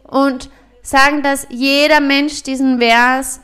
und 0.03 0.49
sagen, 0.81 1.21
dass 1.21 1.47
jeder 1.49 1.99
Mensch 1.99 2.43
diesen 2.43 2.79
Vers 2.79 3.41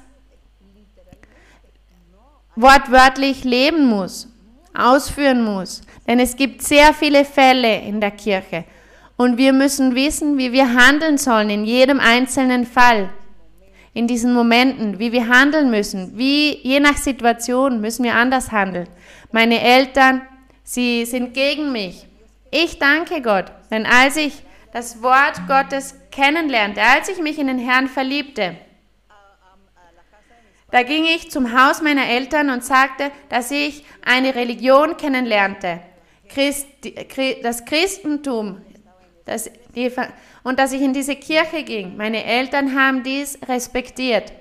wortwörtlich 2.62 3.44
leben 3.44 3.86
muss, 3.86 4.28
ausführen 4.74 5.44
muss. 5.44 5.82
Denn 6.08 6.20
es 6.20 6.36
gibt 6.36 6.62
sehr 6.62 6.94
viele 6.94 7.26
Fälle 7.26 7.80
in 7.82 8.02
der 8.02 8.12
Kirche. 8.12 8.66
Und 9.18 9.38
wir 9.38 9.54
müssen 9.54 9.96
wissen, 9.96 10.38
wie 10.38 10.52
wir 10.52 10.74
handeln 10.74 11.18
sollen 11.18 11.50
in 11.50 11.64
jedem 11.64 12.00
einzelnen 12.00 12.66
Fall 12.66 13.10
in 13.94 14.08
diesen 14.08 14.34
Momenten, 14.34 15.00
wie 15.00 15.12
wir 15.12 15.28
handeln 15.28 15.70
müssen, 15.70 16.18
wie 16.18 16.58
je 16.64 16.80
nach 16.80 16.98
Situation 16.98 17.82
müssen 17.82 18.04
wir 18.04 18.16
anders 18.16 18.52
handeln. 18.52 18.88
Meine 19.32 19.62
Eltern, 19.62 20.22
sie 20.64 21.06
sind 21.06 21.34
gegen 21.34 21.72
mich. 21.72 22.08
Ich 22.52 22.80
danke 22.80 23.22
Gott, 23.22 23.46
denn 23.70 23.86
als 23.86 24.16
ich 24.16 24.44
das 24.74 25.04
Wort 25.04 25.42
Gottes 25.48 25.96
kennenlernte, 26.12 26.82
als 26.82 27.10
ich 27.10 27.20
mich 27.20 27.38
in 27.38 27.48
den 27.48 27.60
Herrn 27.60 27.88
verliebte, 27.88 28.56
da 30.72 30.84
ging 30.84 31.04
ich 31.04 31.30
zum 31.30 31.54
Haus 31.54 31.82
meiner 31.82 32.08
Eltern 32.08 32.50
und 32.50 32.64
sagte, 32.64 33.12
dass 33.30 33.52
ich 33.52 33.86
eine 34.04 34.36
Religion 34.36 34.98
kennenlernte, 34.98 35.82
das 37.44 37.66
Christentum, 37.66 38.62
das, 39.26 39.52
die, 39.76 39.92
und 40.44 40.60
dass 40.60 40.72
ich 40.72 40.82
in 40.82 40.94
diese 40.94 41.16
Kirche 41.16 41.64
ging. 41.64 41.98
Meine 41.98 42.24
Eltern 42.24 42.80
haben 42.80 43.04
dies 43.04 43.38
respektiert, 43.48 44.32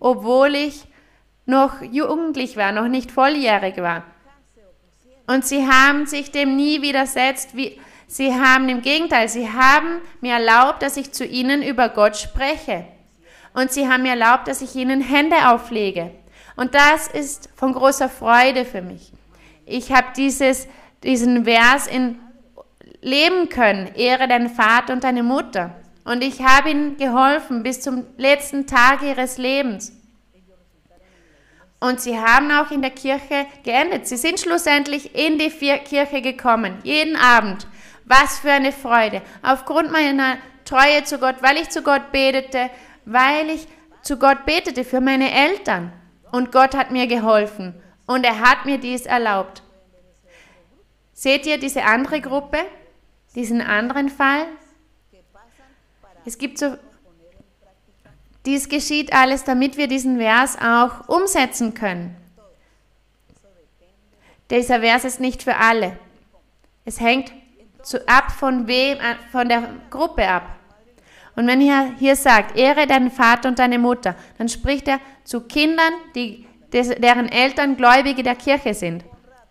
obwohl 0.00 0.54
ich 0.56 0.84
noch 1.46 1.82
jugendlich 1.82 2.56
war, 2.56 2.72
noch 2.72 2.88
nicht 2.88 3.10
volljährig 3.12 3.76
war. 3.78 4.04
Und 5.26 5.46
sie 5.46 5.66
haben 5.68 6.06
sich 6.06 6.32
dem 6.32 6.56
nie 6.56 6.82
widersetzt. 6.82 7.56
Wie, 7.56 7.80
sie 8.08 8.34
haben 8.34 8.68
im 8.68 8.82
Gegenteil, 8.82 9.28
sie 9.28 9.48
haben 9.48 10.00
mir 10.20 10.34
erlaubt, 10.34 10.82
dass 10.82 10.96
ich 10.96 11.12
zu 11.12 11.24
ihnen 11.24 11.62
über 11.62 11.88
Gott 11.88 12.16
spreche. 12.16 12.86
Und 13.52 13.72
sie 13.72 13.88
haben 13.88 14.02
mir 14.02 14.10
erlaubt, 14.10 14.48
dass 14.48 14.62
ich 14.62 14.74
ihnen 14.76 15.00
Hände 15.00 15.48
auflege. 15.48 16.10
Und 16.56 16.74
das 16.74 17.08
ist 17.08 17.48
von 17.56 17.72
großer 17.72 18.08
Freude 18.08 18.64
für 18.64 18.82
mich. 18.82 19.12
Ich 19.66 19.92
habe 19.92 20.08
diesen 20.14 21.44
Vers 21.44 21.86
in 21.86 22.18
leben 23.02 23.48
können. 23.48 23.94
Ehre 23.94 24.28
deinen 24.28 24.50
Vater 24.50 24.92
und 24.92 25.04
deine 25.04 25.22
Mutter. 25.22 25.74
Und 26.04 26.22
ich 26.22 26.42
habe 26.42 26.70
ihnen 26.70 26.96
geholfen 26.96 27.62
bis 27.62 27.80
zum 27.80 28.06
letzten 28.16 28.66
Tag 28.66 29.02
ihres 29.02 29.38
Lebens. 29.38 29.92
Und 31.78 32.00
sie 32.00 32.18
haben 32.18 32.50
auch 32.50 32.70
in 32.70 32.82
der 32.82 32.90
Kirche 32.90 33.46
geendet. 33.64 34.06
Sie 34.06 34.16
sind 34.16 34.38
schlussendlich 34.38 35.14
in 35.14 35.38
die 35.38 35.48
Kirche 35.48 36.20
gekommen, 36.20 36.78
jeden 36.82 37.16
Abend. 37.16 37.66
Was 38.04 38.40
für 38.40 38.52
eine 38.52 38.72
Freude. 38.72 39.22
Aufgrund 39.42 39.90
meiner 39.90 40.36
Treue 40.64 41.04
zu 41.04 41.18
Gott, 41.18 41.36
weil 41.40 41.56
ich 41.56 41.70
zu 41.70 41.82
Gott 41.82 42.12
betete, 42.12 42.70
weil 43.12 43.50
ich 43.50 43.66
zu 44.02 44.18
Gott 44.18 44.46
betete 44.46 44.84
für 44.84 45.00
meine 45.00 45.32
Eltern. 45.32 45.92
Und 46.32 46.52
Gott 46.52 46.74
hat 46.76 46.90
mir 46.90 47.06
geholfen. 47.06 47.74
Und 48.06 48.24
er 48.24 48.40
hat 48.40 48.64
mir 48.64 48.78
dies 48.78 49.06
erlaubt. 49.06 49.62
Seht 51.12 51.46
ihr 51.46 51.58
diese 51.58 51.84
andere 51.84 52.20
Gruppe? 52.20 52.58
diesen 53.34 53.60
anderen 53.60 54.08
Fall. 54.08 54.46
Es 56.24 56.38
gibt 56.38 56.58
so, 56.58 56.76
dies 58.44 58.68
geschieht 58.68 59.12
alles, 59.12 59.44
damit 59.44 59.76
wir 59.76 59.88
diesen 59.88 60.18
Vers 60.18 60.56
auch 60.60 61.08
umsetzen 61.08 61.74
können. 61.74 62.16
Dieser 64.50 64.80
Vers 64.80 65.04
ist 65.04 65.20
nicht 65.20 65.42
für 65.42 65.56
alle. 65.56 65.96
Es 66.84 66.98
hängt 67.00 67.32
zu, 67.82 68.06
ab 68.08 68.32
von 68.32 68.66
wem, 68.66 68.98
äh, 68.98 69.14
von 69.30 69.48
der 69.48 69.74
Gruppe 69.90 70.26
ab. 70.26 70.56
Und 71.36 71.46
wenn 71.46 71.60
er 71.60 71.92
hier 71.98 72.16
sagt, 72.16 72.56
ehre 72.56 72.86
deinen 72.86 73.10
Vater 73.10 73.48
und 73.48 73.58
deine 73.58 73.78
Mutter, 73.78 74.14
dann 74.38 74.48
spricht 74.48 74.88
er 74.88 75.00
zu 75.24 75.42
Kindern, 75.42 75.92
die, 76.14 76.46
deren 76.72 77.28
Eltern 77.30 77.76
Gläubige 77.76 78.22
der 78.22 78.34
Kirche 78.34 78.74
sind. 78.74 79.04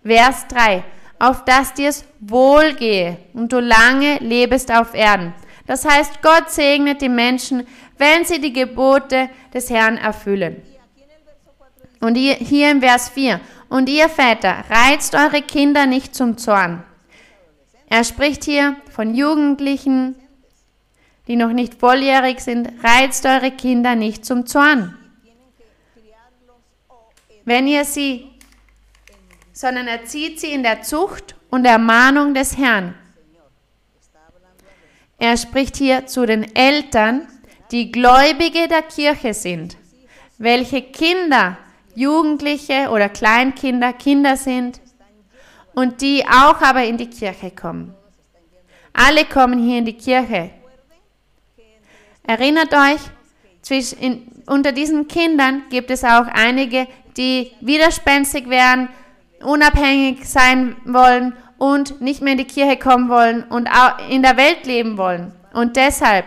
Vers 0.04 0.48
3 0.48 0.84
auf 1.20 1.44
dass 1.44 1.74
dir's 1.74 2.06
wohlgehe 2.22 3.18
und 3.34 3.52
du 3.52 3.60
lange 3.60 4.18
lebest 4.20 4.72
auf 4.72 4.94
Erden. 4.94 5.34
Das 5.68 5.86
heißt, 5.86 6.22
Gott 6.22 6.50
segnet 6.50 7.02
die 7.02 7.10
Menschen, 7.10 7.68
wenn 7.98 8.26
sie 8.26 8.40
die 8.40 8.54
Gebote 8.54 9.30
des 9.54 9.70
Herrn 9.70 9.98
erfüllen. 9.98 10.62
Und 12.00 12.16
hier 12.16 12.72
im 12.72 12.82
Vers 12.82 13.10
4, 13.10 13.42
und 13.68 13.88
ihr 13.90 14.10
Väter, 14.10 14.64
reizt 14.70 15.14
eure 15.14 15.42
Kinder 15.42 15.86
nicht 15.86 16.16
zum 16.16 16.38
Zorn. 16.38 16.84
Er 17.90 18.04
spricht 18.04 18.46
hier 18.46 18.78
von 18.90 19.14
Jugendlichen, 19.14 20.16
die 21.30 21.38
noch 21.38 21.54
nicht 21.54 21.76
volljährig 21.76 22.42
sind, 22.42 22.70
reizt 22.84 23.26
eure 23.26 23.52
Kinder 23.52 23.96
nicht 23.96 24.26
zum 24.26 24.46
Zorn. 24.46 24.98
Wenn 27.46 27.68
ihr 27.68 27.86
sie 27.86 28.30
sondern 29.60 29.90
erzieht 29.90 30.40
sie 30.40 30.54
in 30.54 30.64
der 30.64 30.84
Zucht 30.84 31.36
und 31.50 31.66
Ermahnung 31.66 32.34
des 32.34 32.58
Herrn. 32.58 32.96
Er 35.18 35.36
spricht 35.36 35.76
hier 35.76 36.08
zu 36.08 36.26
den 36.26 36.56
Eltern, 36.56 37.28
die 37.70 37.92
Gläubige 37.92 38.70
der 38.70 38.84
Kirche 38.84 39.34
sind, 39.34 39.76
welche 40.38 40.82
Kinder, 40.82 41.58
Jugendliche 41.94 42.90
oder 42.90 43.10
Kleinkinder, 43.10 43.92
Kinder 43.92 44.38
sind 44.38 44.80
und 45.76 46.00
die 46.00 46.26
auch 46.26 46.62
aber 46.62 46.86
in 46.86 46.96
die 46.96 47.10
Kirche 47.10 47.52
kommen. 47.52 47.94
Alle 48.94 49.26
kommen 49.26 49.60
hier 49.62 49.80
in 49.80 49.86
die 49.86 49.98
Kirche. 49.98 50.52
Erinnert 52.30 52.72
euch, 52.76 53.02
zwischen, 53.64 54.44
unter 54.46 54.72
diesen 54.72 55.08
Kindern 55.08 55.64
gibt 55.72 55.90
es 55.90 56.04
auch 56.04 56.28
einige, 56.28 56.88
die 57.18 57.54
widerspenstig 57.60 58.48
werden, 58.52 58.88
unabhängig 59.42 60.30
sein 60.30 60.76
wollen 60.86 61.36
und 61.58 62.02
nicht 62.02 62.22
mehr 62.22 62.34
in 62.34 62.38
die 62.38 62.46
Kirche 62.46 62.78
kommen 62.78 63.10
wollen 63.10 63.46
und 63.46 63.68
in 64.12 64.22
der 64.22 64.38
Welt 64.38 64.68
leben 64.68 65.00
wollen. 65.00 65.34
Und 65.54 65.76
deshalb 65.76 66.24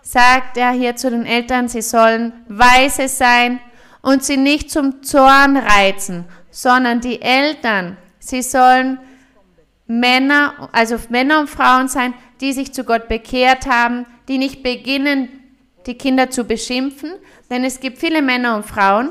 sagt 0.00 0.56
er 0.56 0.70
hier 0.70 0.96
zu 0.96 1.10
den 1.10 1.26
Eltern, 1.26 1.68
sie 1.68 1.82
sollen 1.82 2.32
weise 2.48 3.06
sein 3.06 3.60
und 4.00 4.24
sie 4.24 4.38
nicht 4.38 4.70
zum 4.70 5.02
Zorn 5.02 5.58
reizen, 5.58 6.24
sondern 6.50 7.02
die 7.02 7.20
Eltern, 7.20 7.98
sie 8.18 8.40
sollen 8.40 8.98
Männer, 9.86 10.70
also 10.72 10.96
Männer 11.10 11.40
und 11.40 11.50
Frauen 11.50 11.88
sein, 11.88 12.14
die 12.40 12.54
sich 12.54 12.72
zu 12.72 12.84
Gott 12.84 13.08
bekehrt 13.08 13.66
haben, 13.66 14.06
die 14.32 14.38
nicht 14.38 14.62
beginnen, 14.62 15.28
die 15.84 15.98
Kinder 15.98 16.30
zu 16.30 16.44
beschimpfen, 16.44 17.12
denn 17.50 17.64
es 17.64 17.80
gibt 17.80 17.98
viele 17.98 18.22
Männer 18.22 18.56
und 18.56 18.64
Frauen, 18.64 19.10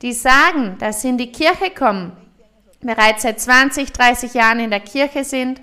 die 0.00 0.14
sagen, 0.14 0.76
dass 0.78 1.02
sie 1.02 1.10
in 1.10 1.18
die 1.18 1.30
Kirche 1.30 1.68
kommen, 1.68 2.12
bereits 2.80 3.24
seit 3.24 3.38
20, 3.38 3.92
30 3.92 4.32
Jahren 4.32 4.60
in 4.60 4.70
der 4.70 4.80
Kirche 4.80 5.22
sind 5.22 5.60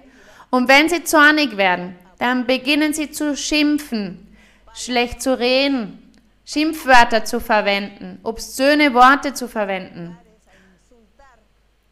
und 0.51 0.69
wenn 0.69 0.87
sie 0.87 1.03
zornig 1.03 1.57
werden, 1.57 1.95
dann 2.19 2.45
beginnen 2.45 2.93
sie 2.93 3.09
zu 3.09 3.35
schimpfen, 3.35 4.37
schlecht 4.75 5.19
zu 5.19 5.39
reden, 5.39 5.97
Schimpfwörter 6.45 7.25
zu 7.25 7.39
verwenden, 7.39 8.19
obszöne 8.21 8.93
Worte 8.93 9.33
zu 9.33 9.47
verwenden. 9.47 10.15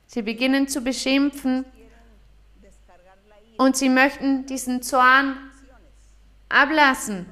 Sie 0.06 0.22
beginnen 0.22 0.68
zu 0.68 0.82
beschimpfen 0.82 1.66
und 3.58 3.78
sie 3.78 3.90
möchten 3.90 4.46
diesen 4.46 4.84
Zorn 4.84 5.49
ablassen. 6.50 7.28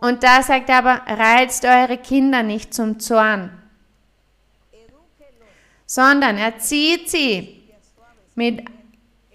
Und 0.00 0.22
da 0.22 0.42
sagt 0.42 0.68
er 0.68 0.78
aber, 0.78 1.00
reizt 1.06 1.64
eure 1.64 1.96
Kinder 1.96 2.42
nicht 2.42 2.74
zum 2.74 3.00
Zorn, 3.00 3.50
sondern 5.86 6.36
erzieht 6.36 7.10
sie 7.10 7.62
mit 8.34 8.64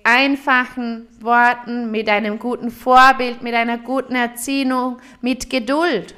einfachen 0.04 1.08
Worten, 1.22 1.92
mit 1.92 2.10
einem 2.10 2.40
guten 2.40 2.72
Vorbild, 2.72 3.42
mit 3.42 3.54
einer 3.54 3.78
guten 3.78 4.16
Erziehung, 4.16 5.00
mit 5.22 5.50
Geduld. 5.50 6.16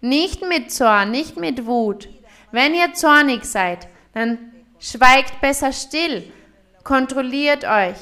Nicht 0.00 0.46
mit 0.46 0.70
Zorn, 0.70 1.10
nicht 1.10 1.36
mit 1.36 1.66
Wut. 1.66 2.08
Wenn 2.52 2.74
ihr 2.74 2.92
zornig 2.94 3.44
seid, 3.44 3.88
dann 4.12 4.52
schweigt 4.78 5.40
besser 5.40 5.72
still, 5.72 6.30
kontrolliert 6.84 7.64
euch, 7.64 7.96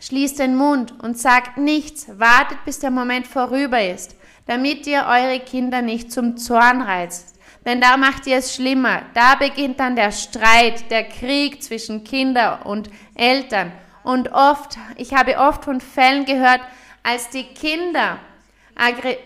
Schließt 0.00 0.38
den 0.38 0.56
Mund 0.56 0.94
und 1.02 1.18
sagt 1.18 1.58
nichts, 1.58 2.08
wartet 2.18 2.64
bis 2.64 2.78
der 2.78 2.90
Moment 2.90 3.26
vorüber 3.26 3.82
ist, 3.84 4.16
damit 4.46 4.86
ihr 4.86 5.06
eure 5.06 5.40
Kinder 5.40 5.82
nicht 5.82 6.10
zum 6.10 6.36
Zorn 6.36 6.80
reizt. 6.82 7.38
Denn 7.66 7.80
da 7.80 7.96
macht 7.98 8.26
ihr 8.26 8.38
es 8.38 8.54
schlimmer. 8.54 9.02
Da 9.12 9.34
beginnt 9.34 9.78
dann 9.78 9.96
der 9.96 10.12
Streit, 10.12 10.90
der 10.90 11.04
Krieg 11.04 11.62
zwischen 11.62 12.04
Kindern 12.04 12.62
und 12.62 12.90
Eltern. 13.14 13.70
Und 14.02 14.32
oft, 14.32 14.78
ich 14.96 15.12
habe 15.12 15.36
oft 15.36 15.64
von 15.64 15.80
Fällen 15.80 16.24
gehört, 16.24 16.60
als 17.02 17.28
die 17.28 17.44
Kinder, 17.44 18.18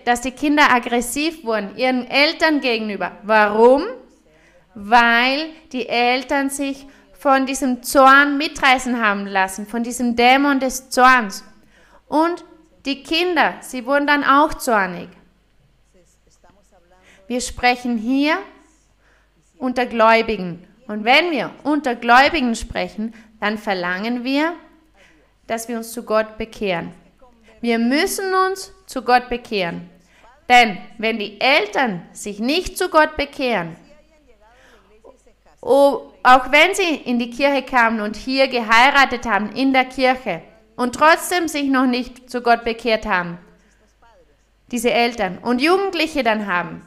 dass 0.05 0.23
die 0.23 0.33
Kinder 0.33 0.65
aggressiv 0.73 1.45
wurden, 1.45 1.77
ihren 1.77 2.11
Eltern 2.11 2.61
gegenüber. 2.61 3.13
Warum? 3.23 3.85
Weil 4.75 5.51
die 5.73 5.89
Eltern 5.89 6.51
sich 6.51 6.87
von 7.25 7.47
diesem 7.47 7.83
Zorn 7.83 8.37
mitreißen 8.37 9.03
haben 9.03 9.27
lassen, 9.27 9.67
von 9.67 9.83
diesem 9.83 10.15
Dämon 10.15 10.61
des 10.61 10.91
Zorns. 10.91 11.43
Und 12.07 12.45
die 12.85 13.03
Kinder, 13.03 13.55
sie 13.63 13.87
wurden 13.87 14.07
dann 14.07 14.25
auch 14.25 14.53
zornig. 14.53 15.09
Wir 17.27 17.41
sprechen 17.41 17.97
hier 17.97 18.37
unter 19.57 19.87
Gläubigen. 19.87 20.69
Und 20.87 21.05
wenn 21.05 21.31
wir 21.31 21.51
unter 21.63 21.95
Gläubigen 21.95 22.55
sprechen, 22.55 23.15
dann 23.41 23.57
verlangen 23.57 24.23
wir, 24.23 24.53
dass 25.47 25.67
wir 25.67 25.79
uns 25.79 25.93
zu 25.93 26.03
Gott 26.03 26.37
bekehren. 26.37 26.93
Wir 27.63 27.79
müssen 27.79 28.35
uns 28.35 28.71
zu 28.85 29.01
Gott 29.01 29.31
bekehren. 29.31 29.89
Denn 30.51 30.77
wenn 30.99 31.19
die 31.19 31.41
Eltern 31.41 32.03
sich 32.13 32.39
nicht 32.39 32.77
zu 32.77 32.91
Gott 32.91 33.17
bekehren, 33.17 33.77
auch 36.25 36.51
wenn 36.51 36.75
sie 36.75 36.97
in 37.05 37.19
die 37.19 37.31
Kirche 37.31 37.63
kamen 37.63 38.01
und 38.01 38.17
hier 38.17 38.49
geheiratet 38.49 39.27
haben, 39.27 39.53
in 39.53 39.73
der 39.73 39.85
Kirche, 39.85 40.43
und 40.75 40.97
trotzdem 40.97 41.47
sich 41.47 41.65
noch 41.65 41.87
nicht 41.87 42.29
zu 42.29 42.41
Gott 42.41 42.65
bekehrt 42.65 43.07
haben, 43.07 43.39
diese 44.73 44.91
Eltern 44.91 45.39
und 45.39 45.63
Jugendliche 45.63 46.25
dann 46.25 46.47
haben. 46.49 46.83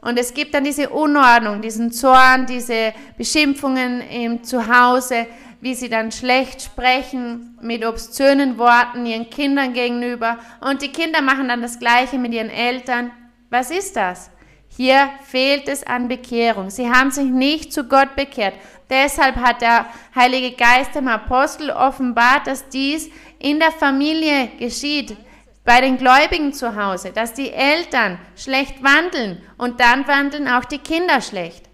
Und 0.00 0.18
es 0.18 0.32
gibt 0.32 0.54
dann 0.54 0.64
diese 0.64 0.88
Unordnung, 0.90 1.60
diesen 1.60 1.92
Zorn, 1.92 2.46
diese 2.46 2.94
Beschimpfungen 3.18 4.00
im 4.08 4.42
Zuhause, 4.42 5.26
wie 5.60 5.74
sie 5.74 5.88
dann 5.88 6.10
schlecht 6.10 6.62
sprechen 6.62 7.58
mit 7.60 7.84
obszönen 7.84 8.58
Worten 8.58 9.06
ihren 9.06 9.28
Kindern 9.28 9.74
gegenüber. 9.74 10.38
Und 10.60 10.82
die 10.82 10.90
Kinder 10.90 11.20
machen 11.20 11.48
dann 11.48 11.62
das 11.62 11.78
Gleiche 11.78 12.18
mit 12.18 12.32
ihren 12.32 12.50
Eltern. 12.50 13.12
Was 13.50 13.70
ist 13.70 13.96
das? 13.96 14.30
Hier 14.76 15.10
fehlt 15.22 15.68
es 15.68 15.84
an 15.84 16.08
Bekehrung. 16.08 16.70
Sie 16.70 16.90
haben 16.90 17.10
sich 17.10 17.26
nicht 17.26 17.72
zu 17.72 17.84
Gott 17.84 18.16
bekehrt. 18.16 18.54
Deshalb 18.88 19.36
hat 19.36 19.60
der 19.60 19.86
Heilige 20.14 20.52
Geist 20.52 20.94
dem 20.94 21.08
Apostel 21.08 21.70
offenbart, 21.70 22.46
dass 22.46 22.68
dies 22.68 23.10
in 23.38 23.58
der 23.58 23.72
Familie 23.72 24.48
geschieht, 24.58 25.16
bei 25.64 25.80
den 25.80 25.98
Gläubigen 25.98 26.52
zu 26.52 26.74
Hause, 26.74 27.12
dass 27.12 27.34
die 27.34 27.52
Eltern 27.52 28.18
schlecht 28.34 28.82
wandeln 28.82 29.42
und 29.58 29.78
dann 29.78 30.08
wandeln 30.08 30.48
auch 30.48 30.64
die 30.64 30.78
Kinder 30.78 31.20
schlecht. 31.20 31.68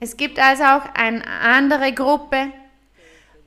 Es 0.00 0.16
gibt 0.16 0.38
also 0.38 0.62
auch 0.62 0.94
eine 0.94 1.26
andere 1.26 1.92
Gruppe, 1.92 2.52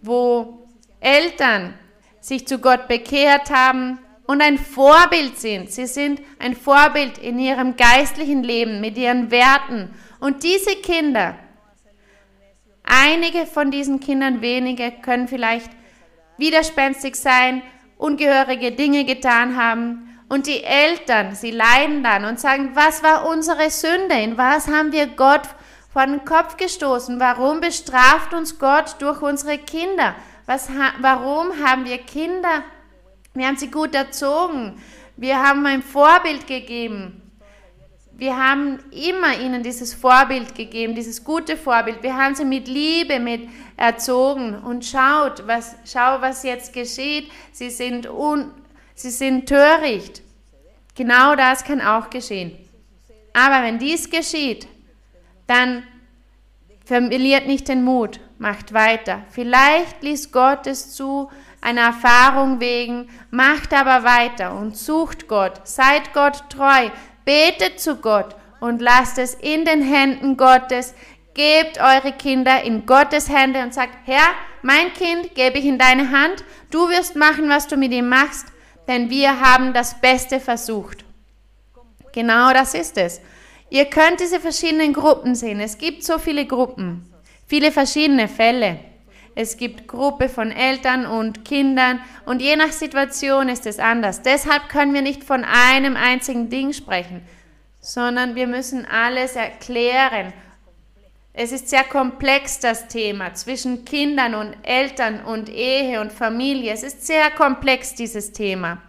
wo 0.02 0.68
Eltern 1.00 1.76
sich 2.20 2.46
zu 2.48 2.60
Gott 2.60 2.88
bekehrt 2.88 3.50
haben, 3.50 4.00
und 4.32 4.42
ein 4.42 4.58
Vorbild 4.58 5.38
sind. 5.38 5.70
Sie 5.72 5.86
sind 5.86 6.22
ein 6.40 6.56
Vorbild 6.56 7.18
in 7.18 7.38
ihrem 7.38 7.76
geistlichen 7.76 8.44
Leben 8.44 8.80
mit 8.80 8.98
ihren 8.98 9.30
Werten. 9.30 9.94
Und 10.22 10.44
diese 10.44 10.78
Kinder, 10.78 11.36
einige 12.86 13.46
von 13.46 13.72
diesen 13.72 14.00
Kindern, 14.00 14.42
wenige, 14.42 14.90
können 15.02 15.28
vielleicht 15.28 15.70
widerspenstig 16.38 17.18
sein, 17.18 17.62
ungehörige 17.98 18.72
Dinge 18.72 19.04
getan 19.04 19.58
haben. 19.58 20.18
Und 20.30 20.48
die 20.48 20.64
Eltern, 20.64 21.36
sie 21.36 21.52
leiden 21.52 22.02
dann 22.02 22.24
und 22.24 22.40
sagen, 22.40 22.72
was 22.74 23.04
war 23.04 23.28
unsere 23.28 23.70
Sünde? 23.70 24.16
In 24.16 24.38
was 24.38 24.70
haben 24.70 24.94
wir 24.94 25.08
Gott 25.08 25.50
vor 25.92 26.06
den 26.06 26.24
Kopf 26.24 26.56
gestoßen? 26.56 27.20
Warum 27.20 27.60
bestraft 27.60 28.34
uns 28.34 28.58
Gott 28.58 28.96
durch 29.00 29.22
unsere 29.22 29.58
Kinder? 29.58 30.16
Was, 30.46 30.70
warum 31.02 31.62
haben 31.62 31.84
wir 31.84 31.98
Kinder 31.98 32.64
wir 33.34 33.48
haben 33.48 33.58
sie 33.58 33.72
gut 33.72 33.96
erzogen. 33.96 34.82
Wir 35.16 35.42
haben 35.42 35.66
ein 35.66 35.82
Vorbild 35.82 36.48
gegeben. 36.48 37.22
Wir 38.14 38.38
haben 38.38 38.80
immer 38.92 39.40
ihnen 39.40 39.64
dieses 39.64 39.94
Vorbild 39.94 40.54
gegeben, 40.54 40.94
dieses 40.94 41.24
gute 41.24 41.58
Vorbild. 41.58 42.04
Wir 42.04 42.16
haben 42.16 42.36
sie 42.36 42.46
mit 42.46 42.68
Liebe 42.68 43.20
mit 43.20 43.50
erzogen 43.78 44.56
und 44.60 44.86
schaut, 44.86 45.48
was, 45.48 45.76
schau, 45.86 46.22
was 46.22 46.44
jetzt 46.44 46.72
geschieht. 46.72 47.32
Sie 47.52 47.72
sind, 47.72 48.08
un, 48.08 48.52
sie 48.94 49.10
sind 49.10 49.50
töricht. 49.50 50.22
Genau 50.94 51.36
das 51.36 51.64
kann 51.64 51.82
auch 51.82 52.10
geschehen. 52.12 52.58
Aber 53.34 53.66
wenn 53.66 53.80
dies 53.80 54.10
geschieht, 54.10 54.68
dann 55.48 55.84
verliert 56.86 57.48
nicht 57.48 57.70
den 57.70 57.84
Mut, 57.84 58.20
macht 58.38 58.74
weiter. 58.74 59.24
Vielleicht 59.30 60.04
ließ 60.04 60.32
Gott 60.32 60.68
es 60.68 60.94
zu, 60.94 61.30
einer 61.62 61.82
Erfahrung 61.82 62.60
wegen, 62.60 63.10
macht 63.30 63.74
aber 63.74 64.04
weiter 64.04 64.56
und 64.56 64.76
sucht 64.76 65.28
Gott, 65.28 65.62
seid 65.64 66.14
Gott 66.14 66.50
treu, 66.50 66.90
betet 67.24 67.80
zu 67.80 67.96
Gott 67.98 68.36
und 68.60 68.82
lasst 68.82 69.18
es 69.18 69.36
in 69.36 69.64
den 69.64 69.82
Händen 69.82 70.38
Gottes, 70.38 70.94
gebt 71.34 71.80
eure 71.80 72.12
Kinder 72.12 72.64
in 72.64 72.86
Gottes 72.86 73.30
Hände 73.30 73.62
und 73.62 73.74
sagt, 73.74 73.96
Herr, 74.06 74.32
mein 74.64 74.92
Kind 74.94 75.34
gebe 75.36 75.60
ich 75.60 75.66
in 75.66 75.78
deine 75.78 76.12
Hand, 76.12 76.44
du 76.72 76.90
wirst 76.90 77.16
machen, 77.16 77.48
was 77.48 77.68
du 77.68 77.78
mit 77.78 77.92
ihm 77.92 78.10
machst, 78.10 78.48
denn 78.88 79.10
wir 79.10 79.40
haben 79.40 79.74
das 79.74 80.00
Beste 80.02 80.40
versucht. 80.40 81.06
Genau 82.12 82.52
das 82.52 82.74
ist 82.74 82.98
es. 82.98 83.22
Ihr 83.70 83.86
könnt 83.86 84.20
diese 84.20 84.40
verschiedenen 84.40 84.92
Gruppen 84.94 85.34
sehen. 85.34 85.62
Es 85.62 85.78
gibt 85.78 86.04
so 86.04 86.20
viele 86.20 86.46
Gruppen, 86.46 87.10
viele 87.48 87.72
verschiedene 87.72 88.28
Fälle. 88.28 88.80
Es 89.34 89.58
gibt 89.58 89.88
Gruppe 89.88 90.28
von 90.28 90.52
Eltern 90.52 91.06
und 91.06 91.46
Kindern 91.46 92.02
und 92.26 92.42
je 92.42 92.56
nach 92.56 92.72
Situation 92.72 93.48
ist 93.48 93.66
es 93.66 93.80
anders. 93.80 94.22
Deshalb 94.22 94.68
können 94.70 94.94
wir 94.94 95.02
nicht 95.02 95.24
von 95.24 95.46
einem 95.46 95.96
einzigen 95.96 96.50
Ding 96.50 96.74
sprechen, 96.74 97.22
sondern 97.80 98.36
wir 98.36 98.48
müssen 98.48 98.86
alles 98.86 99.36
erklären. 99.36 100.34
Es 101.34 101.54
ist 101.54 101.70
sehr 101.70 101.86
komplex 101.86 102.60
das 102.60 102.90
Thema 102.90 103.34
zwischen 103.34 103.86
Kindern 103.86 104.36
und 104.36 104.54
Eltern 104.64 105.24
und 105.24 105.48
Ehe 105.48 106.02
und 106.02 106.12
Familie. 106.12 106.74
Es 106.74 106.84
ist 106.84 107.08
sehr 107.08 107.32
komplex 107.32 107.96
dieses 107.96 108.34
Thema. 108.34 108.82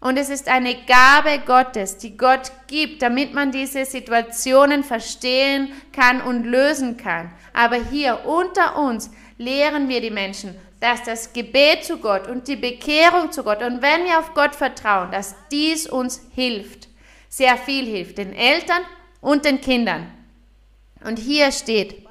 Und 0.00 0.16
es 0.16 0.30
ist 0.30 0.48
eine 0.48 0.76
Gabe 0.84 1.40
Gottes, 1.44 1.98
die 1.98 2.16
Gott 2.16 2.52
gibt, 2.68 3.02
damit 3.02 3.34
man 3.34 3.50
diese 3.50 3.84
Situationen 3.84 4.84
verstehen 4.84 5.72
kann 5.92 6.20
und 6.20 6.44
lösen 6.44 6.96
kann. 6.96 7.32
Aber 7.52 7.76
hier 7.76 8.24
unter 8.24 8.78
uns 8.78 9.10
lehren 9.38 9.88
wir 9.88 10.00
die 10.00 10.10
Menschen, 10.10 10.54
dass 10.80 11.02
das 11.04 11.32
Gebet 11.32 11.84
zu 11.84 11.98
Gott 11.98 12.28
und 12.28 12.46
die 12.46 12.56
Bekehrung 12.56 13.32
zu 13.32 13.42
Gott 13.42 13.62
und 13.62 13.82
wenn 13.82 14.04
wir 14.04 14.18
auf 14.18 14.34
Gott 14.34 14.54
vertrauen, 14.54 15.10
dass 15.10 15.34
dies 15.50 15.88
uns 15.88 16.20
hilft, 16.34 16.88
sehr 17.28 17.56
viel 17.56 17.86
hilft, 17.86 18.18
den 18.18 18.32
Eltern 18.34 18.82
und 19.20 19.44
den 19.44 19.60
Kindern. 19.60 20.12
Und 21.04 21.18
hier 21.18 21.52
steht 21.52 22.04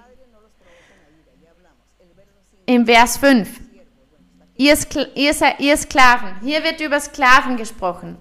im 2.65 2.85
Vers 2.85 3.17
5, 3.17 3.61
Ihr, 4.59 4.75
Skla 4.75 5.05
ihr, 5.13 5.35
ihr 5.59 5.77
Sklaven, 5.77 6.39
hier 6.41 6.63
wird 6.63 6.81
über 6.81 6.99
Sklaven 6.99 7.57
gesprochen. 7.57 8.17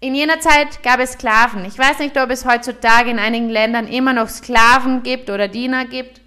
In 0.00 0.14
jener 0.14 0.40
Zeit 0.40 0.82
gab 0.82 1.00
es 1.00 1.12
Sklaven. 1.12 1.64
Ich 1.64 1.76
weiß 1.76 1.98
nicht, 1.98 2.16
ob 2.16 2.30
es 2.30 2.46
heutzutage 2.46 3.10
in 3.10 3.18
einigen 3.18 3.50
Ländern 3.50 3.88
immer 3.88 4.12
noch 4.12 4.28
Sklaven 4.28 5.02
gibt 5.02 5.28
oder 5.28 5.48
Diener 5.48 5.84
gibt. 5.84 6.20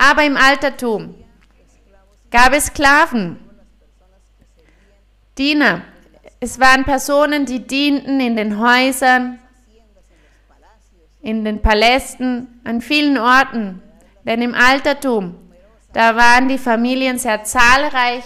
Aber 0.00 0.24
im 0.24 0.36
Altertum 0.36 1.14
gab 2.30 2.54
es 2.54 2.66
Sklaven, 2.66 3.38
Diener. 5.36 5.82
Es 6.40 6.58
waren 6.58 6.84
Personen, 6.84 7.44
die 7.44 7.66
dienten 7.66 8.18
in 8.18 8.34
den 8.34 8.58
Häusern, 8.58 9.38
in 11.20 11.44
den 11.44 11.60
Palästen, 11.60 12.60
an 12.64 12.80
vielen 12.80 13.18
Orten. 13.18 13.82
Denn 14.24 14.40
im 14.40 14.54
Altertum 14.54 15.36
da 15.92 16.14
waren 16.14 16.48
die 16.48 16.58
Familien 16.58 17.18
sehr 17.18 17.42
zahlreich 17.42 18.22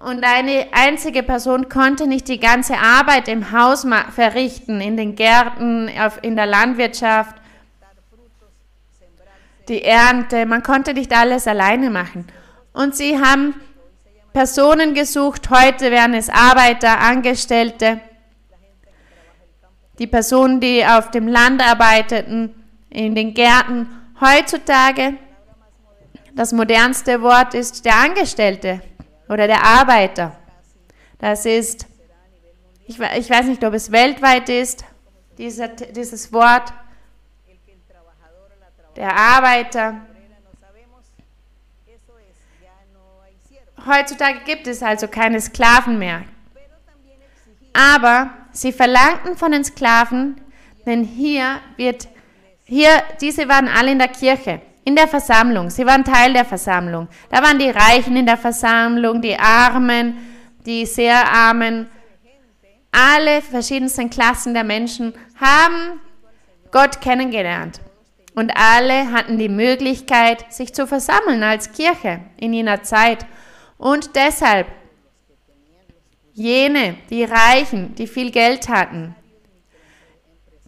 und 0.00 0.24
eine 0.24 0.66
einzige 0.72 1.22
Person 1.22 1.68
konnte 1.68 2.06
nicht 2.06 2.26
die 2.26 2.40
ganze 2.40 2.76
Arbeit 2.76 3.28
im 3.28 3.52
Haus 3.52 3.86
verrichten, 4.10 4.80
in 4.80 4.96
den 4.96 5.14
Gärten, 5.14 5.88
in 6.22 6.36
der 6.36 6.46
Landwirtschaft, 6.46 7.39
die 9.70 9.82
Ernte. 9.82 10.44
Man 10.44 10.62
konnte 10.62 10.92
nicht 10.92 11.16
alles 11.16 11.46
alleine 11.46 11.88
machen. 11.88 12.26
Und 12.72 12.94
sie 12.94 13.18
haben 13.18 13.54
Personen 14.32 14.94
gesucht, 14.94 15.48
heute 15.50 15.90
wären 15.90 16.14
es 16.14 16.28
Arbeiter, 16.28 17.00
Angestellte, 17.00 18.00
die 19.98 20.06
Personen, 20.06 20.60
die 20.60 20.84
auf 20.84 21.10
dem 21.10 21.28
Land 21.28 21.62
arbeiteten, 21.62 22.54
in 22.90 23.14
den 23.14 23.34
Gärten. 23.34 23.88
Heutzutage 24.20 25.14
das 26.34 26.52
modernste 26.52 27.22
Wort 27.22 27.54
ist 27.54 27.84
der 27.84 27.96
Angestellte 27.96 28.80
oder 29.28 29.46
der 29.46 29.64
Arbeiter. 29.64 30.36
Das 31.18 31.44
ist, 31.44 31.86
ich, 32.86 32.98
ich 32.98 33.30
weiß 33.30 33.46
nicht, 33.46 33.64
ob 33.64 33.74
es 33.74 33.92
weltweit 33.92 34.48
ist, 34.48 34.84
dieser, 35.38 35.68
dieses 35.68 36.32
Wort, 36.32 36.72
der 38.96 39.14
Arbeiter. 39.14 40.00
Heutzutage 43.86 44.40
gibt 44.44 44.66
es 44.66 44.82
also 44.82 45.08
keine 45.08 45.40
Sklaven 45.40 45.98
mehr. 45.98 46.22
Aber 47.72 48.30
sie 48.52 48.72
verlangten 48.72 49.36
von 49.36 49.52
den 49.52 49.64
Sklaven, 49.64 50.40
denn 50.84 51.04
hier 51.04 51.60
wird, 51.76 52.08
hier, 52.64 52.90
diese 53.20 53.48
waren 53.48 53.68
alle 53.68 53.92
in 53.92 53.98
der 53.98 54.08
Kirche 54.08 54.60
in 54.84 54.96
der 54.96 55.08
Versammlung. 55.08 55.70
Sie 55.70 55.86
waren 55.86 56.04
Teil 56.04 56.32
der 56.32 56.44
Versammlung. 56.44 57.08
Da 57.30 57.42
waren 57.42 57.58
die 57.58 57.70
Reichen 57.70 58.16
in 58.16 58.26
der 58.26 58.36
Versammlung, 58.36 59.20
die 59.20 59.38
Armen, 59.38 60.16
die 60.66 60.86
sehr 60.86 61.30
Armen. 61.30 61.86
Alle 62.90 63.40
verschiedensten 63.42 64.10
Klassen 64.10 64.52
der 64.52 64.64
Menschen 64.64 65.14
haben 65.40 66.00
Gott 66.72 67.00
kennengelernt. 67.00 67.80
Und 68.40 68.56
alle 68.56 69.12
hatten 69.12 69.36
die 69.36 69.50
Möglichkeit, 69.50 70.50
sich 70.50 70.72
zu 70.72 70.86
versammeln 70.86 71.42
als 71.42 71.72
Kirche 71.72 72.20
in 72.38 72.54
jener 72.54 72.82
Zeit. 72.82 73.26
Und 73.76 74.16
deshalb, 74.16 74.66
jene, 76.32 76.94
die 77.10 77.24
Reichen, 77.24 77.94
die 77.96 78.06
viel 78.06 78.30
Geld 78.30 78.70
hatten, 78.70 79.14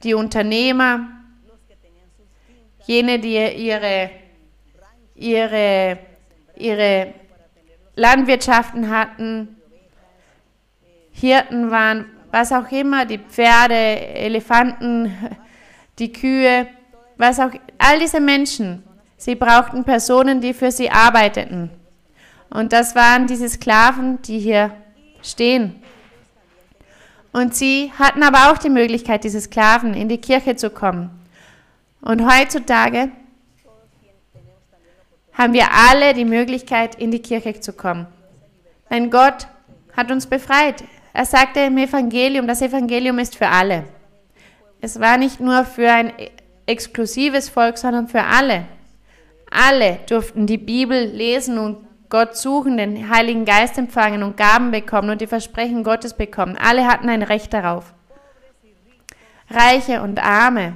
die 0.03 0.13
Unternehmer, 0.13 1.09
jene, 2.85 3.19
die 3.19 3.39
ihre, 3.39 4.11
ihre, 5.15 5.99
ihre 6.57 7.15
Landwirtschaften 7.97 8.91
hatten, 8.91 9.57
Hirten 11.11 11.71
waren, 11.71 12.05
was 12.31 12.53
auch 12.53 12.71
immer, 12.71 13.07
die 13.07 13.17
Pferde, 13.17 13.75
Elefanten, 13.75 15.11
die 15.99 16.13
Kühe, 16.13 16.69
was 17.23 17.39
auch, 17.39 17.53
all 17.79 18.01
diese 18.01 18.21
Menschen, 18.21 18.83
sie 19.17 19.37
brauchten 19.37 19.85
Personen, 19.85 20.41
die 20.41 20.53
für 20.53 20.73
sie 20.73 20.91
arbeiteten. 20.91 21.71
Und 22.51 22.73
das 22.73 22.95
waren 22.97 23.27
diese 23.29 23.49
Sklaven, 23.49 24.21
die 24.23 24.41
hier 24.41 24.73
stehen. 25.23 25.81
Und 27.33 27.55
sie 27.55 27.93
hatten 27.99 28.23
aber 28.25 28.51
auch 28.51 28.59
die 28.59 28.69
Möglichkeit, 28.69 29.25
diese 29.25 29.41
Sklaven 29.41 29.95
in 29.95 30.09
die 30.09 30.19
Kirche 30.19 30.57
zu 30.57 30.69
kommen. 30.69 31.11
Und 32.03 32.27
heutzutage 32.31 33.11
haben 35.33 35.53
wir 35.55 35.69
alle 35.73 36.13
die 36.13 36.27
Möglichkeit, 36.27 36.97
in 36.97 37.13
die 37.13 37.23
Kirche 37.23 37.59
zu 37.61 37.73
kommen. 37.73 38.07
Denn 38.91 39.11
Gott 39.11 39.47
hat 39.97 40.11
uns 40.11 40.27
befreit. 40.27 40.83
Er 41.15 41.25
sagte 41.25 41.61
im 41.61 41.79
Evangelium, 41.79 42.47
das 42.49 42.61
Evangelium 42.61 43.19
ist 43.21 43.37
für 43.37 43.49
alle. 43.49 43.85
Es 44.81 44.99
war 44.99 45.17
nicht 45.17 45.39
nur 45.39 45.65
für 45.65 45.89
ein 45.89 46.13
exklusives 46.73 47.49
Volk, 47.49 47.79
sondern 47.79 48.09
für 48.09 48.25
alle. 48.25 48.65
Alle 49.51 49.99
durften 50.09 50.47
die 50.47 50.59
Bibel 50.59 51.05
lesen 51.05 51.59
und 51.59 51.87
Gott 52.09 52.37
suchen, 52.37 52.77
den 52.77 53.09
Heiligen 53.11 53.45
Geist 53.45 53.79
empfangen 53.79 54.23
und 54.23 54.37
Gaben 54.37 54.71
bekommen 54.71 55.11
und 55.11 55.21
die 55.21 55.27
Versprechen 55.27 55.85
Gottes 55.85 56.15
bekommen. 56.15 56.59
Alle 56.59 56.87
hatten 56.87 57.09
ein 57.09 57.23
Recht 57.23 57.53
darauf. 57.53 57.93
Reiche 59.51 60.03
und 60.03 60.23
Arme, 60.23 60.75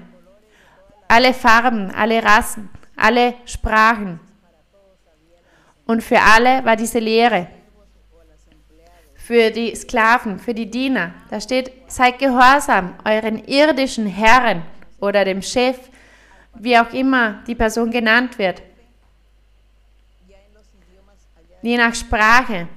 alle 1.08 1.32
Farben, 1.32 1.90
alle 1.90 2.22
Rassen, 2.22 2.68
alle 2.96 3.34
Sprachen. 3.46 4.20
Und 5.86 6.02
für 6.02 6.20
alle 6.20 6.64
war 6.64 6.76
diese 6.76 6.98
Lehre. 6.98 7.48
Für 9.14 9.50
die 9.50 9.74
Sklaven, 9.74 10.38
für 10.38 10.54
die 10.54 10.70
Diener. 10.70 11.12
Da 11.30 11.40
steht, 11.40 11.72
seid 11.88 12.18
gehorsam 12.18 12.94
euren 13.04 13.42
irdischen 13.44 14.06
Herren 14.06 14.62
oder 15.00 15.24
dem 15.24 15.42
Chef, 15.42 15.78
wie 16.54 16.78
auch 16.78 16.92
immer 16.92 17.42
die 17.46 17.54
Person 17.54 17.90
genannt 17.90 18.38
wird. 18.38 18.62
Je 21.62 21.76
nach 21.76 21.94
Sprache. 21.94 22.68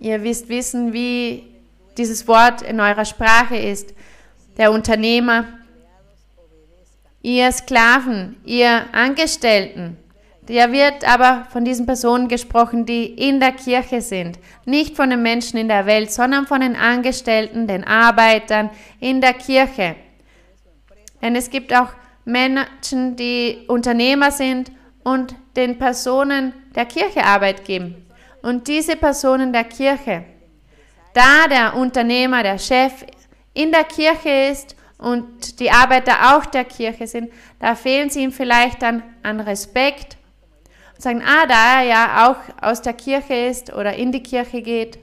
Ihr 0.00 0.22
wisst 0.22 0.48
wissen, 0.48 0.92
wie 0.92 1.44
dieses 1.96 2.26
Wort 2.26 2.62
in 2.62 2.80
eurer 2.80 3.04
Sprache 3.04 3.56
ist. 3.56 3.94
Der 4.56 4.72
Unternehmer, 4.72 5.46
ihr 7.22 7.50
Sklaven, 7.52 8.36
ihr 8.44 8.86
Angestellten. 8.92 9.96
Der 10.48 10.72
wird 10.72 11.08
aber 11.08 11.46
von 11.50 11.64
diesen 11.64 11.86
Personen 11.86 12.28
gesprochen, 12.28 12.84
die 12.84 13.06
in 13.06 13.40
der 13.40 13.52
Kirche 13.52 14.02
sind. 14.02 14.38
Nicht 14.66 14.94
von 14.94 15.08
den 15.08 15.22
Menschen 15.22 15.58
in 15.58 15.68
der 15.68 15.86
Welt, 15.86 16.12
sondern 16.12 16.46
von 16.46 16.60
den 16.60 16.76
Angestellten, 16.76 17.66
den 17.66 17.84
Arbeitern 17.84 18.70
in 19.00 19.22
der 19.22 19.32
Kirche. 19.32 19.96
Denn 21.24 21.36
es 21.36 21.48
gibt 21.48 21.74
auch 21.74 21.88
Menschen, 22.26 23.16
die 23.16 23.64
Unternehmer 23.66 24.30
sind 24.30 24.70
und 25.04 25.34
den 25.56 25.78
Personen 25.78 26.52
der 26.76 26.84
Kirche 26.84 27.24
Arbeit 27.24 27.64
geben. 27.64 28.06
Und 28.42 28.68
diese 28.68 28.94
Personen 28.94 29.50
der 29.50 29.64
Kirche, 29.64 30.24
da 31.14 31.48
der 31.48 31.76
Unternehmer, 31.76 32.42
der 32.42 32.58
Chef 32.58 33.06
in 33.54 33.72
der 33.72 33.84
Kirche 33.84 34.50
ist 34.50 34.76
und 34.98 35.60
die 35.60 35.70
Arbeiter 35.70 36.36
auch 36.36 36.44
der 36.44 36.66
Kirche 36.66 37.06
sind, 37.06 37.32
da 37.58 37.74
fehlen 37.74 38.10
sie 38.10 38.22
ihm 38.22 38.32
vielleicht 38.32 38.82
dann 38.82 39.02
an 39.22 39.40
Respekt 39.40 40.18
und 40.94 41.00
sagen, 41.00 41.22
ah, 41.26 41.46
da 41.46 41.80
er 41.80 41.86
ja 41.86 42.28
auch 42.28 42.62
aus 42.62 42.82
der 42.82 42.92
Kirche 42.92 43.34
ist 43.34 43.72
oder 43.72 43.94
in 43.94 44.12
die 44.12 44.22
Kirche 44.22 44.60
geht. 44.60 44.98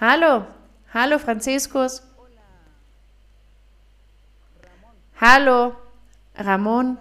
Hallo, 0.00 0.46
hallo 0.94 1.18
Franziskus. 1.18 2.07
Hallo 5.20 5.74
Ramon. 6.36 6.96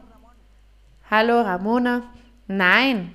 Hallo 1.12 1.42
Ramona. 1.42 2.02
Nein. 2.48 3.12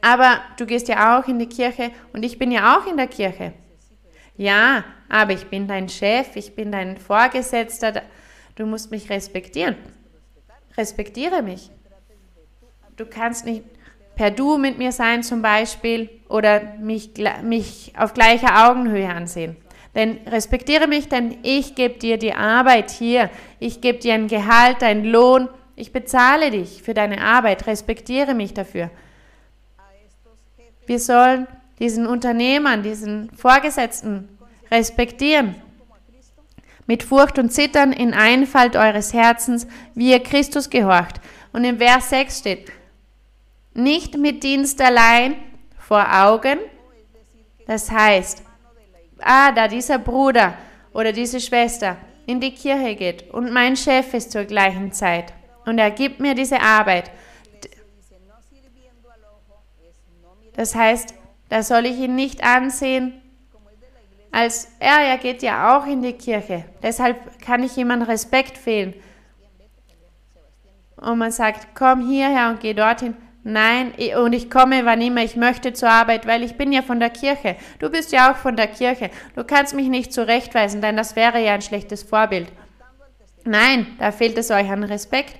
Aber 0.00 0.40
du 0.56 0.66
gehst 0.66 0.88
ja 0.88 1.16
auch 1.16 1.28
in 1.28 1.38
die 1.38 1.48
Kirche 1.48 1.92
und 2.12 2.24
ich 2.24 2.36
bin 2.36 2.50
ja 2.50 2.76
auch 2.76 2.86
in 2.86 2.96
der 2.96 3.06
Kirche. 3.06 3.52
Ja, 4.36 4.82
aber 5.08 5.34
ich 5.34 5.46
bin 5.46 5.68
dein 5.68 5.88
Chef, 5.88 6.34
ich 6.34 6.56
bin 6.56 6.72
dein 6.72 6.96
Vorgesetzter, 6.96 8.02
du 8.56 8.66
musst 8.66 8.90
mich 8.90 9.08
respektieren. 9.08 9.76
Respektiere 10.76 11.40
mich. 11.40 11.70
Du 12.96 13.06
kannst 13.06 13.44
nicht 13.46 13.62
per 14.16 14.32
Du 14.32 14.58
mit 14.58 14.78
mir 14.78 14.90
sein 14.90 15.22
zum 15.22 15.42
Beispiel 15.42 16.10
oder 16.28 16.74
mich, 16.80 17.12
mich 17.42 17.92
auf 17.96 18.14
gleicher 18.14 18.68
Augenhöhe 18.68 19.08
ansehen. 19.08 19.56
Denn 19.94 20.18
respektiere 20.26 20.88
mich, 20.88 21.08
denn 21.08 21.38
ich 21.42 21.74
gebe 21.74 21.98
dir 21.98 22.18
die 22.18 22.34
Arbeit 22.34 22.90
hier. 22.90 23.30
Ich 23.60 23.80
gebe 23.80 23.98
dir 23.98 24.14
ein 24.14 24.28
Gehalt, 24.28 24.82
einen 24.82 25.04
Lohn. 25.04 25.48
Ich 25.76 25.92
bezahle 25.92 26.50
dich 26.50 26.82
für 26.82 26.94
deine 26.94 27.22
Arbeit. 27.22 27.66
Respektiere 27.66 28.34
mich 28.34 28.54
dafür. 28.54 28.90
Wir 30.86 30.98
sollen 30.98 31.46
diesen 31.78 32.06
Unternehmern, 32.06 32.82
diesen 32.82 33.30
Vorgesetzten 33.36 34.28
respektieren. 34.70 35.54
Mit 36.86 37.02
Furcht 37.02 37.38
und 37.38 37.50
Zittern 37.50 37.92
in 37.92 38.12
Einfalt 38.12 38.76
eures 38.76 39.14
Herzens, 39.14 39.66
wie 39.94 40.10
ihr 40.10 40.22
Christus 40.22 40.68
gehorcht. 40.68 41.20
Und 41.52 41.64
im 41.64 41.78
Vers 41.78 42.10
6 42.10 42.38
steht, 42.40 42.72
nicht 43.72 44.18
mit 44.18 44.42
Dienst 44.42 44.80
allein 44.82 45.36
vor 45.78 46.06
Augen. 46.12 46.58
Das 47.66 47.90
heißt, 47.90 48.42
ah, 49.20 49.52
da 49.52 49.68
dieser 49.68 49.98
Bruder 49.98 50.54
oder 50.92 51.12
diese 51.12 51.40
Schwester 51.40 51.96
in 52.26 52.40
die 52.40 52.54
Kirche 52.54 52.94
geht 52.94 53.30
und 53.30 53.52
mein 53.52 53.76
Chef 53.76 54.14
ist 54.14 54.32
zur 54.32 54.44
gleichen 54.44 54.92
Zeit 54.92 55.32
und 55.66 55.78
er 55.78 55.90
gibt 55.90 56.20
mir 56.20 56.34
diese 56.34 56.60
Arbeit. 56.60 57.10
Das 60.54 60.74
heißt, 60.74 61.14
da 61.48 61.62
soll 61.62 61.86
ich 61.86 61.98
ihn 61.98 62.14
nicht 62.14 62.44
ansehen 62.44 63.20
als 64.34 64.66
er, 64.80 64.98
er 64.98 65.18
geht 65.18 65.42
ja 65.42 65.78
auch 65.78 65.86
in 65.86 66.02
die 66.02 66.12
Kirche. 66.12 66.64
Deshalb 66.82 67.40
kann 67.40 67.62
ich 67.62 67.78
an 67.78 68.02
Respekt 68.02 68.58
fehlen. 68.58 68.92
Und 70.96 71.18
man 71.18 71.30
sagt, 71.30 71.68
komm 71.72 72.08
hierher 72.08 72.50
und 72.50 72.58
geh 72.58 72.74
dorthin. 72.74 73.14
Nein, 73.46 73.92
und 74.18 74.32
ich 74.32 74.50
komme, 74.50 74.86
wann 74.86 75.02
immer 75.02 75.22
ich 75.22 75.36
möchte 75.36 75.74
zur 75.74 75.90
Arbeit, 75.90 76.26
weil 76.26 76.42
ich 76.42 76.56
bin 76.56 76.72
ja 76.72 76.80
von 76.80 76.98
der 76.98 77.10
Kirche. 77.10 77.56
Du 77.78 77.90
bist 77.90 78.10
ja 78.10 78.32
auch 78.32 78.36
von 78.36 78.56
der 78.56 78.68
Kirche. 78.68 79.10
Du 79.36 79.44
kannst 79.44 79.74
mich 79.74 79.88
nicht 79.88 80.14
zurechtweisen, 80.14 80.80
denn 80.80 80.96
das 80.96 81.14
wäre 81.14 81.44
ja 81.44 81.52
ein 81.52 81.60
schlechtes 81.60 82.02
Vorbild. 82.02 82.48
Nein, 83.44 83.86
da 83.98 84.12
fehlt 84.12 84.38
es 84.38 84.50
euch 84.50 84.70
an 84.70 84.82
Respekt. 84.82 85.36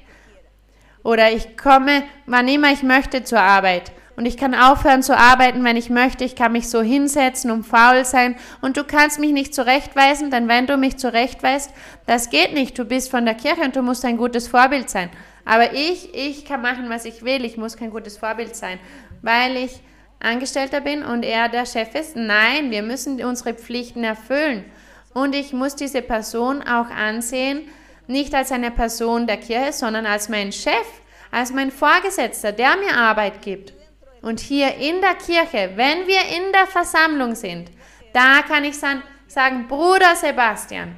Oder 1.03 1.33
ich 1.33 1.57
komme, 1.57 2.03
wann 2.27 2.47
immer 2.47 2.71
ich 2.73 2.83
möchte 2.83 3.25
zur 3.25 3.41
Arbeit. 3.41 3.91
Und 4.17 4.27
ich 4.27 4.37
kann 4.37 4.55
aufhören 4.55 5.03
zu 5.03 5.17
arbeiten, 5.17 5.65
wenn 5.65 5.77
ich 5.77 5.89
möchte. 5.89 6.25
Ich 6.25 6.37
kann 6.37 6.53
mich 6.53 6.69
so 6.69 6.83
hinsetzen 6.83 7.51
und 7.51 7.65
faul 7.65 8.05
sein. 8.05 8.37
Und 8.61 8.77
du 8.77 8.85
kannst 8.85 9.19
mich 9.19 9.33
nicht 9.33 9.55
zurechtweisen, 9.55 10.31
denn 10.31 10.47
wenn 10.47 10.67
du 10.67 10.77
mich 10.77 10.99
zurechtweist, 10.99 11.73
das 12.07 12.29
geht 12.29 12.53
nicht. 12.53 12.79
Du 12.79 12.85
bist 12.85 13.11
von 13.11 13.25
der 13.25 13.35
Kirche 13.35 13.63
und 13.63 13.77
du 13.77 13.83
musst 13.83 14.05
ein 14.05 14.19
gutes 14.19 14.47
Vorbild 14.47 14.91
sein. 14.91 15.09
Aber 15.45 15.75
ich, 15.75 16.15
ich 16.15 16.45
kann 16.45 16.63
machen, 16.63 16.89
was 16.89 17.05
ich 17.05 17.25
will. 17.25 17.45
Ich 17.45 17.57
muss 17.57 17.77
kein 17.77 17.91
gutes 17.91 18.17
Vorbild 18.17 18.57
sein, 18.57 18.79
weil 19.23 19.57
ich 19.57 19.81
Angestellter 20.21 20.81
bin 20.81 21.03
und 21.03 21.23
er 21.23 21.49
der 21.49 21.67
Chef 21.67 21.95
ist. 21.95 22.17
Nein, 22.17 22.71
wir 22.71 22.83
müssen 22.83 23.23
unsere 23.23 23.55
Pflichten 23.55 24.05
erfüllen. 24.05 24.65
Und 25.13 25.35
ich 25.35 25.53
muss 25.53 25.77
diese 25.77 26.03
Person 26.03 26.63
auch 26.63 26.91
ansehen, 26.91 27.69
nicht 28.07 28.35
als 28.35 28.53
eine 28.53 28.71
Person 28.71 29.27
der 29.27 29.37
Kirche, 29.37 29.73
sondern 29.73 30.07
als 30.07 30.29
mein 30.29 30.51
Chef, 30.51 30.87
als 31.31 31.53
mein 31.53 31.71
Vorgesetzter, 31.71 32.53
der 32.53 32.77
mir 32.77 32.97
Arbeit 32.97 33.43
gibt. 33.43 33.75
Und 34.23 34.41
hier 34.41 34.75
in 34.77 35.01
der 35.01 35.15
Kirche, 35.15 35.73
wenn 35.77 36.07
wir 36.07 36.21
in 36.37 36.53
der 36.53 36.67
Versammlung 36.67 37.35
sind, 37.35 37.71
da 38.13 38.43
kann 38.43 38.65
ich 38.65 38.77
sagen, 38.79 39.69
Bruder 39.69 40.17
Sebastian, 40.17 40.97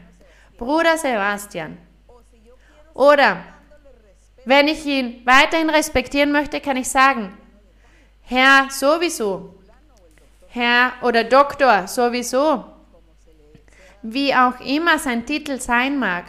Bruder 0.56 0.96
Sebastian. 0.96 1.76
Oder 2.94 3.38
wenn 4.46 4.68
ich 4.68 4.86
ihn 4.86 5.22
weiterhin 5.26 5.68
respektieren 5.68 6.30
möchte, 6.30 6.60
kann 6.60 6.76
ich 6.76 6.88
sagen, 6.88 7.36
Herr 8.22 8.68
sowieso, 8.70 9.54
Herr 10.48 10.92
oder 11.02 11.24
Doktor 11.24 11.88
sowieso, 11.88 12.64
wie 14.02 14.32
auch 14.32 14.60
immer 14.60 15.00
sein 15.00 15.26
Titel 15.26 15.60
sein 15.60 15.98
mag. 15.98 16.26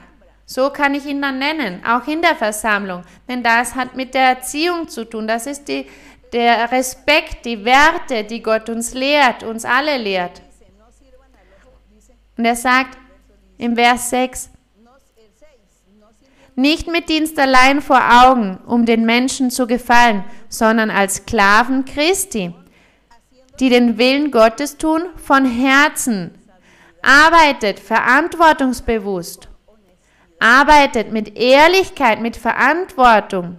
So 0.48 0.72
kann 0.72 0.96
ich 0.96 1.06
ihn 1.06 1.22
dann 1.22 1.38
nennen, 1.38 1.84
auch 1.86 2.08
in 2.08 2.24
der 2.24 2.36
Versammlung, 2.36 3.04
denn 3.30 3.44
das 3.44 3.76
hat 3.76 3.96
mit 3.96 4.16
der 4.16 4.30
Erziehung 4.30 4.88
zu 4.88 5.06
tun. 5.06 5.28
Das 5.28 5.46
ist 5.46 5.68
die, 5.68 5.86
der 6.34 6.72
Respekt, 6.72 7.46
die 7.46 7.64
Werte, 7.64 8.24
die 8.24 8.42
Gott 8.42 8.68
uns 8.68 8.96
lehrt, 8.96 9.44
uns 9.44 9.64
alle 9.64 9.98
lehrt. 9.98 10.42
Und 12.36 12.46
er 12.46 12.56
sagt 12.56 12.98
im 13.60 13.76
Vers 13.76 14.10
6, 14.10 14.50
nicht 16.58 16.88
mit 16.88 17.08
Dienst 17.08 17.40
allein 17.40 17.82
vor 17.82 18.02
Augen, 18.26 18.60
um 18.66 18.86
den 18.86 19.06
Menschen 19.06 19.50
zu 19.50 19.66
gefallen, 19.66 20.26
sondern 20.50 20.90
als 20.90 21.16
Sklaven 21.16 21.86
Christi, 21.86 22.54
die 23.62 23.70
den 23.70 23.98
Willen 23.98 24.32
Gottes 24.32 24.78
tun 24.78 25.04
von 25.16 25.46
Herzen. 25.46 26.32
Arbeitet 27.02 27.80
verantwortungsbewusst. 27.80 29.48
Arbeitet 30.40 31.14
mit 31.14 31.38
Ehrlichkeit, 31.38 32.20
mit 32.22 32.36
Verantwortung 32.36 33.58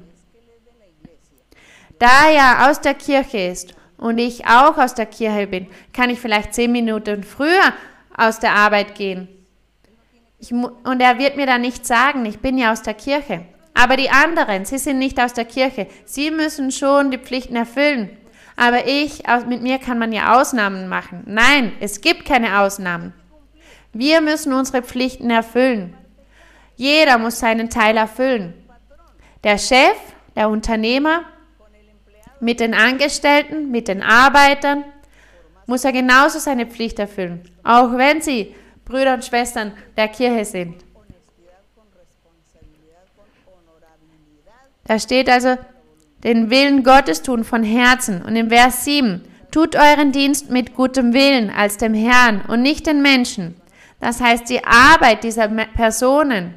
da 1.98 2.30
er 2.30 2.70
aus 2.70 2.80
der 2.80 2.94
Kirche 2.94 3.38
ist 3.38 3.74
und 3.96 4.18
ich 4.18 4.46
auch 4.46 4.78
aus 4.78 4.94
der 4.94 5.06
Kirche 5.06 5.46
bin, 5.46 5.66
kann 5.92 6.10
ich 6.10 6.20
vielleicht 6.20 6.54
zehn 6.54 6.70
Minuten 6.70 7.24
früher 7.24 7.72
aus 8.16 8.38
der 8.38 8.52
Arbeit 8.52 8.94
gehen. 8.94 9.28
Ich, 10.38 10.52
und 10.52 11.00
er 11.00 11.18
wird 11.18 11.36
mir 11.36 11.46
dann 11.46 11.62
nicht 11.62 11.86
sagen, 11.86 12.24
ich 12.24 12.38
bin 12.38 12.58
ja 12.58 12.72
aus 12.72 12.82
der 12.82 12.94
Kirche. 12.94 13.44
Aber 13.74 13.96
die 13.96 14.10
anderen, 14.10 14.64
sie 14.64 14.78
sind 14.78 14.98
nicht 14.98 15.20
aus 15.20 15.34
der 15.34 15.44
Kirche. 15.44 15.86
Sie 16.04 16.30
müssen 16.30 16.70
schon 16.70 17.10
die 17.10 17.18
Pflichten 17.18 17.56
erfüllen. 17.56 18.10
Aber 18.56 18.86
ich, 18.86 19.22
mit 19.48 19.62
mir 19.62 19.78
kann 19.78 19.98
man 19.98 20.12
ja 20.12 20.40
Ausnahmen 20.40 20.88
machen. 20.88 21.22
Nein, 21.26 21.72
es 21.80 22.00
gibt 22.00 22.24
keine 22.24 22.60
Ausnahmen. 22.60 23.12
Wir 23.92 24.20
müssen 24.20 24.52
unsere 24.52 24.82
Pflichten 24.82 25.30
erfüllen. 25.30 25.94
Jeder 26.76 27.18
muss 27.18 27.38
seinen 27.38 27.70
Teil 27.70 27.96
erfüllen. 27.96 28.54
Der 29.44 29.58
Chef, 29.58 29.96
der 30.34 30.48
Unternehmer, 30.48 31.22
mit 32.40 32.60
den 32.60 32.74
Angestellten, 32.74 33.70
mit 33.70 33.88
den 33.88 34.02
Arbeitern, 34.02 34.84
muss 35.66 35.84
er 35.84 35.92
genauso 35.92 36.38
seine 36.38 36.66
Pflicht 36.66 36.98
erfüllen, 36.98 37.42
auch 37.62 37.96
wenn 37.96 38.22
sie 38.22 38.54
Brüder 38.88 39.14
und 39.14 39.24
Schwestern 39.24 39.72
der 39.96 40.08
Kirche 40.08 40.44
sind. 40.44 40.84
Da 44.84 44.98
steht 44.98 45.28
also, 45.28 45.56
den 46.24 46.50
Willen 46.50 46.82
Gottes 46.82 47.22
tun 47.22 47.44
von 47.44 47.62
Herzen. 47.62 48.22
Und 48.22 48.34
im 48.34 48.48
Vers 48.48 48.84
7, 48.84 49.22
tut 49.50 49.76
euren 49.76 50.12
Dienst 50.12 50.50
mit 50.50 50.74
gutem 50.74 51.12
Willen 51.12 51.50
als 51.50 51.76
dem 51.76 51.94
Herrn 51.94 52.42
und 52.48 52.62
nicht 52.62 52.86
den 52.86 53.02
Menschen. 53.02 53.54
Das 54.00 54.20
heißt, 54.20 54.48
die 54.48 54.64
Arbeit 54.64 55.24
dieser 55.24 55.48
Personen 55.48 56.54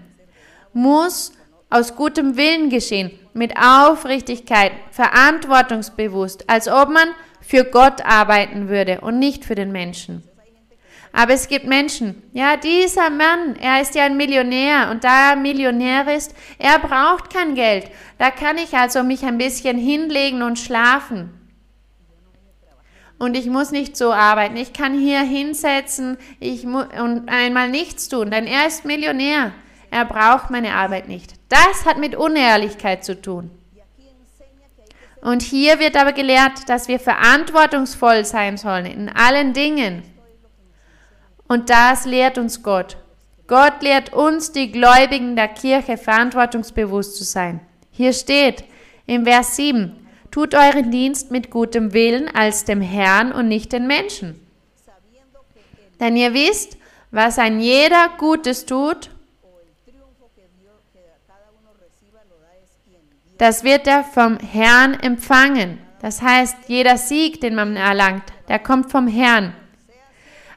muss 0.73 1.33
aus 1.69 1.95
gutem 1.95 2.37
Willen 2.37 2.69
geschehen, 2.69 3.11
mit 3.33 3.53
Aufrichtigkeit, 3.57 4.71
verantwortungsbewusst, 4.91 6.49
als 6.49 6.67
ob 6.67 6.89
man 6.89 7.09
für 7.39 7.63
Gott 7.63 8.05
arbeiten 8.05 8.67
würde 8.69 9.01
und 9.01 9.19
nicht 9.19 9.45
für 9.45 9.55
den 9.55 9.71
Menschen. 9.71 10.23
Aber 11.13 11.33
es 11.33 11.47
gibt 11.47 11.65
Menschen, 11.65 12.23
ja, 12.31 12.55
dieser 12.55 13.09
Mann, 13.09 13.57
er 13.59 13.81
ist 13.81 13.95
ja 13.95 14.05
ein 14.05 14.15
Millionär 14.15 14.89
und 14.91 15.03
da 15.03 15.31
er 15.31 15.35
Millionär 15.35 16.07
ist, 16.07 16.33
er 16.57 16.79
braucht 16.79 17.33
kein 17.33 17.53
Geld. 17.53 17.91
Da 18.17 18.31
kann 18.31 18.57
ich 18.57 18.73
also 18.73 19.03
mich 19.03 19.23
ein 19.23 19.37
bisschen 19.37 19.77
hinlegen 19.77 20.41
und 20.41 20.57
schlafen. 20.57 21.37
Und 23.19 23.35
ich 23.35 23.45
muss 23.47 23.71
nicht 23.71 23.97
so 23.97 24.13
arbeiten. 24.13 24.55
Ich 24.55 24.73
kann 24.73 24.97
hier 24.97 25.21
hinsetzen 25.21 26.17
ich 26.39 26.65
und 26.65 27.27
einmal 27.27 27.69
nichts 27.69 28.07
tun, 28.07 28.31
denn 28.31 28.47
er 28.47 28.65
ist 28.65 28.85
Millionär. 28.85 29.51
Er 29.91 30.05
braucht 30.05 30.49
meine 30.49 30.73
Arbeit 30.73 31.07
nicht. 31.07 31.33
Das 31.49 31.85
hat 31.85 31.97
mit 31.97 32.15
Unehrlichkeit 32.15 33.03
zu 33.03 33.21
tun. 33.21 33.51
Und 35.21 35.43
hier 35.43 35.79
wird 35.79 35.97
aber 35.97 36.13
gelehrt, 36.13 36.67
dass 36.67 36.87
wir 36.87 36.99
verantwortungsvoll 36.99 38.25
sein 38.25 38.57
sollen 38.57 38.87
in 38.87 39.09
allen 39.09 39.53
Dingen. 39.53 40.01
Und 41.51 41.69
das 41.69 42.05
lehrt 42.05 42.37
uns 42.37 42.63
Gott. 42.63 42.95
Gott 43.45 43.81
lehrt 43.81 44.13
uns, 44.13 44.53
die 44.53 44.71
Gläubigen 44.71 45.35
der 45.35 45.49
Kirche, 45.49 45.97
verantwortungsbewusst 45.97 47.17
zu 47.17 47.25
sein. 47.25 47.59
Hier 47.91 48.13
steht 48.13 48.63
im 49.05 49.25
Vers 49.25 49.57
7, 49.57 50.07
tut 50.31 50.55
euren 50.55 50.91
Dienst 50.91 51.29
mit 51.29 51.49
gutem 51.49 51.91
Willen 51.91 52.33
als 52.33 52.63
dem 52.63 52.79
Herrn 52.79 53.33
und 53.33 53.49
nicht 53.49 53.73
den 53.73 53.85
Menschen. 53.85 54.39
Denn 55.99 56.15
ihr 56.15 56.33
wisst, 56.33 56.77
was 57.11 57.37
ein 57.37 57.59
jeder 57.59 58.11
Gutes 58.17 58.65
tut, 58.65 59.09
das 63.37 63.65
wird 63.65 63.87
er 63.87 64.05
vom 64.05 64.37
Herrn 64.37 64.93
empfangen. 64.93 65.79
Das 66.01 66.21
heißt, 66.21 66.55
jeder 66.69 66.97
Sieg, 66.97 67.41
den 67.41 67.55
man 67.55 67.75
erlangt, 67.75 68.23
der 68.47 68.59
kommt 68.59 68.89
vom 68.89 69.09
Herrn. 69.09 69.53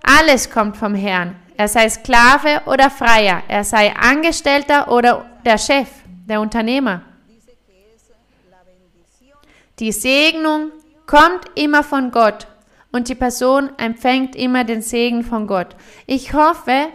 Alles 0.07 0.51
kommt 0.51 0.77
vom 0.77 0.95
Herrn. 0.95 1.35
Er 1.57 1.67
sei 1.69 1.89
Sklave 1.89 2.63
oder 2.67 2.91
Freier, 2.91 3.43
er 3.49 3.65
sei 3.65 3.95
Angestellter 3.97 4.91
oder 4.91 5.25
der 5.45 5.57
Chef, 5.57 5.89
der 6.29 6.41
Unternehmer. 6.41 7.01
Die 9.79 9.93
Segnung 9.93 10.73
kommt 11.07 11.47
immer 11.55 11.83
von 11.83 12.11
Gott 12.11 12.47
und 12.93 13.09
die 13.09 13.15
Person 13.15 13.71
empfängt 13.79 14.37
immer 14.37 14.65
den 14.65 14.83
Segen 14.83 15.25
von 15.25 15.47
Gott. 15.47 15.75
Ich 16.07 16.35
hoffe, 16.35 16.89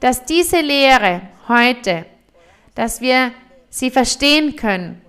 dass 0.00 0.24
diese 0.24 0.60
Lehre 0.60 1.22
heute, 1.46 2.06
dass 2.74 3.00
wir 3.00 3.32
sie 3.70 3.90
verstehen 3.90 4.56
können 4.56 5.00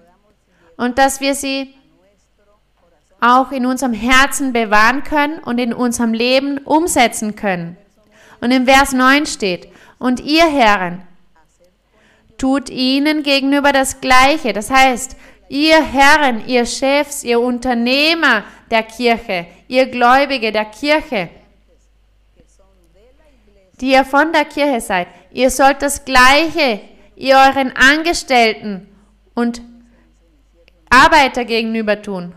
und 0.78 0.98
dass 0.98 1.20
wir 1.20 1.34
sie 1.34 1.74
auch 3.22 3.52
in 3.52 3.66
unserem 3.66 3.94
Herzen 3.94 4.54
bewahren 4.54 5.04
können 5.04 5.40
und 5.40 5.58
in 5.60 5.74
unserem 5.74 6.14
Leben 6.14 6.58
umsetzen 6.60 7.36
können. 7.36 7.78
Und 8.42 8.52
im 8.52 8.66
Vers 8.66 8.94
9 8.94 9.26
steht, 9.26 9.68
und 9.98 10.22
ihr 10.22 10.50
Herren, 10.50 11.02
tut 12.38 12.70
ihnen 12.70 13.24
gegenüber 13.24 13.74
das 13.74 14.00
Gleiche. 14.00 14.54
Das 14.54 14.72
heißt, 14.72 15.18
ihr 15.50 15.84
Herren, 15.84 16.48
ihr 16.48 16.66
Chefs, 16.66 17.26
ihr 17.26 17.42
Unternehmer 17.42 18.46
der 18.72 18.84
Kirche, 18.84 19.46
ihr 19.68 19.88
Gläubige 19.88 20.54
der 20.54 20.66
Kirche, 20.66 21.30
die 23.82 23.92
ihr 23.92 24.06
von 24.06 24.32
der 24.32 24.46
Kirche 24.46 24.80
seid, 24.80 25.08
ihr 25.32 25.50
sollt 25.50 25.82
das 25.82 26.06
Gleiche 26.06 26.80
ihr 27.20 27.36
euren 27.36 27.74
Angestellten 27.76 28.88
und 29.36 29.62
Arbeiter 30.90 31.46
gegenüber 31.46 32.02
tun. 32.02 32.34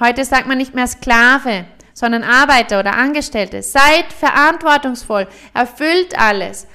Heute 0.00 0.24
sagt 0.24 0.46
man 0.46 0.58
nicht 0.58 0.74
mehr 0.74 0.86
Sklave, 0.86 1.66
sondern 1.94 2.24
Arbeiter 2.24 2.80
oder 2.80 2.94
Angestellte. 2.94 3.62
Seid 3.62 4.12
verantwortungsvoll, 4.18 5.28
erfüllt 5.54 6.18
alles. 6.18 6.66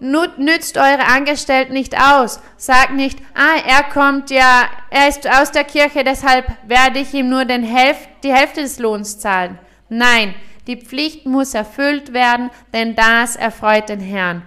Nützt 0.00 0.76
eure 0.76 1.06
Angestellten 1.06 1.72
nicht 1.72 2.00
aus. 2.00 2.40
Sagt 2.56 2.92
nicht, 2.92 3.18
ah, 3.34 3.60
er 3.66 3.82
kommt 3.82 4.30
ja, 4.30 4.68
er 4.90 5.08
ist 5.08 5.28
aus 5.28 5.50
der 5.50 5.64
Kirche, 5.64 6.04
deshalb 6.04 6.46
werde 6.66 7.00
ich 7.00 7.12
ihm 7.14 7.28
nur 7.28 7.44
den 7.44 7.64
Hälf 7.64 7.96
die 8.22 8.32
Hälfte 8.32 8.62
des 8.62 8.78
Lohns 8.78 9.18
zahlen. 9.18 9.58
Nein, 9.88 10.34
die 10.68 10.76
Pflicht 10.76 11.26
muss 11.26 11.54
erfüllt 11.54 12.12
werden, 12.12 12.50
denn 12.72 12.94
das 12.94 13.34
erfreut 13.36 13.88
den 13.88 14.00
Herrn. 14.00 14.42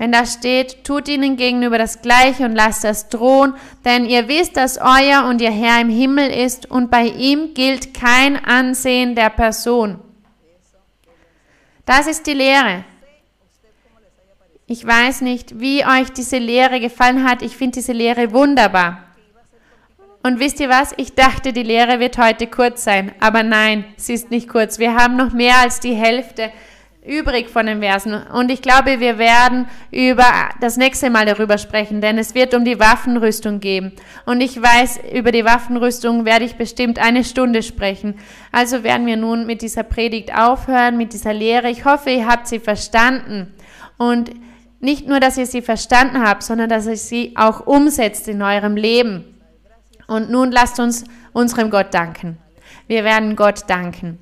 Wenn 0.00 0.12
da 0.12 0.24
steht, 0.24 0.82
tut 0.82 1.08
ihnen 1.08 1.36
gegenüber 1.36 1.76
das 1.76 2.00
Gleiche 2.00 2.46
und 2.46 2.54
lasst 2.54 2.84
das 2.84 3.10
drohen, 3.10 3.52
denn 3.84 4.06
ihr 4.06 4.28
wisst, 4.28 4.56
dass 4.56 4.78
euer 4.78 5.26
und 5.28 5.42
ihr 5.42 5.50
Herr 5.50 5.78
im 5.78 5.90
Himmel 5.90 6.30
ist 6.30 6.70
und 6.70 6.90
bei 6.90 7.04
ihm 7.04 7.52
gilt 7.52 7.92
kein 7.92 8.42
Ansehen 8.42 9.14
der 9.14 9.28
Person. 9.28 10.00
Das 11.84 12.06
ist 12.06 12.26
die 12.26 12.32
Lehre. 12.32 12.86
Ich 14.66 14.86
weiß 14.86 15.20
nicht, 15.20 15.60
wie 15.60 15.84
euch 15.84 16.10
diese 16.16 16.38
Lehre 16.38 16.80
gefallen 16.80 17.28
hat. 17.28 17.42
Ich 17.42 17.54
finde 17.54 17.74
diese 17.74 17.92
Lehre 17.92 18.32
wunderbar. 18.32 19.04
Und 20.22 20.40
wisst 20.40 20.60
ihr 20.60 20.70
was? 20.70 20.94
Ich 20.96 21.14
dachte, 21.14 21.52
die 21.52 21.62
Lehre 21.62 22.00
wird 22.00 22.16
heute 22.16 22.46
kurz 22.46 22.84
sein. 22.84 23.12
Aber 23.20 23.42
nein, 23.42 23.84
sie 23.98 24.14
ist 24.14 24.30
nicht 24.30 24.48
kurz. 24.48 24.78
Wir 24.78 24.94
haben 24.94 25.16
noch 25.16 25.34
mehr 25.34 25.58
als 25.58 25.78
die 25.78 25.94
Hälfte 25.94 26.50
übrig 27.06 27.48
von 27.48 27.66
den 27.66 27.80
Versen. 27.80 28.14
Und 28.14 28.50
ich 28.50 28.62
glaube, 28.62 29.00
wir 29.00 29.18
werden 29.18 29.66
über 29.90 30.50
das 30.60 30.76
nächste 30.76 31.10
Mal 31.10 31.26
darüber 31.26 31.58
sprechen, 31.58 32.00
denn 32.00 32.18
es 32.18 32.34
wird 32.34 32.54
um 32.54 32.64
die 32.64 32.78
Waffenrüstung 32.78 33.60
gehen. 33.60 33.92
Und 34.26 34.40
ich 34.40 34.60
weiß, 34.60 35.00
über 35.12 35.32
die 35.32 35.44
Waffenrüstung 35.44 36.24
werde 36.24 36.44
ich 36.44 36.56
bestimmt 36.56 36.98
eine 36.98 37.24
Stunde 37.24 37.62
sprechen. 37.62 38.18
Also 38.52 38.82
werden 38.82 39.06
wir 39.06 39.16
nun 39.16 39.46
mit 39.46 39.62
dieser 39.62 39.82
Predigt 39.82 40.34
aufhören, 40.36 40.96
mit 40.96 41.12
dieser 41.12 41.32
Lehre. 41.32 41.70
Ich 41.70 41.84
hoffe, 41.84 42.10
ihr 42.10 42.26
habt 42.26 42.46
sie 42.46 42.58
verstanden. 42.58 43.54
Und 43.96 44.30
nicht 44.80 45.06
nur, 45.06 45.20
dass 45.20 45.38
ihr 45.38 45.46
sie 45.46 45.62
verstanden 45.62 46.22
habt, 46.22 46.42
sondern 46.42 46.68
dass 46.68 46.86
ihr 46.86 46.96
sie 46.96 47.34
auch 47.36 47.66
umsetzt 47.66 48.28
in 48.28 48.42
eurem 48.42 48.76
Leben. 48.76 49.24
Und 50.06 50.30
nun 50.30 50.50
lasst 50.50 50.80
uns 50.80 51.04
unserem 51.32 51.70
Gott 51.70 51.94
danken. 51.94 52.38
Wir 52.88 53.04
werden 53.04 53.36
Gott 53.36 53.64
danken. 53.68 54.18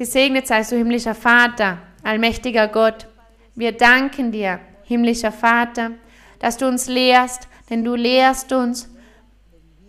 Gesegnet 0.00 0.46
seist 0.46 0.72
du, 0.72 0.76
himmlischer 0.76 1.14
Vater, 1.14 1.76
allmächtiger 2.02 2.68
Gott. 2.68 3.06
Wir 3.54 3.72
danken 3.72 4.32
dir, 4.32 4.58
himmlischer 4.84 5.30
Vater, 5.30 5.90
dass 6.38 6.56
du 6.56 6.66
uns 6.66 6.88
lehrst, 6.88 7.48
denn 7.68 7.84
du 7.84 7.96
lehrst 7.96 8.50
uns, 8.50 8.88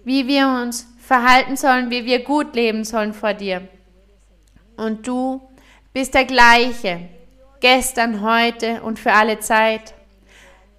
wie 0.04 0.28
wir 0.28 0.50
uns 0.50 0.86
verhalten 1.00 1.56
sollen, 1.56 1.92
wie 1.92 2.04
wir 2.04 2.26
gut 2.26 2.54
leben 2.56 2.84
sollen 2.84 3.14
vor 3.14 3.34
dir. 3.34 3.70
Und 4.76 5.08
du 5.08 5.42
bist 5.94 6.14
der 6.14 6.26
gleiche, 6.26 7.08
gestern, 7.62 8.22
heute 8.22 8.82
und 8.82 9.00
für 9.00 9.14
alle 9.14 9.40
Zeit. 9.40 9.94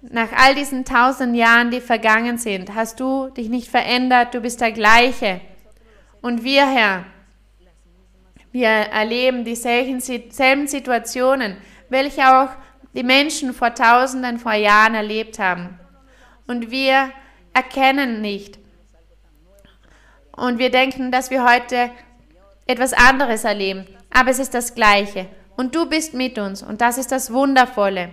Nach 0.03 0.31
all 0.31 0.53
diesen 0.53 0.85
tausend 0.85 1.35
Jahren, 1.35 1.71
die 1.71 1.81
vergangen 1.81 2.37
sind, 2.37 2.75
hast 2.75 2.99
du 2.99 3.29
dich 3.29 3.49
nicht 3.49 3.67
verändert, 3.67 4.35
du 4.35 4.41
bist 4.41 4.61
der 4.61 4.73
gleiche. 4.73 5.41
Und 6.21 6.43
wir, 6.43 6.67
Herr, 6.67 7.05
wir 8.53 8.69
erleben 8.69 9.43
dieselben 9.43 9.99
Situationen, 10.67 11.57
welche 11.89 12.21
auch 12.21 12.49
die 12.93 13.03
Menschen 13.03 13.53
vor 13.53 13.73
tausenden, 13.73 14.37
vor 14.37 14.53
Jahren 14.53 14.93
erlebt 14.93 15.39
haben. 15.39 15.79
Und 16.45 16.69
wir 16.69 17.11
erkennen 17.53 18.21
nicht. 18.21 18.59
Und 20.31 20.59
wir 20.59 20.69
denken, 20.69 21.11
dass 21.11 21.31
wir 21.31 21.43
heute 21.43 21.89
etwas 22.67 22.93
anderes 22.93 23.43
erleben. 23.43 23.85
Aber 24.11 24.29
es 24.29 24.39
ist 24.39 24.53
das 24.53 24.75
Gleiche 24.75 25.27
und 25.55 25.73
du 25.73 25.87
bist 25.87 26.13
mit 26.13 26.37
uns 26.37 26.61
und 26.61 26.81
das 26.81 26.99
ist 26.99 27.11
das 27.11 27.33
Wundervolle. 27.33 28.09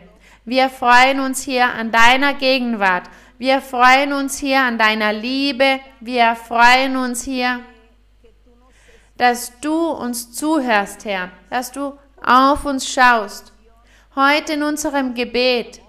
Wir 0.47 0.70
freuen 0.70 1.20
uns 1.20 1.43
hier 1.43 1.66
an 1.66 1.93
deiner 1.93 2.32
Gegenwart. 2.32 3.05
Wir 3.38 3.61
freuen 3.61 4.14
uns 4.14 4.38
hier 4.38 4.61
an 4.62 4.78
deiner 4.78 5.12
Liebe. 5.12 5.80
Wir 6.01 6.34
freuen 6.34 6.97
uns 6.97 7.22
hier, 7.24 7.61
dass 9.20 9.52
du 9.60 9.90
uns 9.90 10.32
zuhörst, 10.32 11.04
Herr, 11.04 11.30
dass 11.50 11.70
du 11.70 11.92
auf 12.24 12.64
uns 12.64 12.88
schaust. 12.88 13.52
Heute 14.16 14.54
in 14.54 14.62
unserem 14.62 15.12
Gebet, 15.12 15.82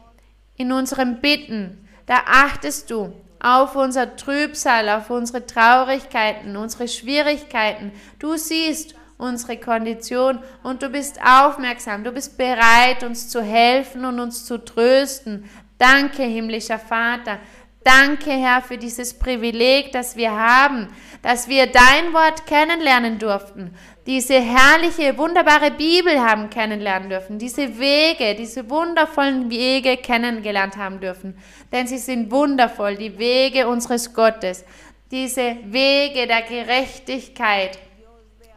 in 0.57 0.73
unserem 0.73 1.21
Bitten, 1.21 1.88
da 2.07 2.23
achtest 2.25 2.91
du 2.91 3.13
auf 3.39 3.77
unser 3.77 4.17
Trübsal, 4.17 4.89
auf 4.89 5.09
unsere 5.09 5.45
Traurigkeiten, 5.45 6.57
unsere 6.57 6.89
Schwierigkeiten. 6.89 7.93
Du 8.19 8.36
siehst 8.36 8.95
unsere 9.17 9.55
Kondition 9.55 10.39
und 10.61 10.84
du 10.84 10.89
bist 10.89 11.17
aufmerksam, 11.25 12.03
du 12.03 12.11
bist 12.11 12.38
bereit, 12.38 13.01
uns 13.05 13.29
zu 13.29 13.41
helfen 13.41 14.03
und 14.03 14.19
uns 14.19 14.43
zu 14.43 14.57
trösten. 14.57 15.49
Danke, 15.77 16.23
himmlischer 16.23 16.79
Vater. 16.79 17.39
Danke, 17.84 18.29
Herr, 18.29 18.61
für 18.61 18.77
dieses 18.77 19.17
Privileg, 19.17 19.91
das 19.91 20.15
wir 20.15 20.32
haben, 20.32 20.88
dass 21.23 21.47
wir 21.47 21.65
dein 21.65 22.13
Wort 22.13 22.45
kennenlernen 22.45 23.17
durften, 23.17 23.75
diese 24.05 24.39
herrliche, 24.39 25.17
wunderbare 25.17 25.71
Bibel 25.71 26.19
haben 26.19 26.49
kennenlernen 26.49 27.09
dürfen, 27.09 27.39
diese 27.39 27.79
Wege, 27.79 28.36
diese 28.36 28.69
wundervollen 28.69 29.49
Wege 29.49 29.97
kennengelernt 29.97 30.77
haben 30.77 30.99
dürfen. 30.99 31.38
Denn 31.71 31.88
sie 31.88 31.97
sind 31.97 32.32
wundervoll, 32.32 32.95
die 32.97 33.17
Wege 33.17 33.67
unseres 33.67 34.13
Gottes, 34.13 34.63
diese 35.09 35.57
Wege 35.65 36.27
der 36.27 36.43
Gerechtigkeit, 36.43 37.79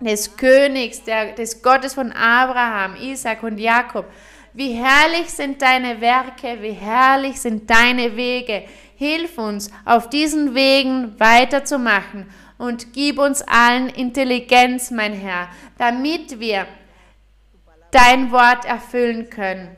des 0.01 0.37
Königs, 0.37 1.03
der, 1.03 1.33
des 1.33 1.63
Gottes 1.63 1.95
von 1.95 2.13
Abraham, 2.13 2.97
Isaac 2.97 3.43
und 3.43 3.59
Jakob. 3.59 4.07
Wie 4.53 4.73
herrlich 4.73 5.31
sind 5.31 5.61
deine 5.63 6.01
Werke, 6.01 6.59
wie 6.61 6.73
herrlich 6.73 7.41
sind 7.41 7.69
deine 7.69 8.17
Wege. 8.17 8.65
Hilf 8.97 9.39
uns, 9.39 9.71
auf 9.85 10.09
diesen 10.09 10.55
Wegen 10.55 11.19
weiterzumachen 11.19 12.27
und 12.59 12.93
gib 12.93 13.19
uns 13.19 13.43
allen 13.43 13.89
Intelligenz, 13.89 14.91
mein 14.91 15.13
Herr, 15.13 15.49
damit 15.79 16.41
wir 16.41 16.67
dein 17.91 18.33
Wort 18.33 18.65
erfüllen 18.65 19.31
können 19.31 19.77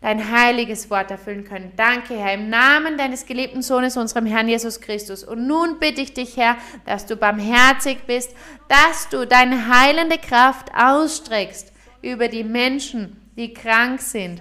dein 0.00 0.30
heiliges 0.30 0.90
Wort 0.90 1.10
erfüllen 1.10 1.44
können. 1.44 1.72
Danke, 1.76 2.16
Herr, 2.16 2.34
im 2.34 2.48
Namen 2.48 2.96
deines 2.96 3.26
geliebten 3.26 3.62
Sohnes, 3.62 3.96
unserem 3.96 4.26
Herrn 4.26 4.48
Jesus 4.48 4.80
Christus. 4.80 5.24
Und 5.24 5.46
nun 5.46 5.78
bitte 5.80 6.00
ich 6.00 6.14
dich, 6.14 6.36
Herr, 6.36 6.56
dass 6.84 7.06
du 7.06 7.16
barmherzig 7.16 7.98
bist, 8.06 8.34
dass 8.68 9.08
du 9.08 9.26
deine 9.26 9.68
heilende 9.68 10.18
Kraft 10.18 10.70
ausstreckst 10.74 11.72
über 12.00 12.28
die 12.28 12.44
Menschen, 12.44 13.20
die 13.36 13.52
krank 13.52 14.00
sind. 14.00 14.40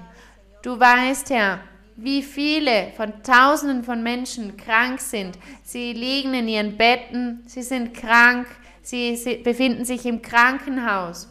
Du 0.61 0.79
weißt, 0.79 1.31
Herr, 1.31 1.59
wie 1.97 2.21
viele 2.21 2.91
von 2.95 3.23
Tausenden 3.23 3.83
von 3.83 4.03
Menschen 4.03 4.55
krank 4.55 5.01
sind. 5.01 5.37
Sie 5.63 5.93
liegen 5.93 6.33
in 6.35 6.47
ihren 6.47 6.77
Betten, 6.77 7.43
sie 7.47 7.63
sind 7.63 7.95
krank, 7.95 8.47
sie, 8.83 9.15
sie 9.15 9.37
befinden 9.37 9.83
sich 9.83 10.05
im 10.05 10.21
Krankenhaus. 10.21 11.27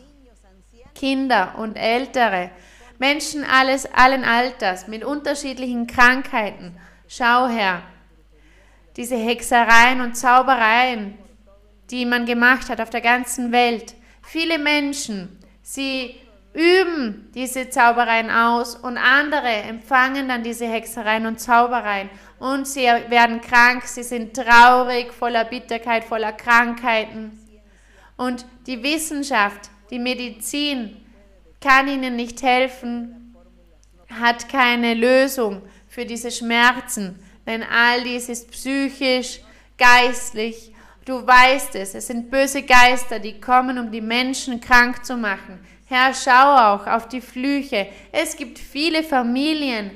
Kinder 0.95 1.55
und 1.59 1.77
Ältere. 1.77 2.51
Menschen 2.99 3.45
alles, 3.45 3.87
allen 3.87 4.25
Alters 4.25 4.89
mit 4.89 5.05
unterschiedlichen 5.05 5.87
Krankheiten. 5.87 6.75
Schau 7.07 7.47
her, 7.47 7.83
diese 8.97 9.17
Hexereien 9.17 10.01
und 10.01 10.17
Zaubereien, 10.17 11.17
die 11.91 12.07
man 12.07 12.27
gemacht 12.27 12.69
hat 12.71 12.81
auf 12.81 12.91
der 12.91 13.03
ganzen 13.03 13.53
Welt. 13.53 13.95
Viele 14.23 14.59
Menschen, 14.59 15.39
sie 15.63 16.17
üben 16.57 17.31
diese 17.35 17.69
Zaubereien 17.69 18.31
aus 18.31 18.77
und 18.77 18.97
andere 18.97 19.47
empfangen 19.47 20.29
dann 20.29 20.43
diese 20.43 20.67
Hexereien 20.67 21.27
und 21.27 21.39
Zaubereien 21.39 22.09
und 22.39 22.67
sie 22.67 22.85
werden 22.85 23.43
krank, 23.43 23.85
sie 23.85 24.03
sind 24.03 24.35
traurig, 24.35 25.13
voller 25.13 25.45
Bitterkeit, 25.45 26.05
voller 26.05 26.33
Krankheiten. 26.33 27.39
Und 28.17 28.47
die 28.67 28.83
Wissenschaft, 28.83 29.71
die 29.91 29.99
Medizin 29.99 30.97
kann 31.61 31.89
ihnen 31.89 32.17
nicht 32.17 32.43
helfen, 32.43 33.35
hat 34.09 34.49
keine 34.49 34.95
Lösung 34.95 35.61
für 35.89 36.07
diese 36.07 36.31
Schmerzen, 36.31 37.19
denn 37.47 37.63
all 37.63 38.03
dies 38.03 38.29
ist 38.31 38.51
psychisch, 38.51 39.41
geistlich. 39.77 40.73
Du 41.05 41.25
weißt 41.25 41.77
es, 41.77 41.95
es 41.95 42.07
sind 42.07 42.31
böse 42.31 42.63
Geister, 42.63 43.19
die 43.19 43.41
kommen, 43.41 43.79
um 43.79 43.93
die 43.93 44.01
Menschen 44.01 44.61
krank 44.61 45.05
zu 45.05 45.17
machen. 45.17 45.61
Herr, 45.89 46.13
schau 46.15 46.75
auch 46.75 46.87
auf 46.89 47.09
die 47.09 47.21
Flüche. 47.21 47.87
Es 48.11 48.37
gibt 48.37 48.59
viele 48.59 49.05
Familien, 49.05 49.93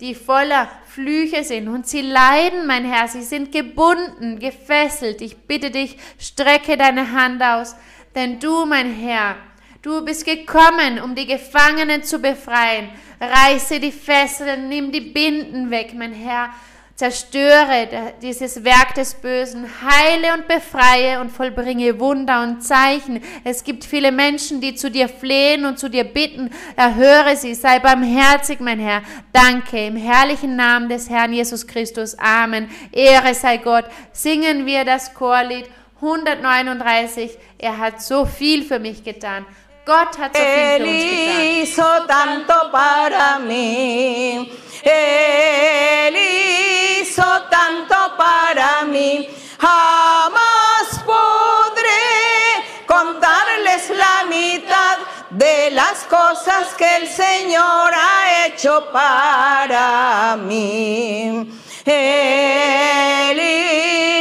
die 0.00 0.14
voller 0.14 0.68
Flüche 0.86 1.42
sind 1.42 1.68
und 1.68 1.86
sie 1.86 2.02
leiden, 2.02 2.66
mein 2.66 2.84
Herr, 2.84 3.08
sie 3.08 3.22
sind 3.22 3.50
gebunden, 3.50 4.38
gefesselt. 4.38 5.20
Ich 5.20 5.36
bitte 5.36 5.70
dich, 5.70 5.96
strecke 6.18 6.76
deine 6.76 7.10
Hand 7.12 7.42
aus, 7.42 7.74
denn 8.14 8.38
du, 8.38 8.66
mein 8.66 8.94
Herr, 8.94 9.36
du 9.80 10.04
bist 10.04 10.24
gekommen, 10.24 11.00
um 11.02 11.16
die 11.16 11.26
Gefangenen 11.26 12.04
zu 12.04 12.20
befreien. 12.20 12.88
Reiße 13.20 13.80
die 13.80 13.92
Fesseln, 13.92 14.68
nimm 14.68 14.92
die 14.92 15.00
Binden 15.00 15.70
weg, 15.70 15.92
mein 15.94 16.12
Herr. 16.12 16.50
Zerstöre 16.94 17.88
dieses 18.20 18.64
Werk 18.64 18.94
des 18.94 19.14
Bösen, 19.14 19.66
heile 19.82 20.34
und 20.34 20.46
befreie 20.46 21.20
und 21.20 21.30
vollbringe 21.30 21.98
Wunder 21.98 22.42
und 22.42 22.62
Zeichen. 22.62 23.20
Es 23.44 23.64
gibt 23.64 23.84
viele 23.84 24.12
Menschen, 24.12 24.60
die 24.60 24.74
zu 24.74 24.90
dir 24.90 25.08
flehen 25.08 25.64
und 25.64 25.78
zu 25.78 25.88
dir 25.88 26.04
bitten. 26.04 26.50
Erhöre 26.76 27.34
sie, 27.36 27.54
sei 27.54 27.78
barmherzig, 27.78 28.60
mein 28.60 28.78
Herr. 28.78 29.02
Danke 29.32 29.86
im 29.86 29.96
herrlichen 29.96 30.54
Namen 30.54 30.90
des 30.90 31.08
Herrn 31.08 31.32
Jesus 31.32 31.66
Christus. 31.66 32.16
Amen. 32.18 32.68
Ehre 32.92 33.34
sei 33.34 33.56
Gott. 33.56 33.86
Singen 34.12 34.66
wir 34.66 34.84
das 34.84 35.14
Chorlied 35.14 35.64
139. 36.02 37.38
Er 37.58 37.78
hat 37.78 38.02
so 38.02 38.26
viel 38.26 38.64
für 38.64 38.78
mich 38.78 39.02
getan. 39.02 39.46
Él 40.34 40.86
hizo 40.86 42.06
tanto 42.06 42.70
para 42.70 43.40
mí. 43.40 44.52
Él 44.82 46.16
hizo 47.00 47.24
tanto 47.50 47.96
para 48.16 48.82
mí. 48.82 49.28
Jamás 49.58 51.02
podré 51.04 52.84
contarles 52.86 53.90
la 53.90 54.24
mitad 54.28 54.98
de 55.30 55.72
las 55.72 56.04
cosas 56.04 56.74
que 56.76 56.96
el 56.98 57.08
Señor 57.08 57.92
ha 57.92 58.46
hecho 58.46 58.88
para 58.92 60.36
mí. 60.36 61.58
Él 61.84 63.40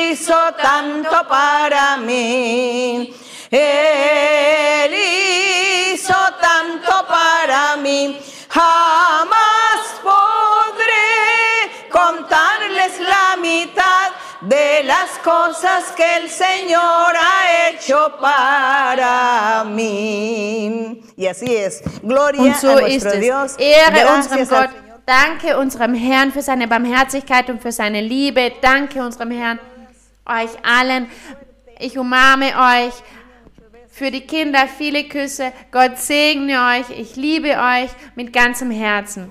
hizo 0.09 0.53
tanto 0.53 1.27
para 1.27 1.97
mí. 1.97 3.13
Él 3.51 4.93
hizo 4.93 6.15
tanto 6.41 7.05
para 7.05 7.75
mí. 7.75 8.17
Jamás 8.47 9.99
podré 10.01 11.89
contarles 11.89 12.99
la 13.01 13.35
mitad 13.41 14.11
de 14.41 14.83
las 14.83 15.09
cosas 15.23 15.91
que 15.97 16.17
el 16.17 16.29
Señor 16.29 16.81
ha 16.81 17.69
hecho 17.69 18.13
para 18.21 19.65
mí. 19.65 21.03
Y 21.17 21.27
así 21.27 21.53
es. 21.53 21.83
Gloria 22.01 22.55
so 22.55 22.71
a 22.71 22.81
nuestro 22.81 23.11
es. 23.11 23.19
Dios. 23.19 23.55
Ehre 23.57 24.05
unserem 24.05 24.37
Gracias 24.37 24.51
al 24.53 24.67
Gott. 24.67 24.75
Danke 25.05 25.57
unserem 25.57 25.93
Herrn 25.93 26.31
für 26.31 26.41
seine 26.41 26.69
Barmherzigkeit 26.69 27.49
und 27.49 27.61
für 27.61 27.73
seine 27.73 27.99
Liebe. 27.99 28.53
Danke 28.61 29.03
unserem 29.03 29.31
Herrn, 29.31 29.59
euch 30.25 30.51
allen. 30.63 31.09
Ich 31.79 31.97
umarme 31.97 32.53
euch. 32.55 32.93
Für 34.01 34.09
die 34.09 34.21
Kinder 34.21 34.67
viele 34.67 35.03
Küsse. 35.03 35.53
Gott 35.69 35.99
segne 35.99 36.53
euch. 36.53 36.97
Ich 36.97 37.15
liebe 37.17 37.49
euch 37.49 37.91
mit 38.15 38.33
ganzem 38.33 38.71
Herzen. 38.71 39.29